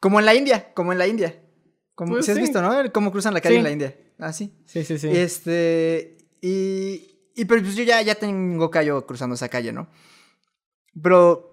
[0.00, 1.40] como en la India, como en la India.
[1.94, 2.42] Como, Pues si has sí.
[2.42, 2.72] visto, ¿no?
[2.92, 3.94] Cómo cruzan la calle en la India.
[4.18, 4.54] Ah, sí.
[4.64, 5.08] Sí, sí, sí.
[5.12, 7.09] Este, y,
[7.40, 9.88] y pero pues yo ya, ya tengo callo cruzando esa calle, ¿no?
[11.02, 11.46] Pero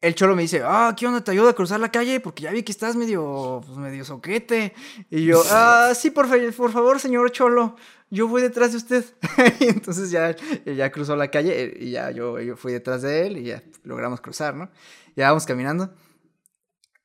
[0.00, 1.22] el cholo me dice, ah, ¿qué onda?
[1.24, 2.20] ¿Te ayudo a cruzar la calle?
[2.20, 4.74] Porque ya vi que estás medio, pues, medio soquete.
[5.10, 7.76] Y yo, ah, sí, por, fa- por favor, señor cholo,
[8.10, 9.04] yo voy detrás de usted.
[9.60, 10.36] y entonces ya,
[10.66, 13.62] ya cruzó la calle eh, y ya yo, yo fui detrás de él y ya
[13.82, 14.70] logramos cruzar, ¿no?
[15.16, 15.94] Ya vamos caminando.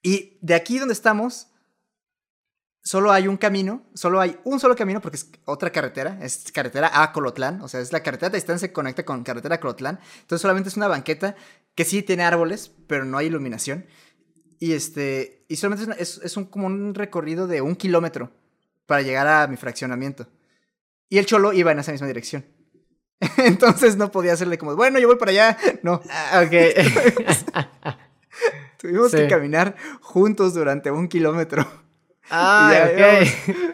[0.02, 1.48] Y de aquí donde estamos,
[2.81, 7.01] solo hay un camino, solo hay un solo camino porque es otra carretera, es carretera
[7.03, 9.99] a Colotlán, o sea, es la carretera de distancia se conecta con carretera a Colotlán,
[10.22, 11.35] entonces solamente es una banqueta
[11.76, 13.85] que sí tiene árboles, pero no hay iluminación.
[14.61, 18.31] Y este, y solamente es, una- es, es un, como un recorrido de un kilómetro
[18.85, 20.27] para llegar a mi fraccionamiento.
[21.07, 22.45] Y el cholo iba en esa misma dirección.
[23.38, 25.57] Entonces no podía hacerle como, bueno, yo voy para allá.
[25.84, 27.95] No, Ah, ok.
[28.77, 29.18] tuvimos Sí.
[29.18, 31.65] que caminar juntos durante un kilómetro.
[32.30, 32.85] Ah, ya
[33.23, 33.27] ok.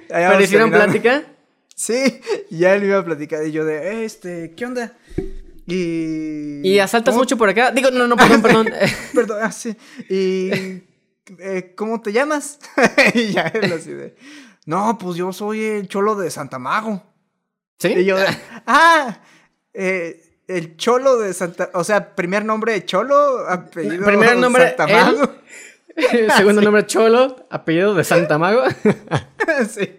[0.09, 1.23] ¿Pero hicieron plática?
[1.77, 2.21] Sí,
[2.51, 4.93] y ya él me iba a platicar y yo de, "Eh, este, ¿qué onda?
[5.67, 6.61] Y...
[6.63, 7.71] ¿Y asaltas ¿cómo- mucho por acá?
[7.71, 8.69] Digo, no, no, perdón, perdón.
[9.13, 9.75] Perdón, ah, sí.
[10.09, 10.51] ¿Y
[11.39, 12.59] eh, cómo te llamas?
[13.13, 14.15] y ya él así de,
[14.65, 17.03] no, pues yo soy el cholo de Santa Mago.
[17.77, 17.89] ¿Sí?
[17.89, 18.27] Y yo de,
[18.67, 19.19] ah,
[19.73, 25.09] eh, el cholo de Santa, o sea, primer nombre de cholo, apellido Primer nombre, Santa
[25.09, 25.29] él.
[26.37, 27.47] Segundo nombre, Cholo.
[27.49, 28.63] Apellido de Santa Mago.
[29.69, 29.91] sí.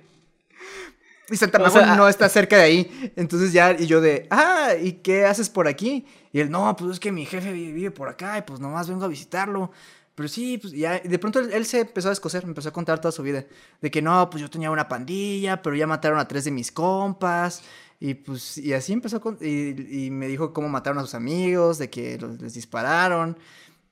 [1.31, 3.13] Y Santa O Mago sea, no está cerca de ahí.
[3.17, 6.07] Entonces ya, y yo de, ah, ¿y qué haces por aquí?
[6.33, 9.05] Y él, no, pues es que mi jefe vive, por acá y pues nomás vengo
[9.05, 9.71] a visitarlo.
[10.15, 12.69] Pero sí, pues ya, y de pronto él, él se empezó a descoser, me empezó
[12.71, 13.45] a contar toda su vida.
[13.83, 16.73] De que no, pues yo tenía una pandilla, pero ya mataron a tres de mis
[16.73, 17.63] compas.
[17.99, 21.79] Y pues, y así empezó con- y, y me dijo cómo mataron a sus amigos,
[21.79, 23.37] de que los- les dispararon.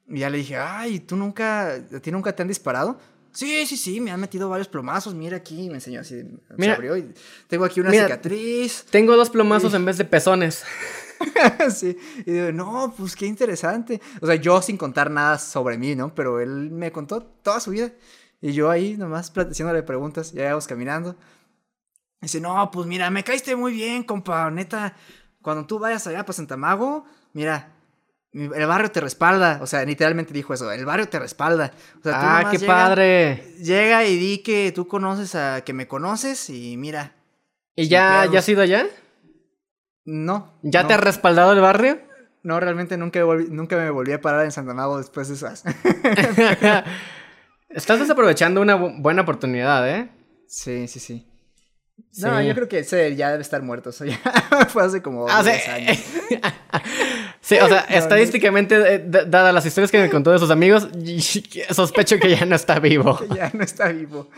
[0.08, 2.98] Y ya le dije, ay, ¿tú nunca, a ti nunca te han disparado?
[3.32, 6.74] Sí, sí, sí, me han metido varios plomazos, mira aquí, me enseñó así, se Mira.
[6.74, 7.12] abrió y
[7.48, 8.04] tengo aquí una Mira.
[8.04, 8.84] cicatriz.
[8.90, 10.62] Tengo dos plomazos en vez de pezones.
[11.74, 14.00] sí, y digo, no, pues qué interesante.
[14.20, 16.14] O sea, yo sin contar nada sobre mí, ¿no?
[16.14, 17.90] Pero él me contó toda su vida.
[18.40, 21.16] Y yo ahí nomás haciéndole preguntas, ya íbamos caminando.
[22.20, 24.94] Dice, no, pues mira, me caíste muy bien, compa, neta.
[25.42, 27.73] Cuando tú vayas allá para Santa Mago, mira, mi-
[28.34, 29.60] el barrio te respalda.
[29.62, 31.70] O sea, literalmente dijo eso, el barrio te respalda.
[32.00, 33.54] O sea, tú Ah, qué llega- padre.
[33.62, 37.12] Llega y di que tú conoces a que me conoces y mira.
[37.76, 38.86] ¿Y ya, ya has ido allá?
[40.04, 40.58] No.
[40.62, 41.98] ¿Ya no, te ha respaldado el barrio?
[42.42, 45.64] No, realmente nunca, volví- nunca me volví a parar en Santa Mago después de esas.
[47.70, 50.10] Estás desaprovechando una bu- buena oportunidad, ¿eh?
[50.46, 51.26] sí, sí, sí.
[52.18, 52.46] No, Sí.
[52.46, 53.90] yo creo que ese ya debe estar muerto.
[53.90, 54.18] Eso ya
[54.68, 55.70] fue hace como Ah, 10 sí.
[55.70, 55.98] años.
[57.40, 60.88] Sí, o sea, No, estadísticamente, eh, dadas las historias que me contó de sus amigos,
[61.70, 63.18] sospecho que ya no está vivo.
[63.18, 64.30] Que ya no está vivo.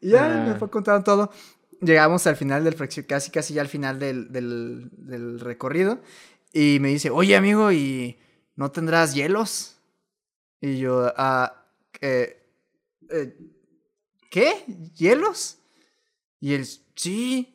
[0.00, 0.46] Ya Ah.
[0.48, 1.32] me fue contando todo.
[1.80, 2.76] Llegamos al final del
[3.06, 6.00] casi casi ya al final del, del, del recorrido.
[6.52, 8.18] Y me dice, oye amigo, ¿y
[8.54, 9.78] no tendrás hielos?
[10.60, 11.64] Y yo, ah,
[12.00, 12.46] eh,
[13.10, 13.36] eh,
[14.30, 14.64] ¿qué?
[14.94, 15.58] ¿Hielos?
[16.38, 16.64] Y él,
[17.02, 17.48] sí.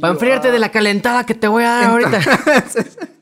[0.00, 0.60] Para enfriarte de "Ah".
[0.60, 2.20] la calentada que te voy a dar ahorita.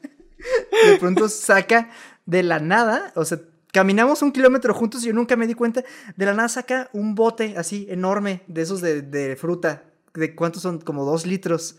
[0.86, 1.90] De pronto saca
[2.26, 3.38] de la nada, o sea,
[3.72, 5.82] caminamos un kilómetro juntos y yo nunca me di cuenta,
[6.16, 9.84] de la nada saca un bote así enorme de esos de, de fruta,
[10.14, 11.76] de cuántos son, como dos litros.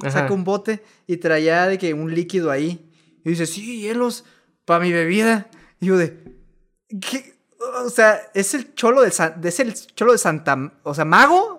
[0.00, 0.10] Ajá.
[0.12, 2.90] Saca un bote y traía de que un líquido ahí.
[3.24, 4.24] Y dice, sí, hielos,
[4.64, 5.48] para mi bebida.
[5.80, 6.16] Y yo de,
[7.00, 7.34] ¿qué?
[7.84, 11.57] O sea, es el cholo de, San- es el cholo de Santa, o sea, mago.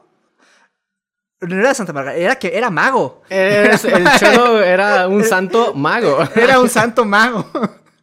[1.42, 3.22] No era Santa Margarita, era que era mago.
[3.30, 6.20] Eres- el cholo era un santo mago.
[6.36, 7.50] Era un santo mago.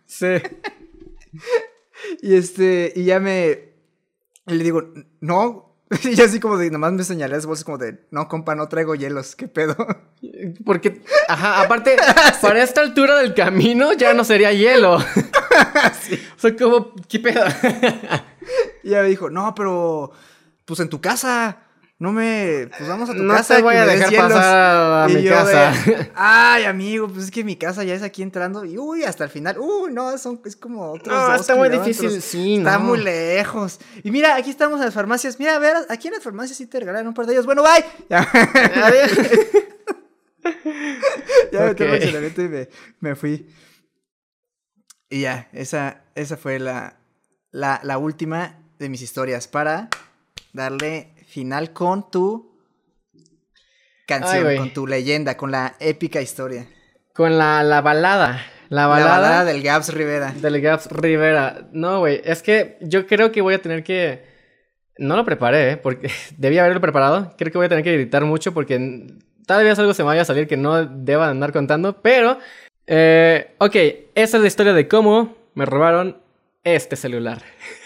[0.07, 0.37] Sí.
[2.23, 3.75] Y este, y ya me.
[4.47, 4.83] Le digo,
[5.21, 5.65] no.
[6.03, 8.95] Y así como de, nomás me señalé las bolsas como de, no, compa, no traigo
[8.97, 9.77] hielos, qué pedo.
[10.65, 11.97] Porque, ajá, aparte,
[12.43, 14.97] para esta altura del camino ya no sería hielo.
[14.97, 17.45] O sea, como, ¿qué pedo?
[18.83, 20.11] Y ella me dijo, no, pero,
[20.65, 21.59] pues en tu casa.
[21.99, 22.69] No me.
[22.77, 23.57] Pues vamos a tu No casa.
[23.57, 24.33] te voy a me des dejar hielos".
[24.33, 25.73] pasar a Y mi yo casa.
[26.15, 28.67] Ay, amigo, pues es que mi casa ya es aquí entrando.
[28.67, 29.59] Y uy, hasta el final.
[29.59, 31.17] Uy, no, son, es como otros.
[31.17, 32.85] No, dos está muy difícil, sí, Está no.
[32.85, 33.81] muy lejos.
[34.05, 35.39] Y mira, aquí estamos en las farmacias.
[35.39, 37.47] Mira, a ver, aquí en las farmacias sí te regalan un par de ellos.
[37.47, 37.85] Bueno, bye.
[38.11, 38.29] Ya.
[38.85, 39.13] Adiós.
[41.53, 41.77] ya me Ok.
[41.77, 42.69] tengo estacionamiento y me,
[43.01, 43.47] me fui.
[45.09, 46.97] Y ya, esa, esa fue la,
[47.53, 49.89] la, la última de mis historias para
[50.53, 52.51] darle final con tu
[54.07, 56.67] canción, Ay, con tu leyenda, con la épica historia.
[57.15, 58.43] Con la, la balada.
[58.71, 60.33] La La balada, del Gabs Rivera.
[60.33, 61.69] del Gaps Rivera.
[61.73, 64.25] No, güey, es que yo creo que voy a tener que...
[64.97, 65.77] No lo preparé, ¿eh?
[65.77, 67.35] Porque debía haberlo preparado.
[67.37, 68.79] Creo que voy a tener que editar mucho porque
[69.47, 72.01] tal vez algo se me vaya a salir que no deba de andar contando.
[72.01, 72.39] Pero,
[72.87, 73.77] eh, ok,
[74.15, 76.17] esa es la historia de cómo me robaron
[76.65, 77.43] este celular.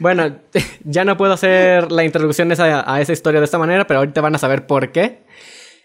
[0.00, 0.36] bueno,
[0.84, 4.20] ya no puedo hacer la introducción esa- a esa historia de esta manera, pero ahorita
[4.20, 5.22] van a saber por qué.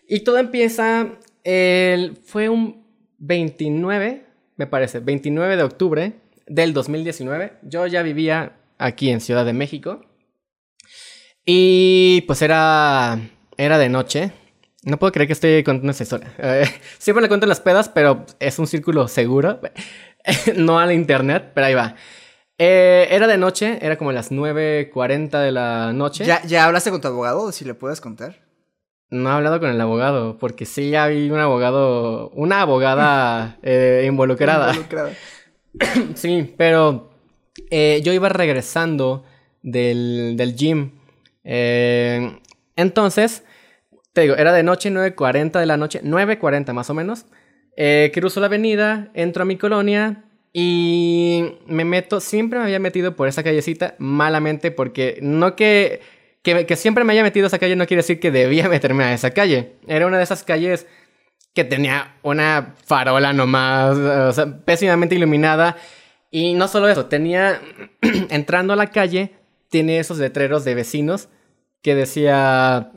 [0.08, 1.08] Y todo empieza,
[1.44, 2.86] el, fue un
[3.20, 4.26] 29,
[4.56, 6.14] me parece, 29 de octubre
[6.48, 7.54] del 2019.
[7.64, 10.06] Yo ya vivía aquí en Ciudad de México.
[11.46, 13.20] Y pues era,
[13.58, 14.32] era de noche.
[14.84, 16.34] No puedo creer que estoy contando esta historia.
[16.38, 16.66] Eh,
[16.98, 19.60] siempre le cuento en las pedas, pero es un círculo seguro.
[20.56, 21.96] no al internet, pero ahí va.
[22.60, 26.26] Eh, era de noche, era como las 9.40 de la noche.
[26.26, 27.52] ¿Ya, ¿Ya hablaste con tu abogado?
[27.52, 28.48] Si le puedes contar.
[29.10, 34.70] No he hablado con el abogado, porque sí hay un abogado, una abogada eh, involucrada.
[34.70, 35.12] Involucrado.
[36.16, 37.12] Sí, pero
[37.70, 39.24] eh, yo iba regresando
[39.62, 40.94] del, del gym.
[41.44, 42.40] Eh,
[42.76, 43.44] entonces,
[44.14, 47.28] te digo, era de noche, 9.40 de la noche, 9.40 más o menos.
[48.12, 53.28] Cruzo la avenida, entro a mi colonia y me meto, siempre me había metido por
[53.28, 56.02] esa callecita malamente porque no que,
[56.42, 59.04] que, que siempre me haya metido a esa calle no quiere decir que debía meterme
[59.04, 59.74] a esa calle.
[59.88, 60.88] Era una de esas calles
[61.54, 65.76] que tenía una farola nomás, o sea, pésimamente iluminada.
[66.30, 67.62] Y no solo eso, tenía,
[68.30, 69.34] entrando a la calle,
[69.70, 71.30] tiene esos letreros de vecinos
[71.82, 72.92] que decía,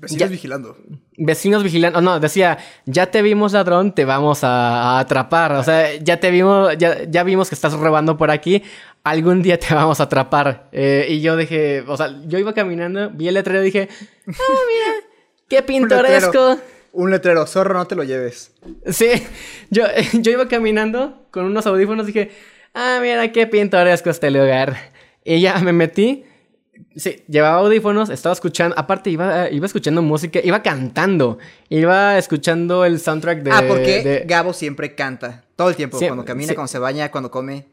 [0.00, 0.26] Vecinos Ya.
[0.28, 0.76] vigilando.
[1.18, 5.52] Vecinos vigilando, no, decía, ya te vimos ladrón, te vamos a, a atrapar.
[5.52, 8.62] O sea, ya te vimos, ya, ya vimos que estás robando por aquí,
[9.06, 10.68] algún día te vamos a atrapar.
[10.72, 13.88] Eh, y yo dije, o sea, yo iba caminando, vi el letrero y dije,
[14.28, 15.06] ah, mira,
[15.48, 16.58] qué pintoresco.
[16.92, 18.52] Un letrero, zorro, no te lo lleves.
[18.90, 19.10] Sí,
[19.70, 19.84] yo,
[20.14, 22.30] yo iba caminando con unos audífonos y dije,
[22.74, 24.76] ah, mira qué pintoresco este lugar.
[25.24, 26.24] Y ya me metí.
[26.94, 31.38] Sí, llevaba audífonos, estaba escuchando, aparte iba, iba escuchando música, iba cantando,
[31.68, 33.50] iba escuchando el soundtrack de...
[33.50, 35.44] ah, porque de- Gabo siempre canta.
[35.56, 35.98] Todo el tiempo.
[35.98, 36.54] Sí, cuando camina, sí.
[36.54, 37.66] cuando se baña, cuando come.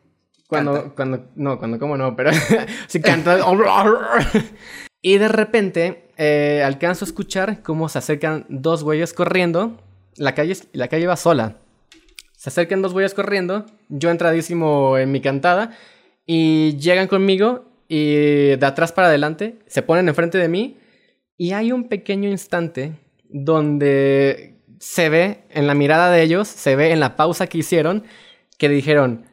[0.48, 0.96] Cuando, canta.
[0.96, 2.32] cuando, no, cuando como no, pero
[2.88, 3.40] sí canta.
[5.02, 9.78] y de repente eh, alcanzo a escuchar cómo se acercan dos güeyes corriendo.
[10.16, 11.58] La calle, la calle va sola.
[12.38, 13.66] Se acercan dos güeyes corriendo.
[13.90, 15.72] Yo entradísimo en mi cantada.
[16.26, 17.66] Y llegan conmigo.
[17.88, 19.60] Y de atrás para adelante.
[19.68, 20.78] Se ponen enfrente de mí.
[21.38, 22.94] Y hay un pequeño instante
[23.30, 24.54] donde
[24.84, 28.04] se ve en la mirada de ellos, se ve en la pausa que hicieron,
[28.58, 29.26] que dijeron,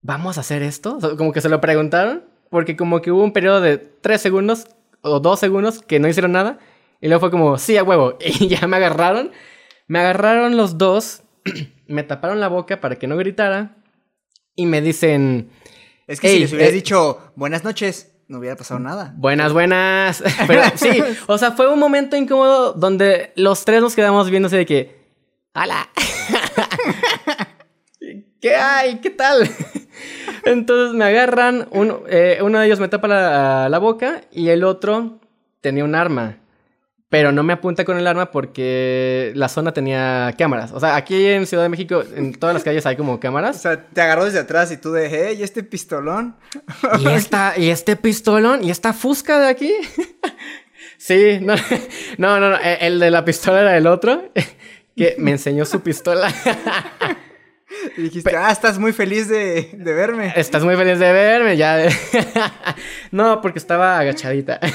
[0.00, 0.98] ¿vamos a hacer esto?
[1.18, 4.68] Como que se lo preguntaron, porque como que hubo un periodo de tres segundos
[5.02, 6.58] o dos segundos que no hicieron nada,
[7.00, 9.32] y luego fue como, sí, a huevo, y ya me agarraron,
[9.88, 11.22] me agarraron los dos,
[11.88, 13.76] me taparon la boca para que no gritara,
[14.54, 15.50] y me dicen,
[16.10, 16.74] Es que Ey, si les hubieras eh.
[16.74, 19.14] dicho buenas noches, no hubiera pasado nada.
[19.16, 24.28] buenas, buenas, pero sí, o sea, fue un momento incómodo donde los tres nos quedamos
[24.28, 25.00] viéndose de que,
[25.54, 25.88] Hola.
[28.40, 28.96] ¿Qué hay?
[28.96, 29.48] ¿Qué tal?
[30.44, 34.64] Entonces me agarran, uno, eh, uno de ellos me tapa la, la boca y el
[34.64, 35.20] otro
[35.60, 36.39] tenía un arma.
[37.10, 40.70] Pero no me apunta con el arma porque la zona tenía cámaras.
[40.72, 43.60] O sea, aquí en Ciudad de México, en todas las calles hay como O cámaras.
[43.60, 46.36] sea, te agarró desde atrás y tú de, hey, ¿y este pistolón?
[47.00, 49.72] Y, esta, y este pistolón y esta fusca de aquí.
[50.96, 51.54] Sí, no,
[52.18, 54.32] no, no, no, eh, el de la pistola era el otro
[54.96, 56.30] que me enseñó su pistola.
[57.96, 60.32] Y dijiste, ah, estás muy feliz de, de verme.
[60.36, 61.88] Estás muy feliz de verme, ya.
[63.10, 64.60] no, porque estaba agachadita.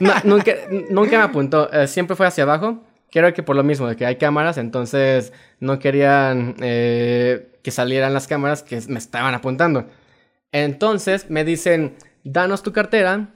[0.00, 0.52] No, nunca,
[0.88, 1.70] nunca me apuntó.
[1.72, 2.82] eh, siempre fue hacia abajo.
[3.10, 8.14] Creo que por lo mismo, de que hay cámaras, entonces no querían eh, que salieran
[8.14, 9.86] las cámaras que me estaban apuntando.
[10.52, 13.28] Entonces me dicen, danos tu cartera.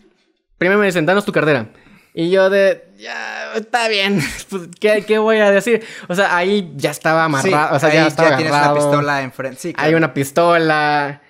[0.58, 1.68] Primero me dicen, danos tu cartera.
[2.16, 4.20] Y yo de, ya, está bien.
[4.48, 5.84] Pues, ¿qué, qué voy a decir?
[6.08, 7.70] O sea, ahí ya estaba amarrado.
[7.70, 8.74] Sí, o sea, ahí ya estaba tienes agarrado.
[8.76, 9.60] una pistola enfrente.
[9.60, 9.96] Sí, Hay claro.
[9.96, 11.22] una pistola.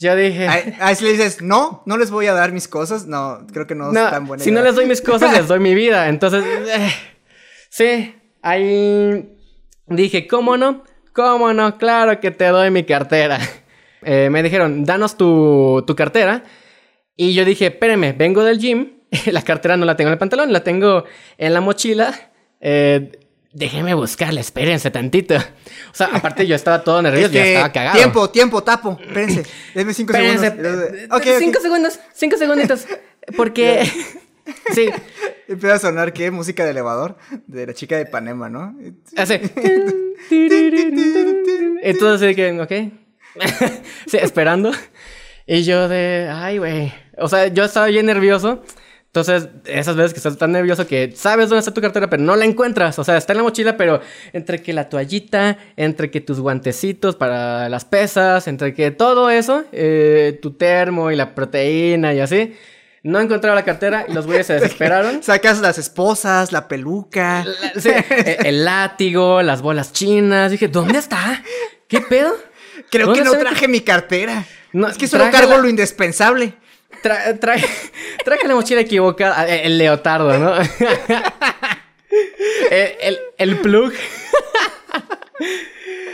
[0.00, 0.48] Yo dije.
[0.48, 3.06] Ahí, ahí si le dices, no, no les voy a dar mis cosas.
[3.06, 4.58] No, creo que no, No, es tan buena si idea.
[4.60, 6.08] no les doy mis cosas, les doy mi vida.
[6.08, 6.90] Entonces, eh,
[7.70, 9.32] sí, ahí
[9.86, 10.82] dije, ¿cómo no?
[11.12, 11.78] ¿Cómo no?
[11.78, 13.38] Claro que te doy mi cartera.
[14.02, 16.42] Eh, me dijeron, danos tu, tu cartera.
[17.14, 19.01] Y yo dije, espérenme, vengo del gym.
[19.26, 21.04] la cartera no la tengo en el pantalón, la tengo
[21.38, 22.30] en la mochila.
[22.60, 23.18] Eh,
[23.52, 25.34] déjenme buscarla, espérense tantito.
[25.36, 27.96] O sea, aparte yo estaba todo nervioso, ya Este, estaba cagado.
[27.98, 28.98] Tiempo, tiempo, tapo.
[29.00, 29.42] Espérense.
[29.74, 30.82] Denme cinco Espérense, segundos.
[30.94, 31.38] eh, Ok, ok.
[31.38, 32.86] cinco segundos, cinco segunditos.
[33.36, 33.88] Porque...
[34.74, 34.88] sí,
[35.48, 36.30] Empieza a sonar, ¿qué?
[36.30, 37.16] Música de elevador.
[37.46, 38.74] De la chica de Panema, ¿no?
[39.16, 39.34] Así.
[41.82, 42.72] Entonces, que, ok.
[44.06, 44.72] sí, esperando.
[45.46, 46.92] Y yo de, ay, güey.
[47.18, 48.62] O sea, yo estaba bien nervioso.
[49.14, 52.34] Entonces, esas veces que estás tan nervioso que sabes dónde está tu cartera, pero no
[52.34, 52.98] la encuentras.
[52.98, 54.00] O sea, está en la mochila, pero
[54.32, 59.64] entre que la toallita, entre que tus guantecitos para las pesas, entre que todo eso,
[59.70, 62.56] eh, tu termo y la proteína y así.
[63.02, 65.22] No encontraba la cartera y los güeyes se desesperaron.
[65.22, 67.44] Sacas las esposas, la peluca.
[67.44, 70.50] La- sí, e- el látigo, las bolas chinas.
[70.52, 71.42] Dije, ¿dónde está?
[71.86, 72.34] ¿Qué pedo?
[72.90, 74.46] Creo ¿Dónde que no traje mi cartera.
[74.72, 76.54] No, es que solo cargo la- lo indispensable.
[77.02, 77.66] Tra- traje,
[78.24, 79.46] traje la mochila equivocada.
[79.48, 80.54] eh, El leotardo, ¿no?
[82.70, 83.92] el, el, el plug.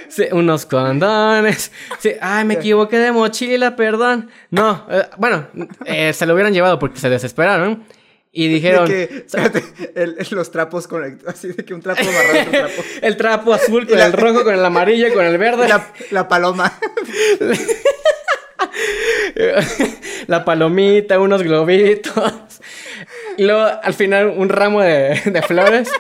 [0.09, 1.71] Sí, unos condones.
[2.01, 4.31] Sí, ay, me equivoqué de mochila, perdón.
[4.51, 5.47] No, eh, bueno,
[5.85, 7.85] eh, se lo hubieran llevado porque se desesperaron.
[8.33, 8.89] Y dijeron...
[8.89, 9.63] De que, espérate,
[9.95, 12.83] el- los trapos con así de que un trapo otro trapo.
[13.03, 15.69] El trapo azul con la- el rojo, con el amarillo, con el verde.
[15.69, 16.73] La, la paloma.
[20.27, 22.61] La palomita, unos globitos.
[23.37, 25.91] Y luego al final un ramo de, de flores.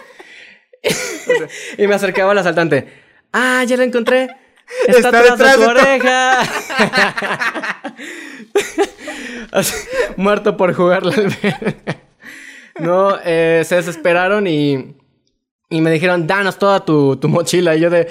[1.78, 2.88] y me acercaba al asaltante.
[3.32, 4.28] Ah, ya la encontré.
[4.86, 6.42] Está, Está atrás de tu oreja.
[10.16, 11.14] Muerto por jugarla.
[12.78, 14.96] No, eh, se desesperaron y,
[15.70, 17.74] y me dijeron, danos toda tu, tu mochila.
[17.76, 18.08] Y yo de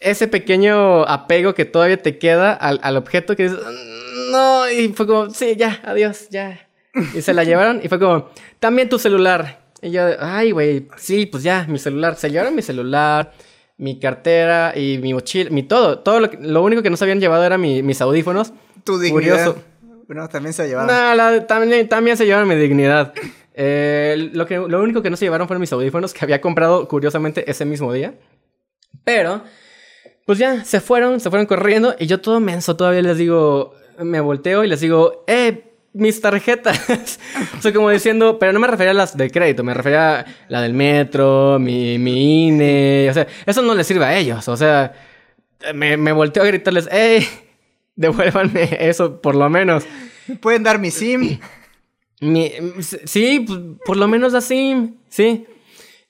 [0.00, 3.58] ese pequeño apego que todavía te queda al, al objeto que dices,
[4.30, 6.68] no, y fue como, sí, ya, adiós, ya.
[7.14, 9.64] Y se la llevaron y fue como, también tu celular.
[9.82, 12.16] Y yo, ay, güey, sí, pues ya, mi celular.
[12.16, 13.32] Se llevaron mi celular,
[13.76, 15.98] mi cartera y mi mochila, mi todo.
[15.98, 18.52] todo lo, que- lo único que no se habían llevado era mi- mis audífonos.
[18.84, 19.12] Tu dignidad.
[19.52, 19.62] Curioso.
[20.06, 20.94] Bueno, también se llevaron.
[20.94, 23.12] No, la- también, también se llevaron mi dignidad.
[23.54, 26.88] Eh, lo, que, lo único que no se llevaron fueron mis audífonos que había comprado
[26.88, 28.14] curiosamente ese mismo día.
[29.04, 29.42] Pero,
[30.26, 34.20] pues ya, se fueron, se fueron corriendo y yo todo menso todavía les digo, me
[34.20, 35.62] volteo y les digo, eh,
[35.94, 37.18] mis tarjetas.
[37.58, 40.26] o sea, como diciendo, pero no me refería a las de crédito, me refería a
[40.48, 44.56] la del metro, mi, mi INE, o sea, eso no les sirve a ellos, o
[44.56, 44.92] sea,
[45.74, 47.26] me, me volteo a gritarles, eh,
[47.96, 49.84] devuélvanme eso por lo menos.
[50.40, 51.38] Pueden dar mi SIM.
[52.20, 55.46] Mi- sí, pues, por lo menos así, sí.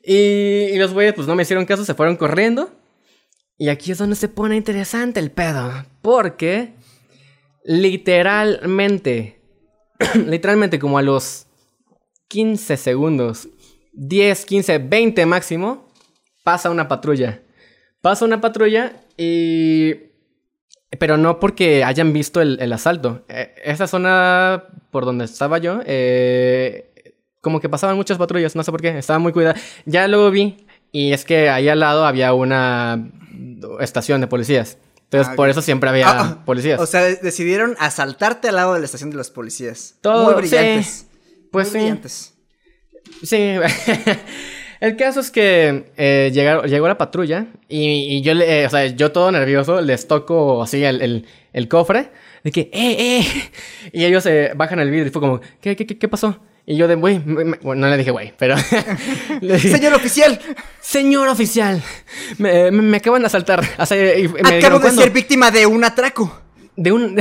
[0.03, 0.15] Y,
[0.73, 2.71] y los güeyes pues no me hicieron caso, se fueron corriendo.
[3.59, 5.73] Y aquí es donde se pone interesante el pedo.
[6.03, 6.75] Porque
[7.65, 9.41] literalmente,
[10.27, 11.47] literalmente como a los
[12.29, 13.49] 15 segundos,
[13.93, 15.89] 10, 15, 20 máximo,
[16.45, 17.43] pasa una patrulla.
[18.01, 19.95] Pasa una patrulla y...
[21.01, 23.25] Pero no porque hayan visto el, asalto.
[23.29, 28.71] Eh, esa zona por donde estaba yo, eh, como que pasaban muchas patrullas, no sé
[28.71, 29.57] por qué, estaba muy cuidada.
[29.85, 33.11] Ya luego vi, y es que ahí al lado había una
[33.81, 34.79] estación de policías.
[35.05, 36.81] Entonces, Ah, por eso siempre había Ah, ah, policías.
[36.81, 39.95] O sea, decidieron asaltarte al lado de la estación de los policías.
[40.01, 40.87] Todo, Muy brillantes.
[40.87, 41.07] sí.
[41.53, 41.79] Pues Muy sí.
[41.79, 42.35] brillantes.
[43.23, 43.37] Sí,
[44.81, 48.71] el caso es que eh, llegaron- llegó la patrulla y, y yo, le, eh, o
[48.71, 52.11] sea, yo todo nervioso les toco así el, el- el cofre
[52.45, 53.27] de que, ¡eh, eh!
[53.93, 56.41] Y ellos eh, bajan el vidrio y fue como, ¿qué, qué, qué, qué pasó?
[56.69, 58.57] Y yo de, güey, bueno, no le dije güey, pero
[59.41, 60.41] le dije, Señor oficial,
[60.81, 61.81] señor oficial,
[62.39, 63.65] me, me- me acaban de asaltar.
[63.79, 65.03] O sea, y me acabo dijeron, de "¿Cuándo?".
[65.03, 66.41] ser víctima de un atraco.
[66.75, 67.17] De un.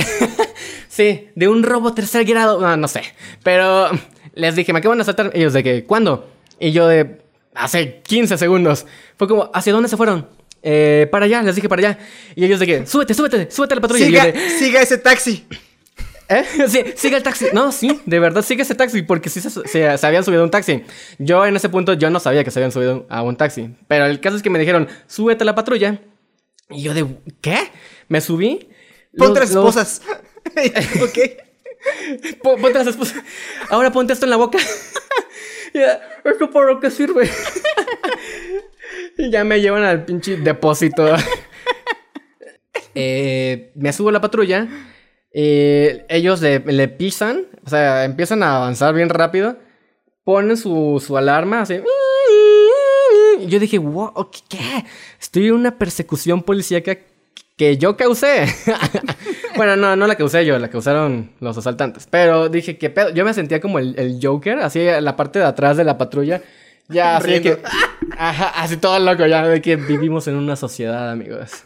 [0.89, 2.59] sí, de un robo tercer grado.
[2.59, 3.03] No, no sé.
[3.43, 3.89] Pero
[4.33, 5.31] les dije, me acaban de asaltar.
[5.33, 6.27] Ellos de que, ¿cuándo?
[6.59, 7.21] Y yo de.
[7.53, 8.85] Hace 15 segundos.
[9.17, 10.27] Fue como, ¿hacia dónde se fueron?
[10.61, 11.99] Eh, para allá, les dije para allá.
[12.35, 14.05] Y ellos de que, súbete, súbete, súbete a la patrulla.
[14.07, 15.45] Y yo Siga, de, siga ese taxi.
[16.29, 16.43] ¿Eh?
[16.67, 17.47] Sí, sigue el taxi.
[17.53, 20.45] No, sí, de verdad, sigue ese taxi porque sí se, se- se habían subido a
[20.45, 20.83] un taxi.
[21.19, 23.75] Yo en ese punto yo no sabía que se habían subido a un taxi.
[23.87, 25.99] Pero el caso es que me dijeron, súbete a la patrulla.
[26.69, 27.05] Y yo de,
[27.41, 27.57] ¿qué?
[28.07, 28.69] Me subí.
[29.11, 30.01] Las los- esposas.
[31.03, 31.19] ok.
[32.41, 33.17] Po- Ponte las esposas.
[33.69, 34.57] Ahora ponte esto en la boca.
[35.73, 37.29] Ya, ¿Esto para lo que sirve?
[39.17, 41.05] y ya me llevan al pinche depósito.
[42.93, 44.67] Eh, me subo a la patrulla.
[45.37, 47.45] Eh, ellos le, le pisan.
[47.65, 49.57] O sea, empiezan a avanzar bien rápido.
[50.23, 51.81] Ponen su, su alarma así.
[53.41, 54.85] Y yo dije, wow, ¿qué?
[55.19, 56.97] Estoy en una persecución policíaca
[57.57, 58.45] que yo causé.
[59.57, 62.07] bueno, no, no la causé yo, la causaron los asaltantes.
[62.09, 63.09] Pero dije, ¿qué pedo?
[63.09, 65.97] Yo me sentía como el, el Joker, así en la parte de atrás de la
[65.97, 66.41] patrulla.
[66.87, 67.61] Ya, así de que.
[68.17, 71.65] Ajá, así todo loco, ya de que vivimos en una sociedad, amigos.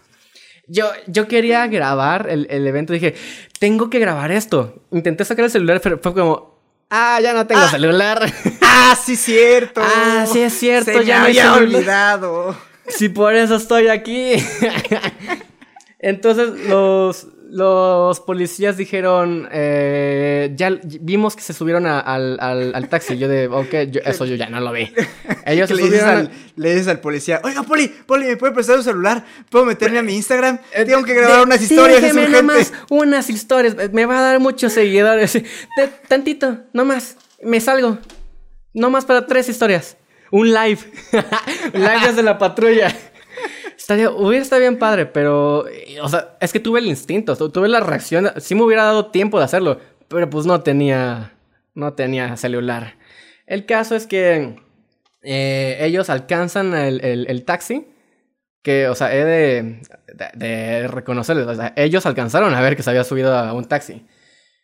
[0.69, 3.15] Yo, yo quería grabar el, el evento, dije,
[3.59, 4.81] tengo que grabar esto.
[4.91, 6.59] Intenté sacar el celular, pero fue como,
[6.89, 8.31] ah, ya no tengo celular.
[8.71, 9.81] Ah, sí, cierto.
[9.83, 12.55] Ah, sí es cierto, Se ya me había olvidado.
[12.87, 14.33] Sí, por eso estoy aquí.
[15.99, 20.69] Entonces los, los policías dijeron, eh, ya
[21.01, 23.17] vimos que se subieron a- al, al- al taxi.
[23.17, 24.91] Yo de, ok, yo- eso yo ya no lo vi.
[25.45, 28.77] Ellos se le, dices al, le dices al policía, oiga, Poli, Poli, ¿me puede prestar
[28.77, 29.25] su celular?
[29.49, 30.59] ¿Puedo meterme a mi Instagram?
[30.73, 33.75] Eh, Tengo que grabar de- unas historias, déjeme nomás unas historias.
[33.93, 35.33] Me va a dar muchos seguidores.
[35.33, 35.43] De-
[36.07, 37.17] tantito, no más.
[37.43, 37.97] Me salgo.
[38.73, 39.97] No más para tres historias.
[40.31, 40.77] Un live.
[41.73, 42.95] Live desde la patrulla.
[43.79, 45.65] Estaría, hubiera estado bien padre, pero.
[45.67, 48.29] eh, O sea, es que tuve el instinto, tu- tuve la reacción.
[48.37, 49.79] Sí me hubiera dado tiempo de hacerlo,
[50.09, 51.31] pero pues no tenía.
[51.73, 52.97] No tenía celular.
[53.47, 54.59] El caso es que.
[55.21, 57.87] eh, ellos alcanzan el, el- el taxi.
[58.61, 59.81] Que, o sea, he de,
[60.13, 61.47] de, de reconocerles.
[61.47, 64.05] O sea, ellos alcanzaron a ver que se había subido a un taxi.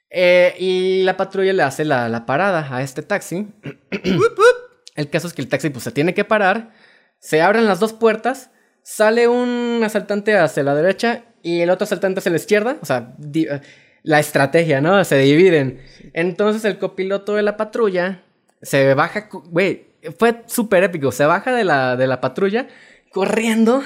[0.10, 3.48] Eh, y la patrulla le hace la, la parada a este taxi.
[4.96, 6.74] el caso es que el taxi pues se tiene que parar.
[7.20, 8.52] Se abren las dos puertas.
[8.88, 12.78] Sale un asaltante hacia la derecha y el otro asaltante hacia la izquierda.
[12.84, 13.60] O sea, eh,
[14.04, 15.04] la estrategia, ¿no?
[15.04, 15.82] Se dividen.
[16.14, 18.22] Entonces el copiloto de la patrulla
[18.62, 19.88] se baja, güey,
[20.20, 21.12] fue súper épico.
[21.12, 22.68] Se baja de la, de la patrulla
[23.12, 23.82] corriendo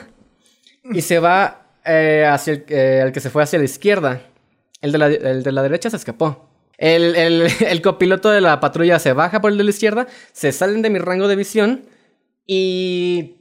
[0.83, 4.21] y se va eh, hacia el, eh, que se fue hacia la izquierda.
[4.81, 6.49] El de la, el de la derecha se escapó.
[6.77, 7.15] El-
[7.65, 10.89] el copiloto de la patrulla se baja por el de la izquierda, se salen de
[10.89, 11.85] mi rango de visión
[12.45, 13.37] y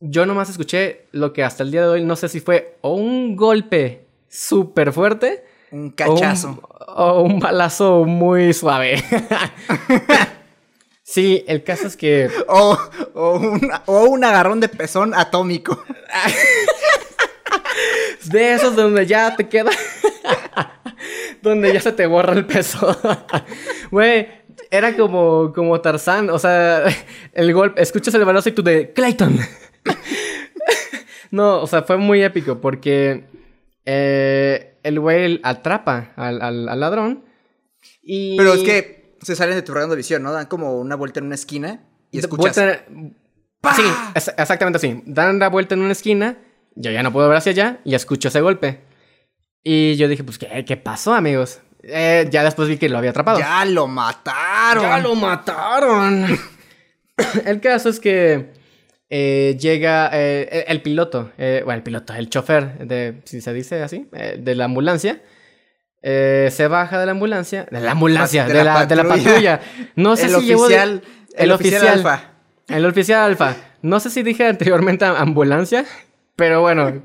[0.00, 2.94] yo nomás escuché lo que hasta el día de hoy no sé si fue o
[2.94, 6.60] un golpe súper fuerte Un o un- cachazo.
[6.88, 9.02] o un balazo muy suave.
[11.02, 12.78] sí, el caso es que O,
[13.14, 15.82] o, un, o un agarrón de pezón atómico.
[18.26, 19.70] de esos donde ya te queda.
[21.42, 22.96] donde ya se te borra el peso.
[23.90, 24.28] Güey,
[24.70, 26.30] era como, como Tarzán.
[26.30, 26.84] O sea,
[27.32, 27.80] el golpe.
[27.82, 29.38] Escuchas el balazo y tú de Clayton.
[31.30, 33.24] no, o sea, fue muy épico porque
[33.84, 37.24] eh, el güey atrapa al, al- al ladrón.
[38.02, 40.32] Y Pero es que se salen de tu rango de visión, ¿no?
[40.32, 42.56] Dan como una vuelta en una esquina y escuchas.
[42.56, 42.84] Vuelta-
[43.74, 43.82] Sí,
[44.14, 45.02] es- exactamente así.
[45.04, 46.38] Dan la vuelta en una esquina,
[46.76, 48.80] yo ya no puedo ver hacia allá y escucho ese golpe.
[49.64, 51.60] Y yo dije, pues, ¿qué, qué pasó, amigos?
[51.82, 53.38] Eh, ya después vi que lo había atrapado.
[53.40, 54.82] ¡Ya lo mataron!
[54.84, 56.26] ¡Ya lo mataron!
[57.44, 58.52] el caso es que
[59.10, 63.54] eh, llega eh, el, el piloto, eh, bueno, el piloto, el chofer, de, si se
[63.54, 65.22] dice así, de la ambulancia.
[66.02, 69.60] se baja de la ambulancia, de la ambulancia, De de, la la, de la patrulla.
[69.96, 71.02] No sé el si llevo oficial,
[71.36, 72.32] el, oficial, alfa.
[72.68, 73.56] el oficial alfa.
[73.80, 75.86] No sé si dije anteriormente ambulancia,
[76.36, 77.02] pero bueno,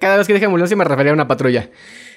[0.00, 1.70] cada vez que dije ambulancia me refería a una patrulla.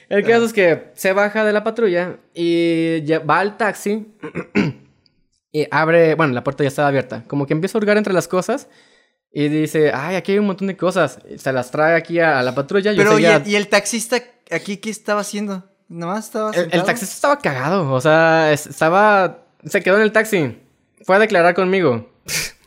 [0.07, 4.05] El caso es que se baja de la patrulla y ya va al taxi
[5.51, 8.27] y abre, bueno, la puerta ya estaba abierta, como que empieza a hurgar entre las
[8.27, 8.67] cosas
[9.37, 11.19] y dice, ay, aquí hay un montón de cosas.
[11.29, 12.93] Y se las trae aquí a, a la patrulla.
[12.93, 14.15] Yo Pero, ¿y seguía- el, y el taxista
[14.49, 15.63] aquí qué estaba haciendo?
[15.89, 20.11] Nomás estaba el, el taxista estaba cagado, o sea, es- estaba, se quedó en el
[20.13, 20.57] taxi,
[21.03, 22.09] fue a declarar conmigo.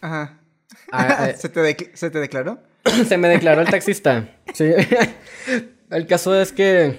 [0.03, 0.35] Ajá.
[0.90, 2.61] Ah, ah, ¿Se, te dec- ¿Se te declaró?
[3.07, 4.28] Se me declaró el taxista.
[4.55, 4.70] Sí.
[5.90, 6.99] El caso es que.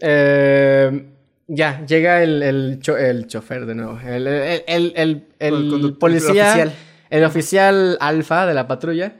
[0.00, 1.06] eh,
[1.48, 3.98] ya, llega el, el, cho- el chofer de nuevo.
[4.06, 6.46] El, el, el policía.
[6.48, 6.72] oficial.
[7.10, 9.16] El oficial alfa de la patrulla.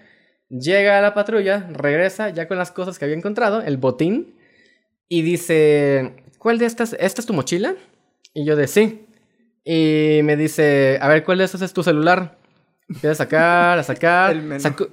[0.48, 4.35] Llega a la patrulla, regresa ya con las cosas que había encontrado, el botín.
[5.09, 6.94] Y dice: ¿Cuál de estas?
[6.98, 7.74] ¿Esta es tu mochila?
[8.32, 9.06] Y yo de sí.
[9.65, 12.36] Y me dice: A ver, ¿cuál de estos es tu celular?
[12.89, 14.32] Empieza a sacar, a sacar.
[14.32, 14.89] El menú.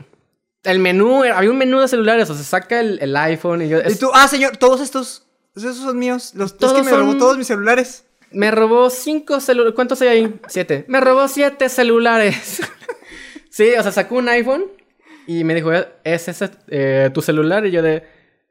[0.64, 3.80] El menú, había un menú de celulares, o sea, saca el, el iPhone y yo...
[3.80, 6.34] Y tú, ah, señor, todos estos, esos son míos.
[6.36, 8.06] Los, es Todos que me robó son- todos mis celulares.
[8.32, 9.76] Me robó cinco celulares.
[9.76, 10.34] ¿Cuántos hay ahí?
[10.48, 10.86] Siete.
[10.88, 12.62] Me robó siete celulares.
[13.50, 14.66] sí, o sea, sacó un iPhone
[15.28, 17.66] y me dijo, ¿es ese eh, tu celular?
[17.66, 18.04] Y yo de,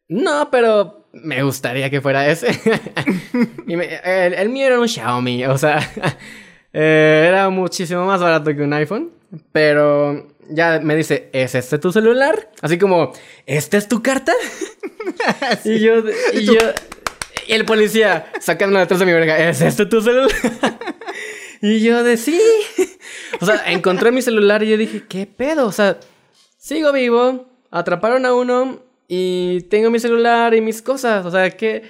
[0.08, 2.48] no, pero me gustaría que fuera ese.
[3.66, 5.78] y me- el, el mío era un Xiaomi, o sea,
[6.72, 9.10] eh, era muchísimo más barato que un iPhone.
[9.52, 12.50] Pero ya me dice, ¿es este tu celular?
[12.62, 13.12] Así como,
[13.46, 14.32] ¿esta es tu carta?
[15.64, 16.02] Y yo,
[16.34, 16.58] y yo,
[17.50, 20.30] y el policía sacándolo detrás de mi verga, ¿es este tu celular?
[21.60, 22.40] y yo de sí.
[23.40, 25.66] O sea, encontré mi celular y yo dije, ¿qué pedo?
[25.66, 25.98] O sea,
[26.58, 31.26] sigo vivo, atraparon a uno y tengo mi celular y mis cosas.
[31.26, 31.82] O sea, qué,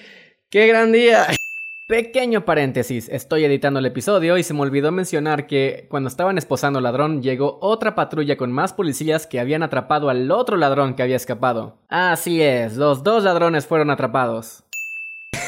[0.49, 1.27] qué gran día.
[1.89, 6.79] Pequeño paréntesis, estoy editando el episodio y se me olvidó mencionar que cuando estaban esposando
[6.79, 11.03] al ladrón llegó otra patrulla con más policías que habían atrapado al otro ladrón que
[11.03, 11.77] había escapado.
[11.91, 14.65] Así es, los dos ladrones fueron atrapados.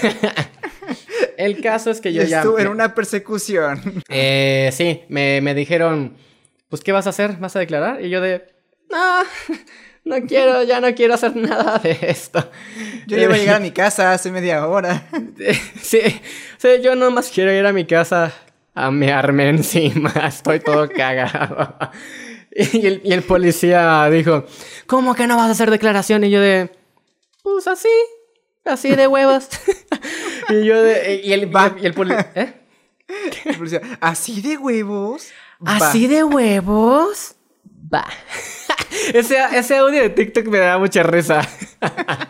[1.37, 2.39] el caso es que yo ya...
[2.39, 4.03] estuve en una persecución.
[4.09, 6.17] eh, sí, me, me dijeron,
[6.69, 7.37] pues, ¿qué vas a hacer?
[7.39, 8.05] ¿Vas a declarar?
[8.05, 8.45] Y yo de,
[8.91, 9.23] no,
[10.05, 12.51] no quiero, ya no quiero hacer nada de esto.
[13.07, 15.09] Yo ya iba a llegar a mi casa hace media hora.
[15.81, 16.01] Sí,
[16.59, 18.33] sí, yo nomás quiero ir a mi casa
[18.75, 20.13] a mearme encima.
[20.27, 21.77] Estoy todo cagado.
[22.55, 24.45] Y el, y el policía dijo,
[24.87, 26.25] ¿cómo que no vas a hacer declaración?
[26.25, 26.71] Y yo de,
[27.43, 27.89] pues así,
[28.65, 29.49] así de huevos.
[30.49, 31.75] y yo de, y el, Va.
[31.81, 32.55] y el policía, ¿eh?
[33.45, 35.29] El policía, ¿Así de huevos?
[35.67, 35.77] Va.
[35.77, 37.37] ¿Así de huevos?
[37.93, 38.07] Va.
[39.15, 41.43] ese, ese audio de TikTok me da mucha risa.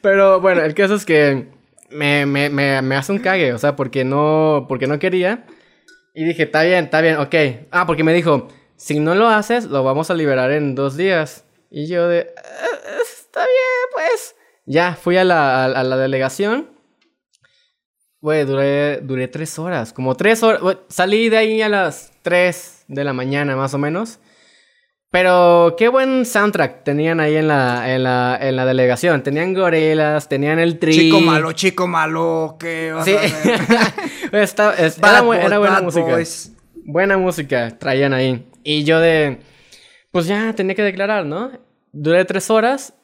[0.00, 1.48] Pero bueno, el caso es que
[1.90, 5.46] me, me, me, me hace un cague, o sea, porque no, porque no quería.
[6.14, 7.34] Y dije, está bien, está bien, ok.
[7.70, 11.44] Ah, porque me dijo, si no lo haces, lo vamos a liberar en dos días.
[11.70, 12.76] Y yo de, "Ah,
[13.34, 14.36] está bien, pues.
[14.66, 16.70] Ya, fui a la, a, la delegación.
[18.20, 20.78] Güey, duré, duré tres horas, como tres horas.
[20.88, 24.18] salí de ahí a las tres de la mañana, más o menos.
[25.10, 29.22] Pero qué buen soundtrack tenían ahí en la, en la, en la delegación.
[29.22, 30.92] Tenían gorilas, tenían el tri.
[30.92, 33.14] Chico malo, chico malo, ¿qué vas Sí.
[33.14, 33.60] a hacer?
[34.32, 35.20] Es- era,
[35.58, 36.06] buena música.
[36.06, 36.50] boys.
[36.86, 38.44] Buena música traían ahí.
[38.64, 39.38] Y yo de...
[40.10, 41.52] Pues ya tenía que declarar, ¿no?
[41.92, 42.94] Duré tres horas.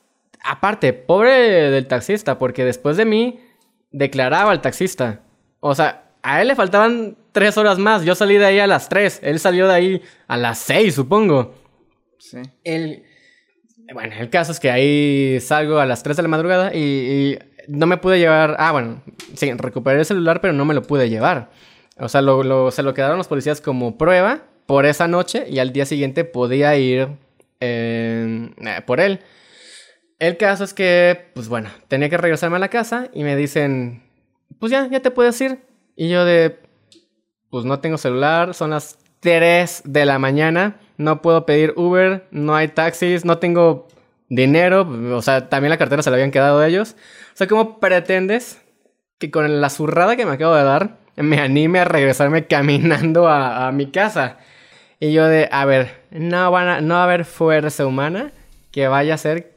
[0.43, 3.41] Aparte, pobre del taxista, porque después de mí
[3.91, 5.21] declaraba el taxista.
[5.61, 8.05] O sea, a él le faltaban tres horas más.
[8.05, 9.21] Yo salí de ahí a las tres.
[9.23, 11.55] Él salió de ahí a las seis, supongo.
[12.19, 12.39] Sí.
[12.65, 13.03] El,
[13.93, 17.39] bueno, el caso es que ahí salgo a las 3 de la madrugada y, y
[17.69, 18.55] no me pude llevar.
[18.59, 19.03] Ah, bueno,
[19.35, 21.51] sí, recuperé el celular, pero no me lo pude llevar.
[21.99, 25.59] O sea, lo, lo- se lo quedaron los policías como prueba por esa noche y
[25.59, 27.09] al día siguiente podía ir
[27.61, 28.51] eh,
[28.87, 29.21] por él.
[30.21, 34.03] El caso es que, pues bueno, tenía que regresarme a la casa y me dicen,
[34.59, 35.59] pues ya, ya te puedes ir.
[35.97, 36.59] Y yo de,
[37.49, 42.55] pues no tengo celular, son las 3 de la mañana, no puedo pedir Uber, no
[42.55, 43.89] hay taxis, no tengo
[44.29, 46.97] dinero, o sea, también la cartera se la habían quedado ellos.
[47.33, 48.61] O sea, ¿cómo pretendes
[49.19, 53.69] que con la zurrada que me acabo de dar me anime a regresarme caminando a,
[53.69, 54.37] a mi casa?
[55.01, 58.33] Y yo de, a ver, no, van a, no va a haber fuerza humana
[58.71, 59.55] que vaya a hacer,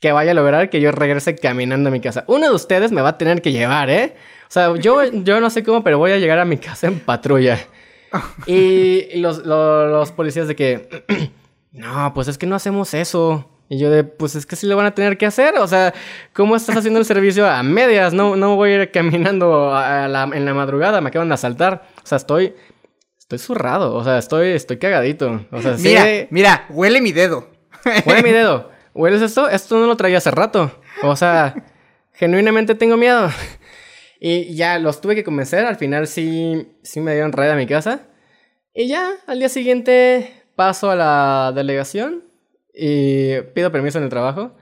[0.00, 2.24] que vaya a lograr que yo regrese caminando a mi casa.
[2.28, 4.14] Uno de ustedes me va a tener que llevar, ¿eh?
[4.42, 7.00] O sea, yo, yo no sé cómo, pero voy a llegar a mi casa en
[7.00, 7.58] patrulla.
[8.46, 11.04] Y los, lo- los policías de que,
[11.72, 13.50] no, pues es que no hacemos eso.
[13.68, 15.56] Y yo de, pues es que sí lo van a tener que hacer.
[15.58, 15.92] O sea,
[16.32, 18.14] ¿cómo estás haciendo el servicio a medias?
[18.14, 21.86] No, no voy a ir caminando a la- en la madrugada, me acaban de asaltar.
[22.02, 22.54] O sea, estoy,
[23.18, 23.94] estoy zurrado.
[23.94, 25.44] O sea, estoy, estoy cagadito.
[25.52, 27.50] O sea, sí, Mira, mira, huele mi dedo.
[28.06, 28.70] huele mi dedo.
[28.98, 29.48] ¿Hueles esto?
[29.48, 30.72] Esto no lo traía hace rato.
[31.04, 31.54] O sea,
[32.14, 33.30] genuinamente tengo miedo.
[34.20, 35.64] Y ya los tuve que convencer.
[35.64, 38.08] Al final sí, sí me dieron raid a mi casa.
[38.74, 42.24] Y ya, al día siguiente paso a la delegación
[42.74, 44.56] y pido permiso en el trabajo.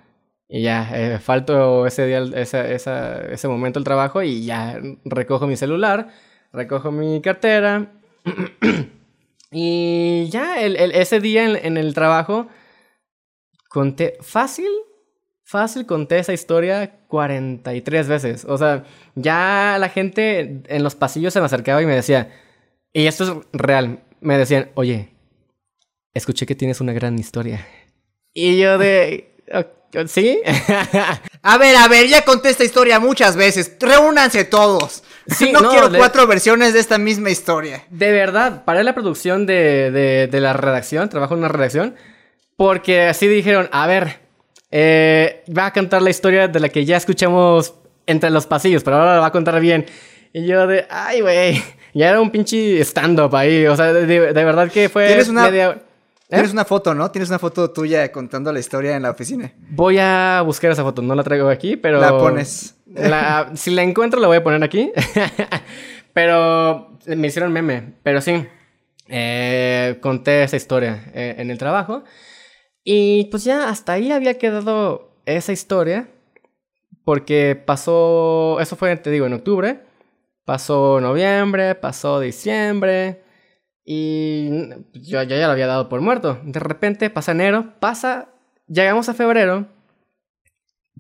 [0.49, 5.47] Y ya, eh, falto ese día, esa- esa- ese momento el trabajo y ya recojo
[5.47, 6.11] mi celular,
[6.53, 7.91] recojo mi cartera.
[9.51, 12.49] y ya, el- el- ese día en, en el trabajo
[13.77, 14.71] conté fácil,
[15.45, 18.47] fácil conté esa historia 43 veces.
[18.49, 18.85] O sea,
[19.15, 22.31] ya la gente en los pasillos se me acercaba y me decía,
[22.95, 25.11] y esto es real, me decían, oye,
[26.15, 27.67] escuché que tienes una gran historia.
[28.33, 30.41] Y yo de, "Ok, ¿sí?
[31.43, 33.77] A ver, a ver, ya conté esta historia muchas veces.
[33.79, 35.05] Reúnanse todos.
[35.27, 37.85] Sí, no, no, quiero de- cuatro versiones de esta misma historia.
[37.91, 41.95] De verdad, paré la producción de, de, de la redacción, trabajo en una redacción,
[42.57, 44.21] porque así dijeron, a ver,
[44.71, 47.75] eh, va a contar la historia de la que ya escuchamos
[48.07, 49.87] entre los pasillos, pero ahora la va a contar bien.
[50.33, 51.63] Y yo de, ay, güey,
[51.95, 55.45] ya era un pinche stand-up ahí, o sea, de, de- verdad que fue Tienes una-
[55.45, 55.71] media.
[56.29, 56.31] ¿Eh?
[56.31, 57.09] Tienes una foto, ¿no?
[57.13, 59.53] Tienes una foto tuya contando la historia en la oficina.
[59.71, 62.01] Voy a buscar esa foto, no la traigo aquí, pero...
[62.01, 62.75] La pones.
[62.95, 64.91] La- si la encuentro, la voy a poner aquí.
[66.13, 67.93] pero me hicieron meme.
[68.03, 68.45] Pero sí,
[69.09, 72.05] eh, conté esa historia eh, en el trabajo.
[72.89, 76.09] Y pues ya hasta ahí había quedado esa historia.
[77.05, 79.81] Porque pasó, eso fue, te digo, en octubre.
[80.45, 83.23] Pasó noviembre, pasó diciembre.
[83.85, 84.49] Y
[84.95, 86.41] yo, yo ya lo había dado por muerto.
[86.45, 88.29] De repente pasa enero, pasa,
[88.69, 89.67] llegamos a febrero.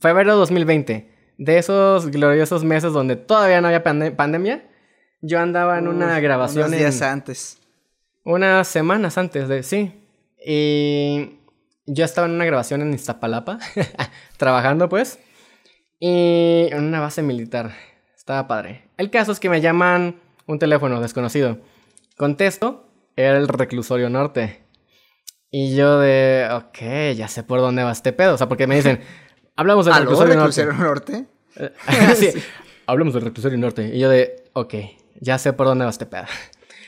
[0.00, 1.08] Febrero 2020.
[1.38, 4.68] De esos gloriosos meses donde todavía no había pande- pandemia.
[5.22, 7.58] Yo andaba en una grabación Unos en- días antes.
[8.24, 9.92] unas semanas antes de, sí.
[10.44, 11.35] Y
[11.86, 13.58] yo estaba en una grabación en Iztapalapa,
[14.36, 15.18] trabajando pues,
[15.98, 17.74] y en una base militar.
[18.16, 18.88] Estaba padre.
[18.96, 21.60] El caso es que me llaman un teléfono desconocido.
[22.16, 24.64] Contesto, era el reclusorio norte.
[25.50, 28.34] Y yo de, ok, ya sé por dónde va este pedo.
[28.34, 29.00] O sea, porque me dicen,
[29.56, 30.64] hablamos del ¿Aló, reclusorio norte.
[30.64, 31.26] reclusorio norte?
[32.16, 32.42] sí,
[32.86, 33.94] hablamos del reclusorio norte.
[33.94, 34.74] Y yo de, ok,
[35.20, 36.24] ya sé por dónde va este pedo.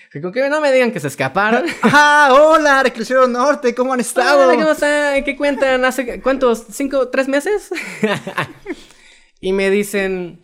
[0.13, 1.65] Que con que no me digan que se escaparon.
[1.83, 3.75] ¡Ah, hola, reclusorio norte!
[3.75, 4.45] ¿Cómo han estado?
[4.49, 5.23] Hola, ¿cómo están?
[5.23, 5.85] ¿Qué cuentan?
[5.85, 6.65] ¿Hace cuántos?
[6.73, 7.09] ¿Cinco?
[7.09, 7.69] ¿Tres meses?
[9.41, 10.43] y me dicen,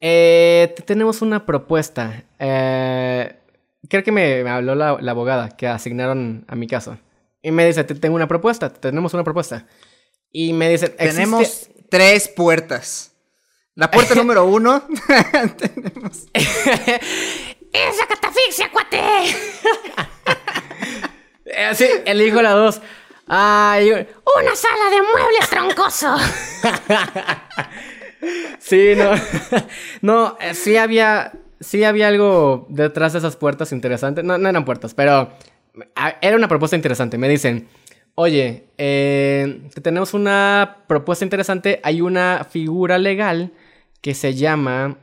[0.00, 2.24] eh, te- tenemos una propuesta.
[2.38, 3.34] Eh,
[3.88, 6.98] creo que me, me habló la, la abogada que asignaron a mi caso.
[7.40, 9.66] Y me dice, te tengo una propuesta, tenemos una propuesta.
[10.30, 13.12] Y me dicen, "Existe- Tenemos tres puertas.
[13.74, 14.82] La puerta número uno.
[15.56, 16.26] tenemos.
[17.72, 19.00] ¡Esa catafixia, cuate!
[21.50, 22.80] Eh, sí, elijo la dos.
[23.26, 26.14] Ay, Una sala de muebles troncoso.
[28.58, 29.10] Sí, no.
[30.02, 31.32] no, eh, sí había.
[31.60, 34.22] Sí había algo detrás de esas puertas interesante.
[34.22, 35.30] No, no eran puertas, pero.
[36.20, 37.18] Era una propuesta interesante.
[37.18, 37.68] Me dicen.
[38.14, 41.80] oye, eh, te tenemos una propuesta interesante.
[41.84, 43.52] Hay una figura legal
[44.02, 44.98] que se llama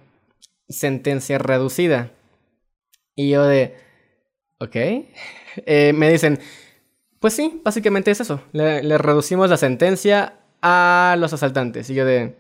[0.69, 2.11] sentencia reducida.
[3.15, 3.75] Y yo de,
[4.59, 4.75] ok.
[5.65, 6.37] Eh, me dicen,
[7.21, 8.41] pues sí, básicamente es eso.
[8.51, 11.89] Le, le reducimos la sentencia a los asaltantes.
[11.89, 12.35] Y yo de,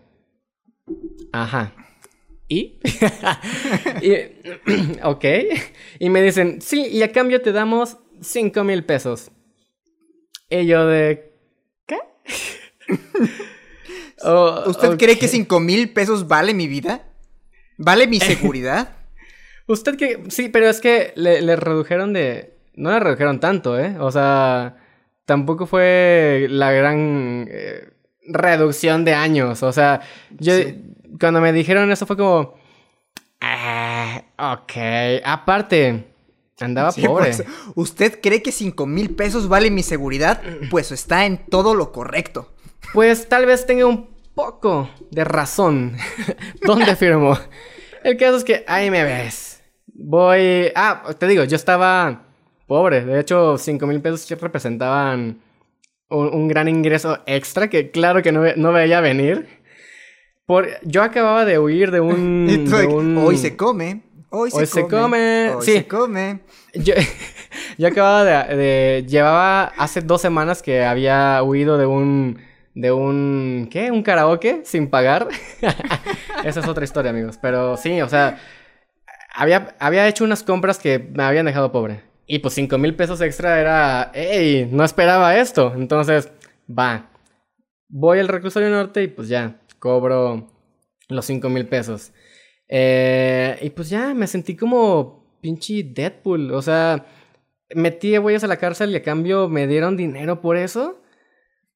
[1.31, 1.73] ajá.
[2.47, 2.79] ¿Y?
[4.01, 4.13] y
[5.03, 5.25] ok.
[5.99, 9.31] Y me dicen, sí, y a cambio te damos 5 mil pesos.
[10.49, 11.33] Y yo de,
[11.85, 11.99] ¿qué?
[14.27, 17.07] Oh, ¿Usted cree que 5 mil pesos vale mi vida?
[17.77, 18.94] ¿Vale mi seguridad?
[19.67, 20.23] Usted que...
[20.29, 22.53] Sí, pero es que le, le redujeron de...
[22.75, 23.95] No le redujeron tanto, ¿eh?
[23.99, 24.75] O sea,
[25.25, 27.89] tampoco fue la gran eh,
[28.27, 29.63] reducción de años.
[29.63, 30.01] O sea,
[30.39, 30.53] yo...
[31.19, 32.55] Cuando me dijeron eso fue como...
[33.41, 35.21] Ah, ok.
[35.23, 36.05] Aparte,
[36.59, 37.25] andaba Sí, pobre.
[37.35, 37.43] pues,
[37.75, 40.41] ¿Usted cree que 5 mil pesos vale mi seguridad?
[40.69, 42.53] Pues está en todo lo correcto.
[42.93, 45.97] Pues tal vez tenga un poco de razón.
[46.65, 47.37] ¿Dónde firmo?
[48.03, 49.54] El caso es que ahí me ves.
[49.97, 50.71] Voy.
[50.75, 52.23] Ah, te digo, yo estaba
[52.67, 53.05] pobre.
[53.05, 55.39] De hecho, 5 mil pesos representaban
[56.09, 59.47] un, un gran ingreso extra que, claro, que no, no veía venir.
[60.45, 62.45] Por, yo acababa de huir de un.
[62.69, 64.01] De Hoy se come.
[64.29, 64.91] Hoy se Hoy se come.
[64.91, 65.71] come, Hoy sí.
[65.73, 66.39] se come.
[66.73, 66.93] Yo,
[67.77, 72.39] yo acababa de, de- Llevaba hace dos semanas que había huido de un.
[72.73, 73.69] De un.
[73.71, 73.91] ¿Qué?
[73.91, 75.29] ¿Un karaoke sin pagar?
[76.43, 77.39] Esa es otra historia, amigos.
[77.41, 78.39] Pero sí, o sea.
[79.35, 82.03] Había, había hecho unas compras que me habían dejado pobre.
[82.27, 84.11] Y pues 5 mil pesos extra era.
[84.13, 84.67] ¡Ey!
[84.71, 85.73] No esperaba esto.
[85.75, 86.31] Entonces,
[86.67, 87.11] va.
[87.87, 89.61] Voy al reclusorio norte y pues ya.
[89.79, 90.47] Cobro
[91.09, 92.11] los 5 mil pesos.
[92.67, 96.51] Eh, y pues ya me sentí como pinche Deadpool.
[96.51, 97.05] O sea,
[97.75, 101.01] metí a güeyes a la cárcel y a cambio me dieron dinero por eso.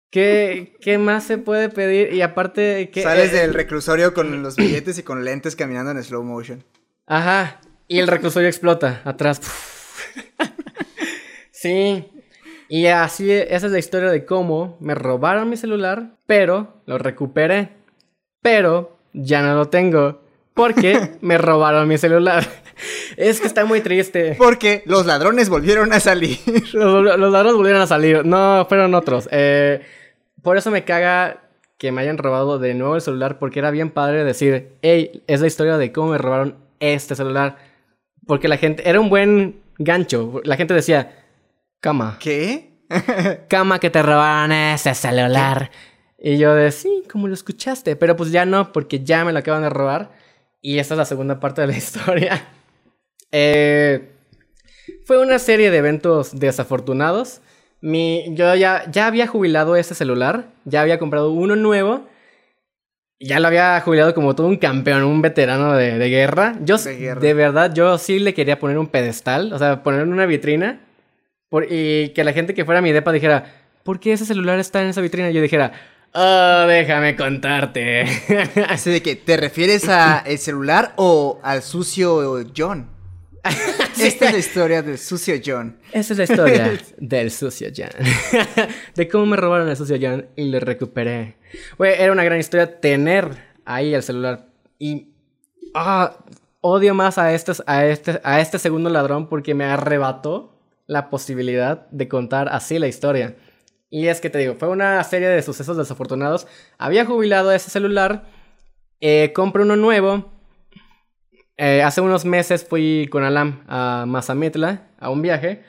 [0.09, 2.13] ¿Qué, qué más se puede pedir?
[2.13, 6.23] Y aparte, que Sales del reclusorio con los billetes y con lentes caminando en slow
[6.23, 6.63] motion.
[7.09, 7.59] Ajá.
[7.87, 9.41] Y el reclusorio explota atrás.
[11.51, 12.05] sí.
[12.69, 17.69] Y así, esa es la historia de cómo me robaron mi celular, pero lo recuperé.
[18.43, 20.21] Pero ya no lo tengo.
[20.53, 22.45] Porque me robaron mi celular.
[23.17, 24.35] Es que está muy triste.
[24.37, 26.37] Porque los ladrones volvieron a salir.
[26.73, 28.23] Los, los ladrones volvieron a salir.
[28.23, 29.27] No, fueron otros.
[29.31, 29.81] Eh,
[30.43, 31.41] por eso me caga
[31.79, 33.39] que me hayan robado de nuevo el celular.
[33.39, 37.57] Porque era bien padre decir, hey, es la historia de cómo me robaron este celular.
[38.25, 40.41] Porque la gente, era un buen gancho.
[40.43, 41.25] La gente decía,
[41.79, 42.69] cama, ¿Qué?
[43.47, 45.71] cama que te robaron ese celular.
[46.17, 47.95] Y yo de, sí, como lo escuchaste.
[47.95, 50.11] Pero pues ya no, porque ya me lo acaban de robar.
[50.61, 52.47] Y esta es la segunda parte de la historia.
[53.31, 54.11] Eh,
[55.05, 57.41] fue una serie de eventos desafortunados.
[57.81, 60.49] Mi, yo ya, ya había jubilado ese celular.
[60.65, 62.08] Ya había comprado uno nuevo.
[63.19, 66.55] Ya lo había jubilado como todo un campeón, un veterano de, de guerra.
[66.63, 67.19] Yo, De guerra.
[67.21, 69.51] de verdad, yo sí le quería poner un pedestal.
[69.51, 70.79] O sea, poner una vitrina.
[71.49, 73.43] Por- y que la gente que fuera a mi depa dijera,
[73.83, 75.29] ¿por qué ese celular está en esa vitrina?
[75.29, 75.73] Y yo dijera,
[76.13, 78.05] oh, déjame contarte.
[78.69, 82.87] Así de que, ¿te refieres a el celular o al sucio John?
[83.99, 85.77] Esta es la historia del sucio John.
[85.91, 87.89] Esa es la historia del sucio Jan.
[88.95, 91.37] de cómo me robaron el sucio Jan y lo recuperé.
[91.77, 93.29] Güey, era una gran historia tener
[93.65, 94.47] ahí el celular.
[94.77, 95.09] Y
[95.73, 96.17] ah,
[96.61, 100.55] odio más a este, a, este, a este segundo ladrón porque me arrebató
[100.87, 103.35] la posibilidad de contar así la historia.
[103.89, 106.47] Y es que te digo, fue una serie de sucesos desafortunados.
[106.77, 108.25] Había jubilado ese celular,
[109.01, 110.38] eh, compré uno nuevo.
[111.61, 115.61] Eh, hace unos meses fui con Alam a Mazamitla a un viaje.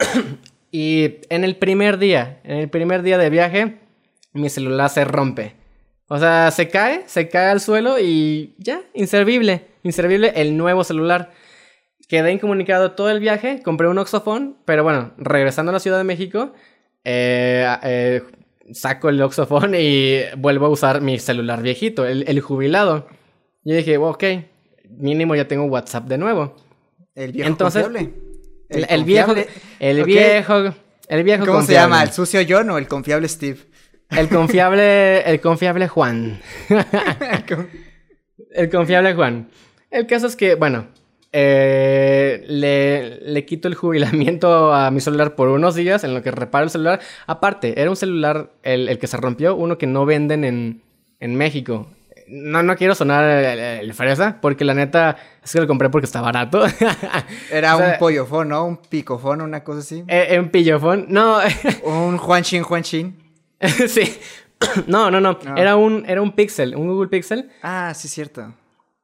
[0.72, 3.78] y en el primer día, en el primer día de viaje,
[4.32, 5.54] mi celular se rompe.
[6.08, 9.66] O sea, se cae, se cae al suelo y ya, inservible.
[9.84, 11.30] Inservible el nuevo celular.
[12.08, 16.04] Quedé incomunicado todo el viaje, compré un Oxofone, pero bueno, regresando a la Ciudad de
[16.04, 16.52] México,
[17.04, 18.22] eh, eh,
[18.72, 23.06] saco el Oxofone y vuelvo a usar mi celular viejito, el, el jubilado.
[23.62, 24.24] Yo dije, ok,
[24.90, 26.54] mínimo ya tengo WhatsApp de nuevo.
[27.14, 28.14] El viejo Entonces, confiable.
[28.68, 29.34] El, el viejo,
[29.80, 30.74] el viejo,
[31.08, 32.02] el viejo ¿Cómo se llama?
[32.02, 33.58] ¿El sucio John o el confiable Steve?
[34.10, 36.40] El confiable, el confiable Juan.
[38.50, 39.50] El confiable Juan.
[39.90, 40.88] El caso es que, bueno,
[41.32, 46.30] eh, le, le quito el jubilamiento a mi celular por unos días en lo que
[46.30, 47.00] reparo el celular.
[47.26, 50.82] Aparte, era un celular, el, el que se rompió, uno que no venden en,
[51.20, 51.90] en México.
[52.30, 56.06] No, no quiero sonar el, el fresa, porque la neta es que lo compré porque
[56.06, 56.64] está barato.
[57.50, 58.64] Era O sea- un pollofón, ¿no?
[58.64, 60.04] Un picofón, una cosa así.
[60.08, 61.06] Eh, un pillofón.
[61.08, 61.38] No,
[61.84, 63.16] Un Juanchin Juanchin.
[63.88, 64.18] sí.
[64.88, 65.38] No, no, no.
[65.56, 67.48] Era un, era un Pixel, un Google Pixel.
[67.62, 68.52] Ah, sí, cierto.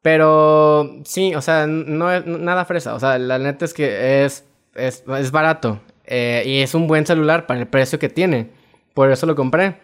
[0.02, 2.92] Pero sí, o sea, no es nada fresa.
[2.94, 4.44] O sea, la neta es que es,
[4.74, 5.80] es, es barato.
[6.06, 8.50] eh, y es un buen celular para el precio que tiene.
[8.94, 9.76] Por eso lo compré.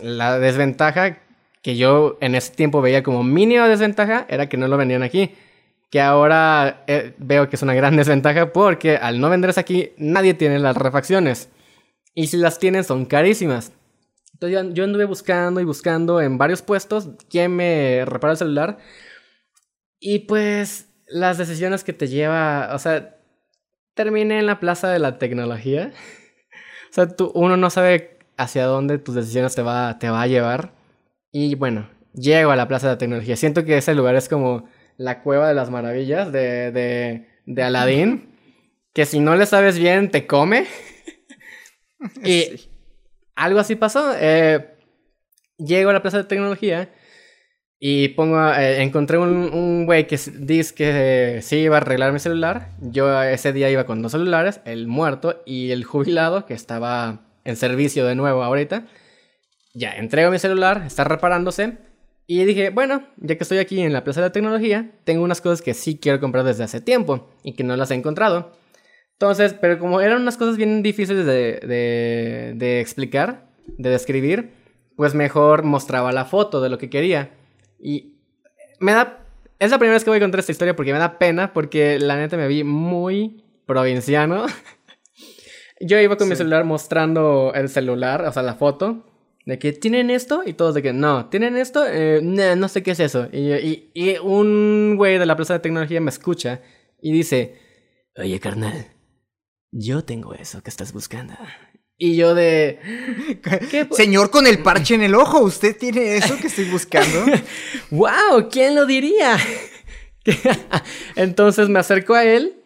[0.00, 1.18] La desventaja
[1.62, 5.34] que yo en ese tiempo veía como mínima desventaja era que no lo vendían aquí.
[5.90, 10.34] Que ahora eh, veo que es una gran desventaja porque al no venderse aquí nadie
[10.34, 11.48] tiene las refacciones.
[12.14, 13.72] Y si las tienen son carísimas.
[14.32, 18.78] Entonces yo, yo anduve buscando y buscando en varios puestos quién me repara el celular.
[19.98, 23.16] Y pues las decisiones que te lleva, o sea,
[23.94, 25.92] terminé en la plaza de la tecnología.
[26.90, 30.26] o sea, tú, uno no sabe hacia dónde tus decisiones te va, te va a
[30.26, 30.75] llevar.
[31.38, 33.36] Y bueno, llego a la plaza de la tecnología.
[33.36, 38.30] Siento que ese lugar es como la cueva de las maravillas de, de, de Aladdin.
[38.94, 40.64] Que si no le sabes bien, te come.
[42.24, 42.70] y Sí.
[43.34, 44.14] algo así pasó.
[44.18, 44.66] Eh,
[45.58, 46.88] llego a la plaza de tecnología
[47.78, 51.80] y pongo, eh, encontré un, un güey que s- dice que eh, sí iba a
[51.82, 52.70] arreglar mi celular.
[52.80, 57.56] Yo ese día iba con dos celulares, el muerto y el jubilado que estaba en
[57.56, 58.86] servicio de nuevo ahorita.
[59.78, 61.76] Ya, entrego mi celular, está reparándose.
[62.26, 65.42] Y dije, bueno, ya que estoy aquí en la Plaza de la Tecnología, tengo unas
[65.42, 68.52] cosas que sí quiero comprar desde hace tiempo y que no las he encontrado.
[69.12, 74.50] Entonces, pero como eran unas cosas bien difíciles de, de, de explicar, de describir,
[74.96, 77.30] pues mejor mostraba la foto de lo que quería.
[77.78, 78.14] Y
[78.80, 79.22] me da...
[79.58, 81.98] Es la primera vez que voy a contar esta historia porque me da pena, porque
[81.98, 84.46] la neta me vi muy provinciano.
[85.80, 86.38] Yo iba con mi Sí.
[86.38, 89.04] celular mostrando el celular, o sea, la foto,
[89.46, 92.82] de que tienen esto y todos de que no, tienen esto, Eh, no, no sé
[92.82, 93.28] qué es eso.
[93.32, 96.60] Y, y- y un güey de la plaza de tecnología me escucha
[97.00, 97.54] y dice,
[98.16, 98.88] oye carnal,
[99.72, 101.34] yo tengo eso que estás buscando.
[101.98, 102.78] Y yo de,
[103.70, 103.88] ¿Qué?
[103.92, 107.24] Señor con el parche en el ojo, ¿usted tiene eso que estoy buscando?
[107.90, 109.38] wow, ¿quién lo diría?
[111.16, 112.62] Entonces me acerco a él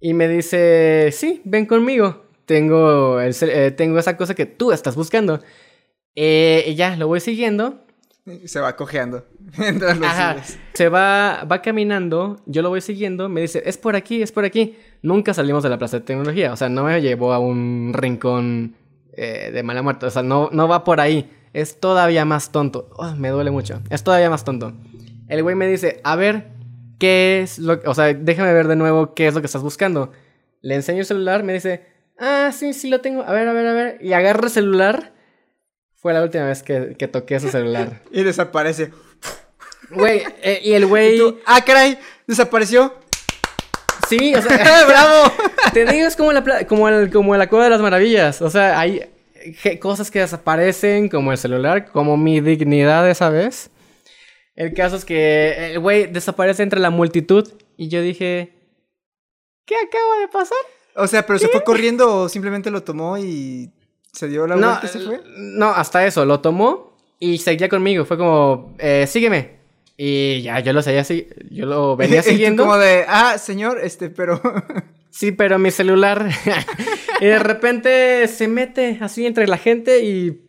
[0.00, 2.26] y me dice, sí, ven conmigo.
[2.44, 5.40] Tengo, el eh, tengo esa cosa que tú estás buscando.
[6.14, 7.80] Eh, y ya, lo voy siguiendo.
[8.44, 9.26] Se va cojeando
[9.58, 10.58] mientras lo Ajá, sigues.
[10.74, 14.44] se va, va caminando, yo lo voy siguiendo, me dice, es por aquí, es por
[14.44, 14.76] aquí.
[15.02, 18.76] Nunca salimos de la plaza de tecnología, o sea, no me llevó a un rincón
[19.14, 21.28] eh, de mala muerte, o sea, no, no va por ahí.
[21.52, 22.88] Es todavía más tonto.
[22.96, 23.82] Oh, me duele mucho.
[23.90, 24.72] Es todavía más tonto.
[25.28, 26.46] El güey me dice, a ver,
[26.98, 27.88] ¿qué es lo que...
[27.88, 30.12] O sea, déjame ver de nuevo qué es lo que estás buscando.
[30.62, 31.84] Le enseño el celular, me dice,
[32.18, 33.22] ah, sí, sí lo tengo.
[33.22, 33.98] A ver, a ver, a ver.
[34.00, 35.12] Y agarra el celular.
[36.02, 38.02] Fue la última vez que, que toqué su celular.
[38.10, 38.90] Y desaparece.
[39.90, 41.20] Güey, eh, y el güey...
[41.46, 41.96] Ah, caray,
[42.26, 42.92] desapareció.
[44.08, 45.32] Sí, o sea, bravo.
[45.72, 48.42] Te digo, es como la, como, el, como la cueva de las maravillas.
[48.42, 49.08] O sea, hay
[49.80, 53.70] cosas que desaparecen, como el celular, como mi dignidad esa vez.
[54.56, 58.52] El caso es que el güey desaparece entre la multitud y yo dije,
[59.66, 60.58] ¿qué acaba de pasar?
[60.96, 63.70] O sea, pero se fue corriendo o simplemente lo tomó y
[64.12, 65.20] se dio la No, vuelta y se fue.
[65.36, 68.04] no, hasta eso, lo tomó y seguía conmigo.
[68.04, 69.60] Fue como, eh, sígueme.
[69.96, 72.64] Y ya, yo lo seguía así, yo lo venía siguiendo.
[72.64, 74.40] Como de, ah, señor, este, pero.
[75.14, 76.26] Sí, pero mi celular.
[77.20, 80.40] y de repente se mete así entre la gente y.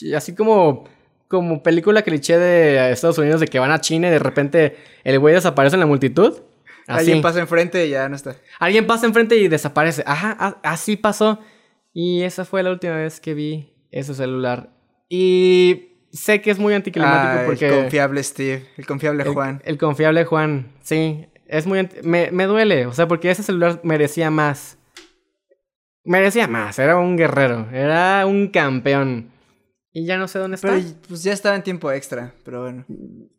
[0.00, 0.84] y así como.
[1.28, 5.18] Como película cliché de Estados Unidos de que van a China y de repente el
[5.20, 6.32] güey desaparece en la multitud.
[6.88, 6.98] Así.
[6.98, 8.36] Alguien pasa enfrente y ya no está.
[8.58, 10.02] Alguien pasa enfrente y desaparece.
[10.06, 11.38] Ajá, así pasó.
[11.94, 14.70] Y esa fue la última vez que vi ese celular.
[15.08, 17.68] Y sé que es muy anticlimático Ah, porque.
[17.68, 19.62] El confiable Steve, el confiable El- Juan.
[19.64, 21.24] El, confiable Juan, sí.
[21.46, 21.88] Es muy...
[22.02, 24.76] Me, me duele, o sea, porque ese celular merecía más.
[26.04, 29.30] Merecía más, era un guerrero, era un campeón.
[29.92, 30.68] Y ya no sé dónde está.
[30.68, 32.84] Pero pues ya estaba en tiempo extra, pero bueno.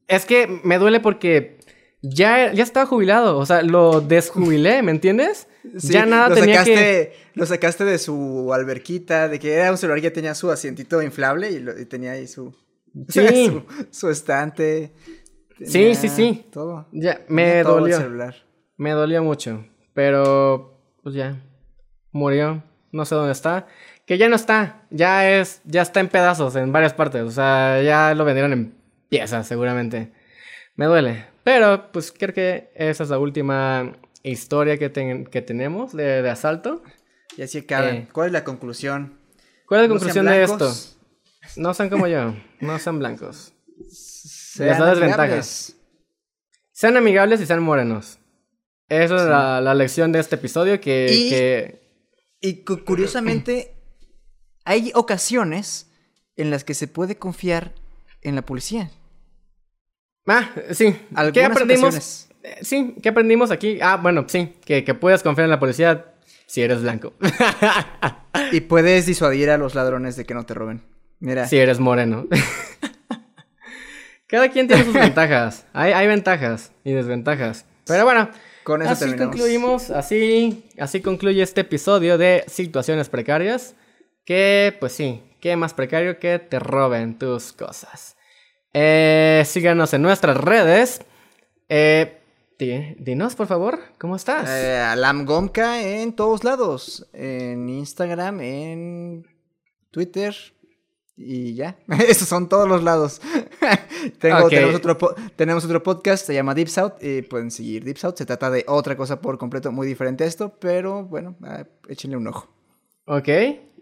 [0.07, 1.57] Es que me duele porque
[2.01, 5.47] ya, ya estaba jubilado, o sea, lo desjubilé, ¿me entiendes?
[5.77, 7.13] Sí, ya nada lo tenía sacaste, que...
[7.33, 11.51] Lo sacaste de su alberquita, de que era un celular que tenía su asientito inflable
[11.51, 12.55] y, lo- y tenía ahí su,
[13.09, 13.47] Sí.
[13.47, 14.93] su, su estante.
[15.65, 16.45] Sí, sí, sí.
[16.51, 16.87] Todo.
[16.91, 17.97] Ya, me todo el dolió.
[17.97, 18.35] celular.
[18.77, 21.41] Me dolió mucho, pero pues ya
[22.11, 23.67] murió, no sé dónde está,
[24.05, 27.81] que ya no está, ya es ya está en pedazos en varias partes, o sea,
[27.81, 28.75] ya lo vendieron en
[29.09, 30.11] piezas seguramente.
[30.75, 33.93] Me duele, pero pues creo que esa es la última
[34.31, 36.83] historia que, ten- que tenemos de, de asalto.
[37.37, 37.95] Y así acaban.
[37.95, 38.07] Eh.
[38.11, 39.19] ¿Cuál es la conclusión?
[39.67, 40.73] ¿Cuál es la No conclusión de esto?
[41.57, 43.53] No sean como yo, no sean blancos.
[44.55, 45.75] Sean da desventajas.
[46.71, 48.19] Sean amigables y sean morenos.
[48.87, 51.07] Esa es la, la lección de este episodio que...
[51.11, 51.81] Y- que-
[52.39, 53.75] Y cu- curiosamente,
[54.63, 55.91] hay ocasiones
[56.37, 57.73] en las que se puede confiar
[58.21, 58.91] en la policía.
[60.27, 60.93] Ah, sí.
[60.93, 61.83] ¿Qué Algunas aprendimos?
[61.83, 62.24] ocasiones.
[62.45, 63.79] Eh, Sí, ¿qué aprendimos aquí?
[63.81, 64.53] Ah, bueno, sí.
[64.65, 66.13] Que, que puedes confiar en la policía
[66.45, 67.13] si eres blanco.
[68.51, 70.83] Y puedes disuadir a los ladrones de que no te roben.
[71.19, 72.27] Mira, si eres moreno.
[74.27, 75.65] Cada quien tiene sus ventajas.
[75.73, 77.65] Hay, hay ventajas y desventajas.
[77.85, 78.29] Pero bueno,
[78.63, 79.35] con eso así terminamos.
[79.35, 79.89] concluimos.
[79.91, 83.75] Así, así concluye este episodio de situaciones precarias.
[84.25, 88.17] Que, pues sí, qué más precario que te roben tus cosas.
[88.73, 91.01] Eh, síganos en nuestras redes.
[91.69, 92.19] Eh,
[92.57, 94.49] dinos, por favor, ¿cómo estás?
[94.49, 97.07] Eh, Alam Gomka en todos lados.
[97.13, 99.27] En Instagram, en
[99.91, 100.33] Twitter.
[101.17, 101.77] Y ya.
[102.07, 103.21] Esos son todos los lados.
[104.19, 106.93] Tengo- tenemos, otro po- tenemos otro podcast, se llama Deep South.
[107.01, 108.15] Y pueden seguir Deep South.
[108.17, 110.53] Se trata de otra cosa por completo muy diferente a esto.
[110.59, 111.35] Pero bueno,
[111.87, 112.47] échenle un ojo.
[113.05, 113.27] Ok,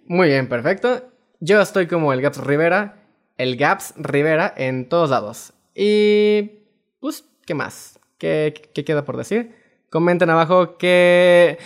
[0.05, 1.09] muy bien, perfecto.
[1.39, 3.03] Yo estoy como el Gaps Rivera,
[3.37, 5.53] el Gaps Rivera en todos lados.
[5.75, 6.51] Y
[6.99, 7.92] pues, ¿qué más?
[8.23, 9.53] ¿Qué, qué queda por decir?
[9.89, 11.57] Comenten abajo que...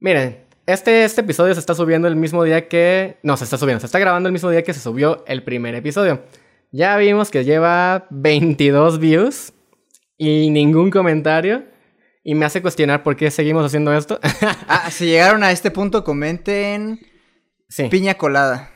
[0.00, 3.18] Miren, este, este episodio se está subiendo el mismo día que...
[3.22, 5.74] No, se está subiendo, se está grabando el mismo día que se subió el primer
[5.74, 6.22] episodio.
[6.72, 9.52] Ya vimos que lleva 22 views
[10.16, 11.64] y ningún comentario.
[12.22, 14.18] Y me hace cuestionar por qué seguimos haciendo esto.
[14.66, 16.98] Ah, si llegaron a este punto, comenten
[17.68, 17.88] sí.
[17.90, 18.70] piña colada.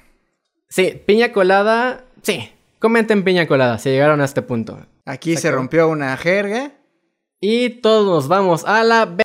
[0.69, 2.05] Sí, piña colada.
[2.21, 4.87] Sí, comenten piña colada si llegaron a este punto.
[5.07, 6.75] Aquí se rompió una jerga.
[7.41, 9.17] Y todos nos vamos a la...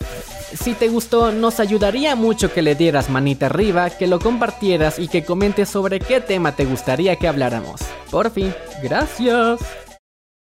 [0.53, 5.07] Si te gustó, nos ayudaría mucho que le dieras manita arriba, que lo compartieras y
[5.07, 7.81] que comentes sobre qué tema te gustaría que habláramos.
[8.11, 8.53] Por fin,
[8.83, 9.59] gracias.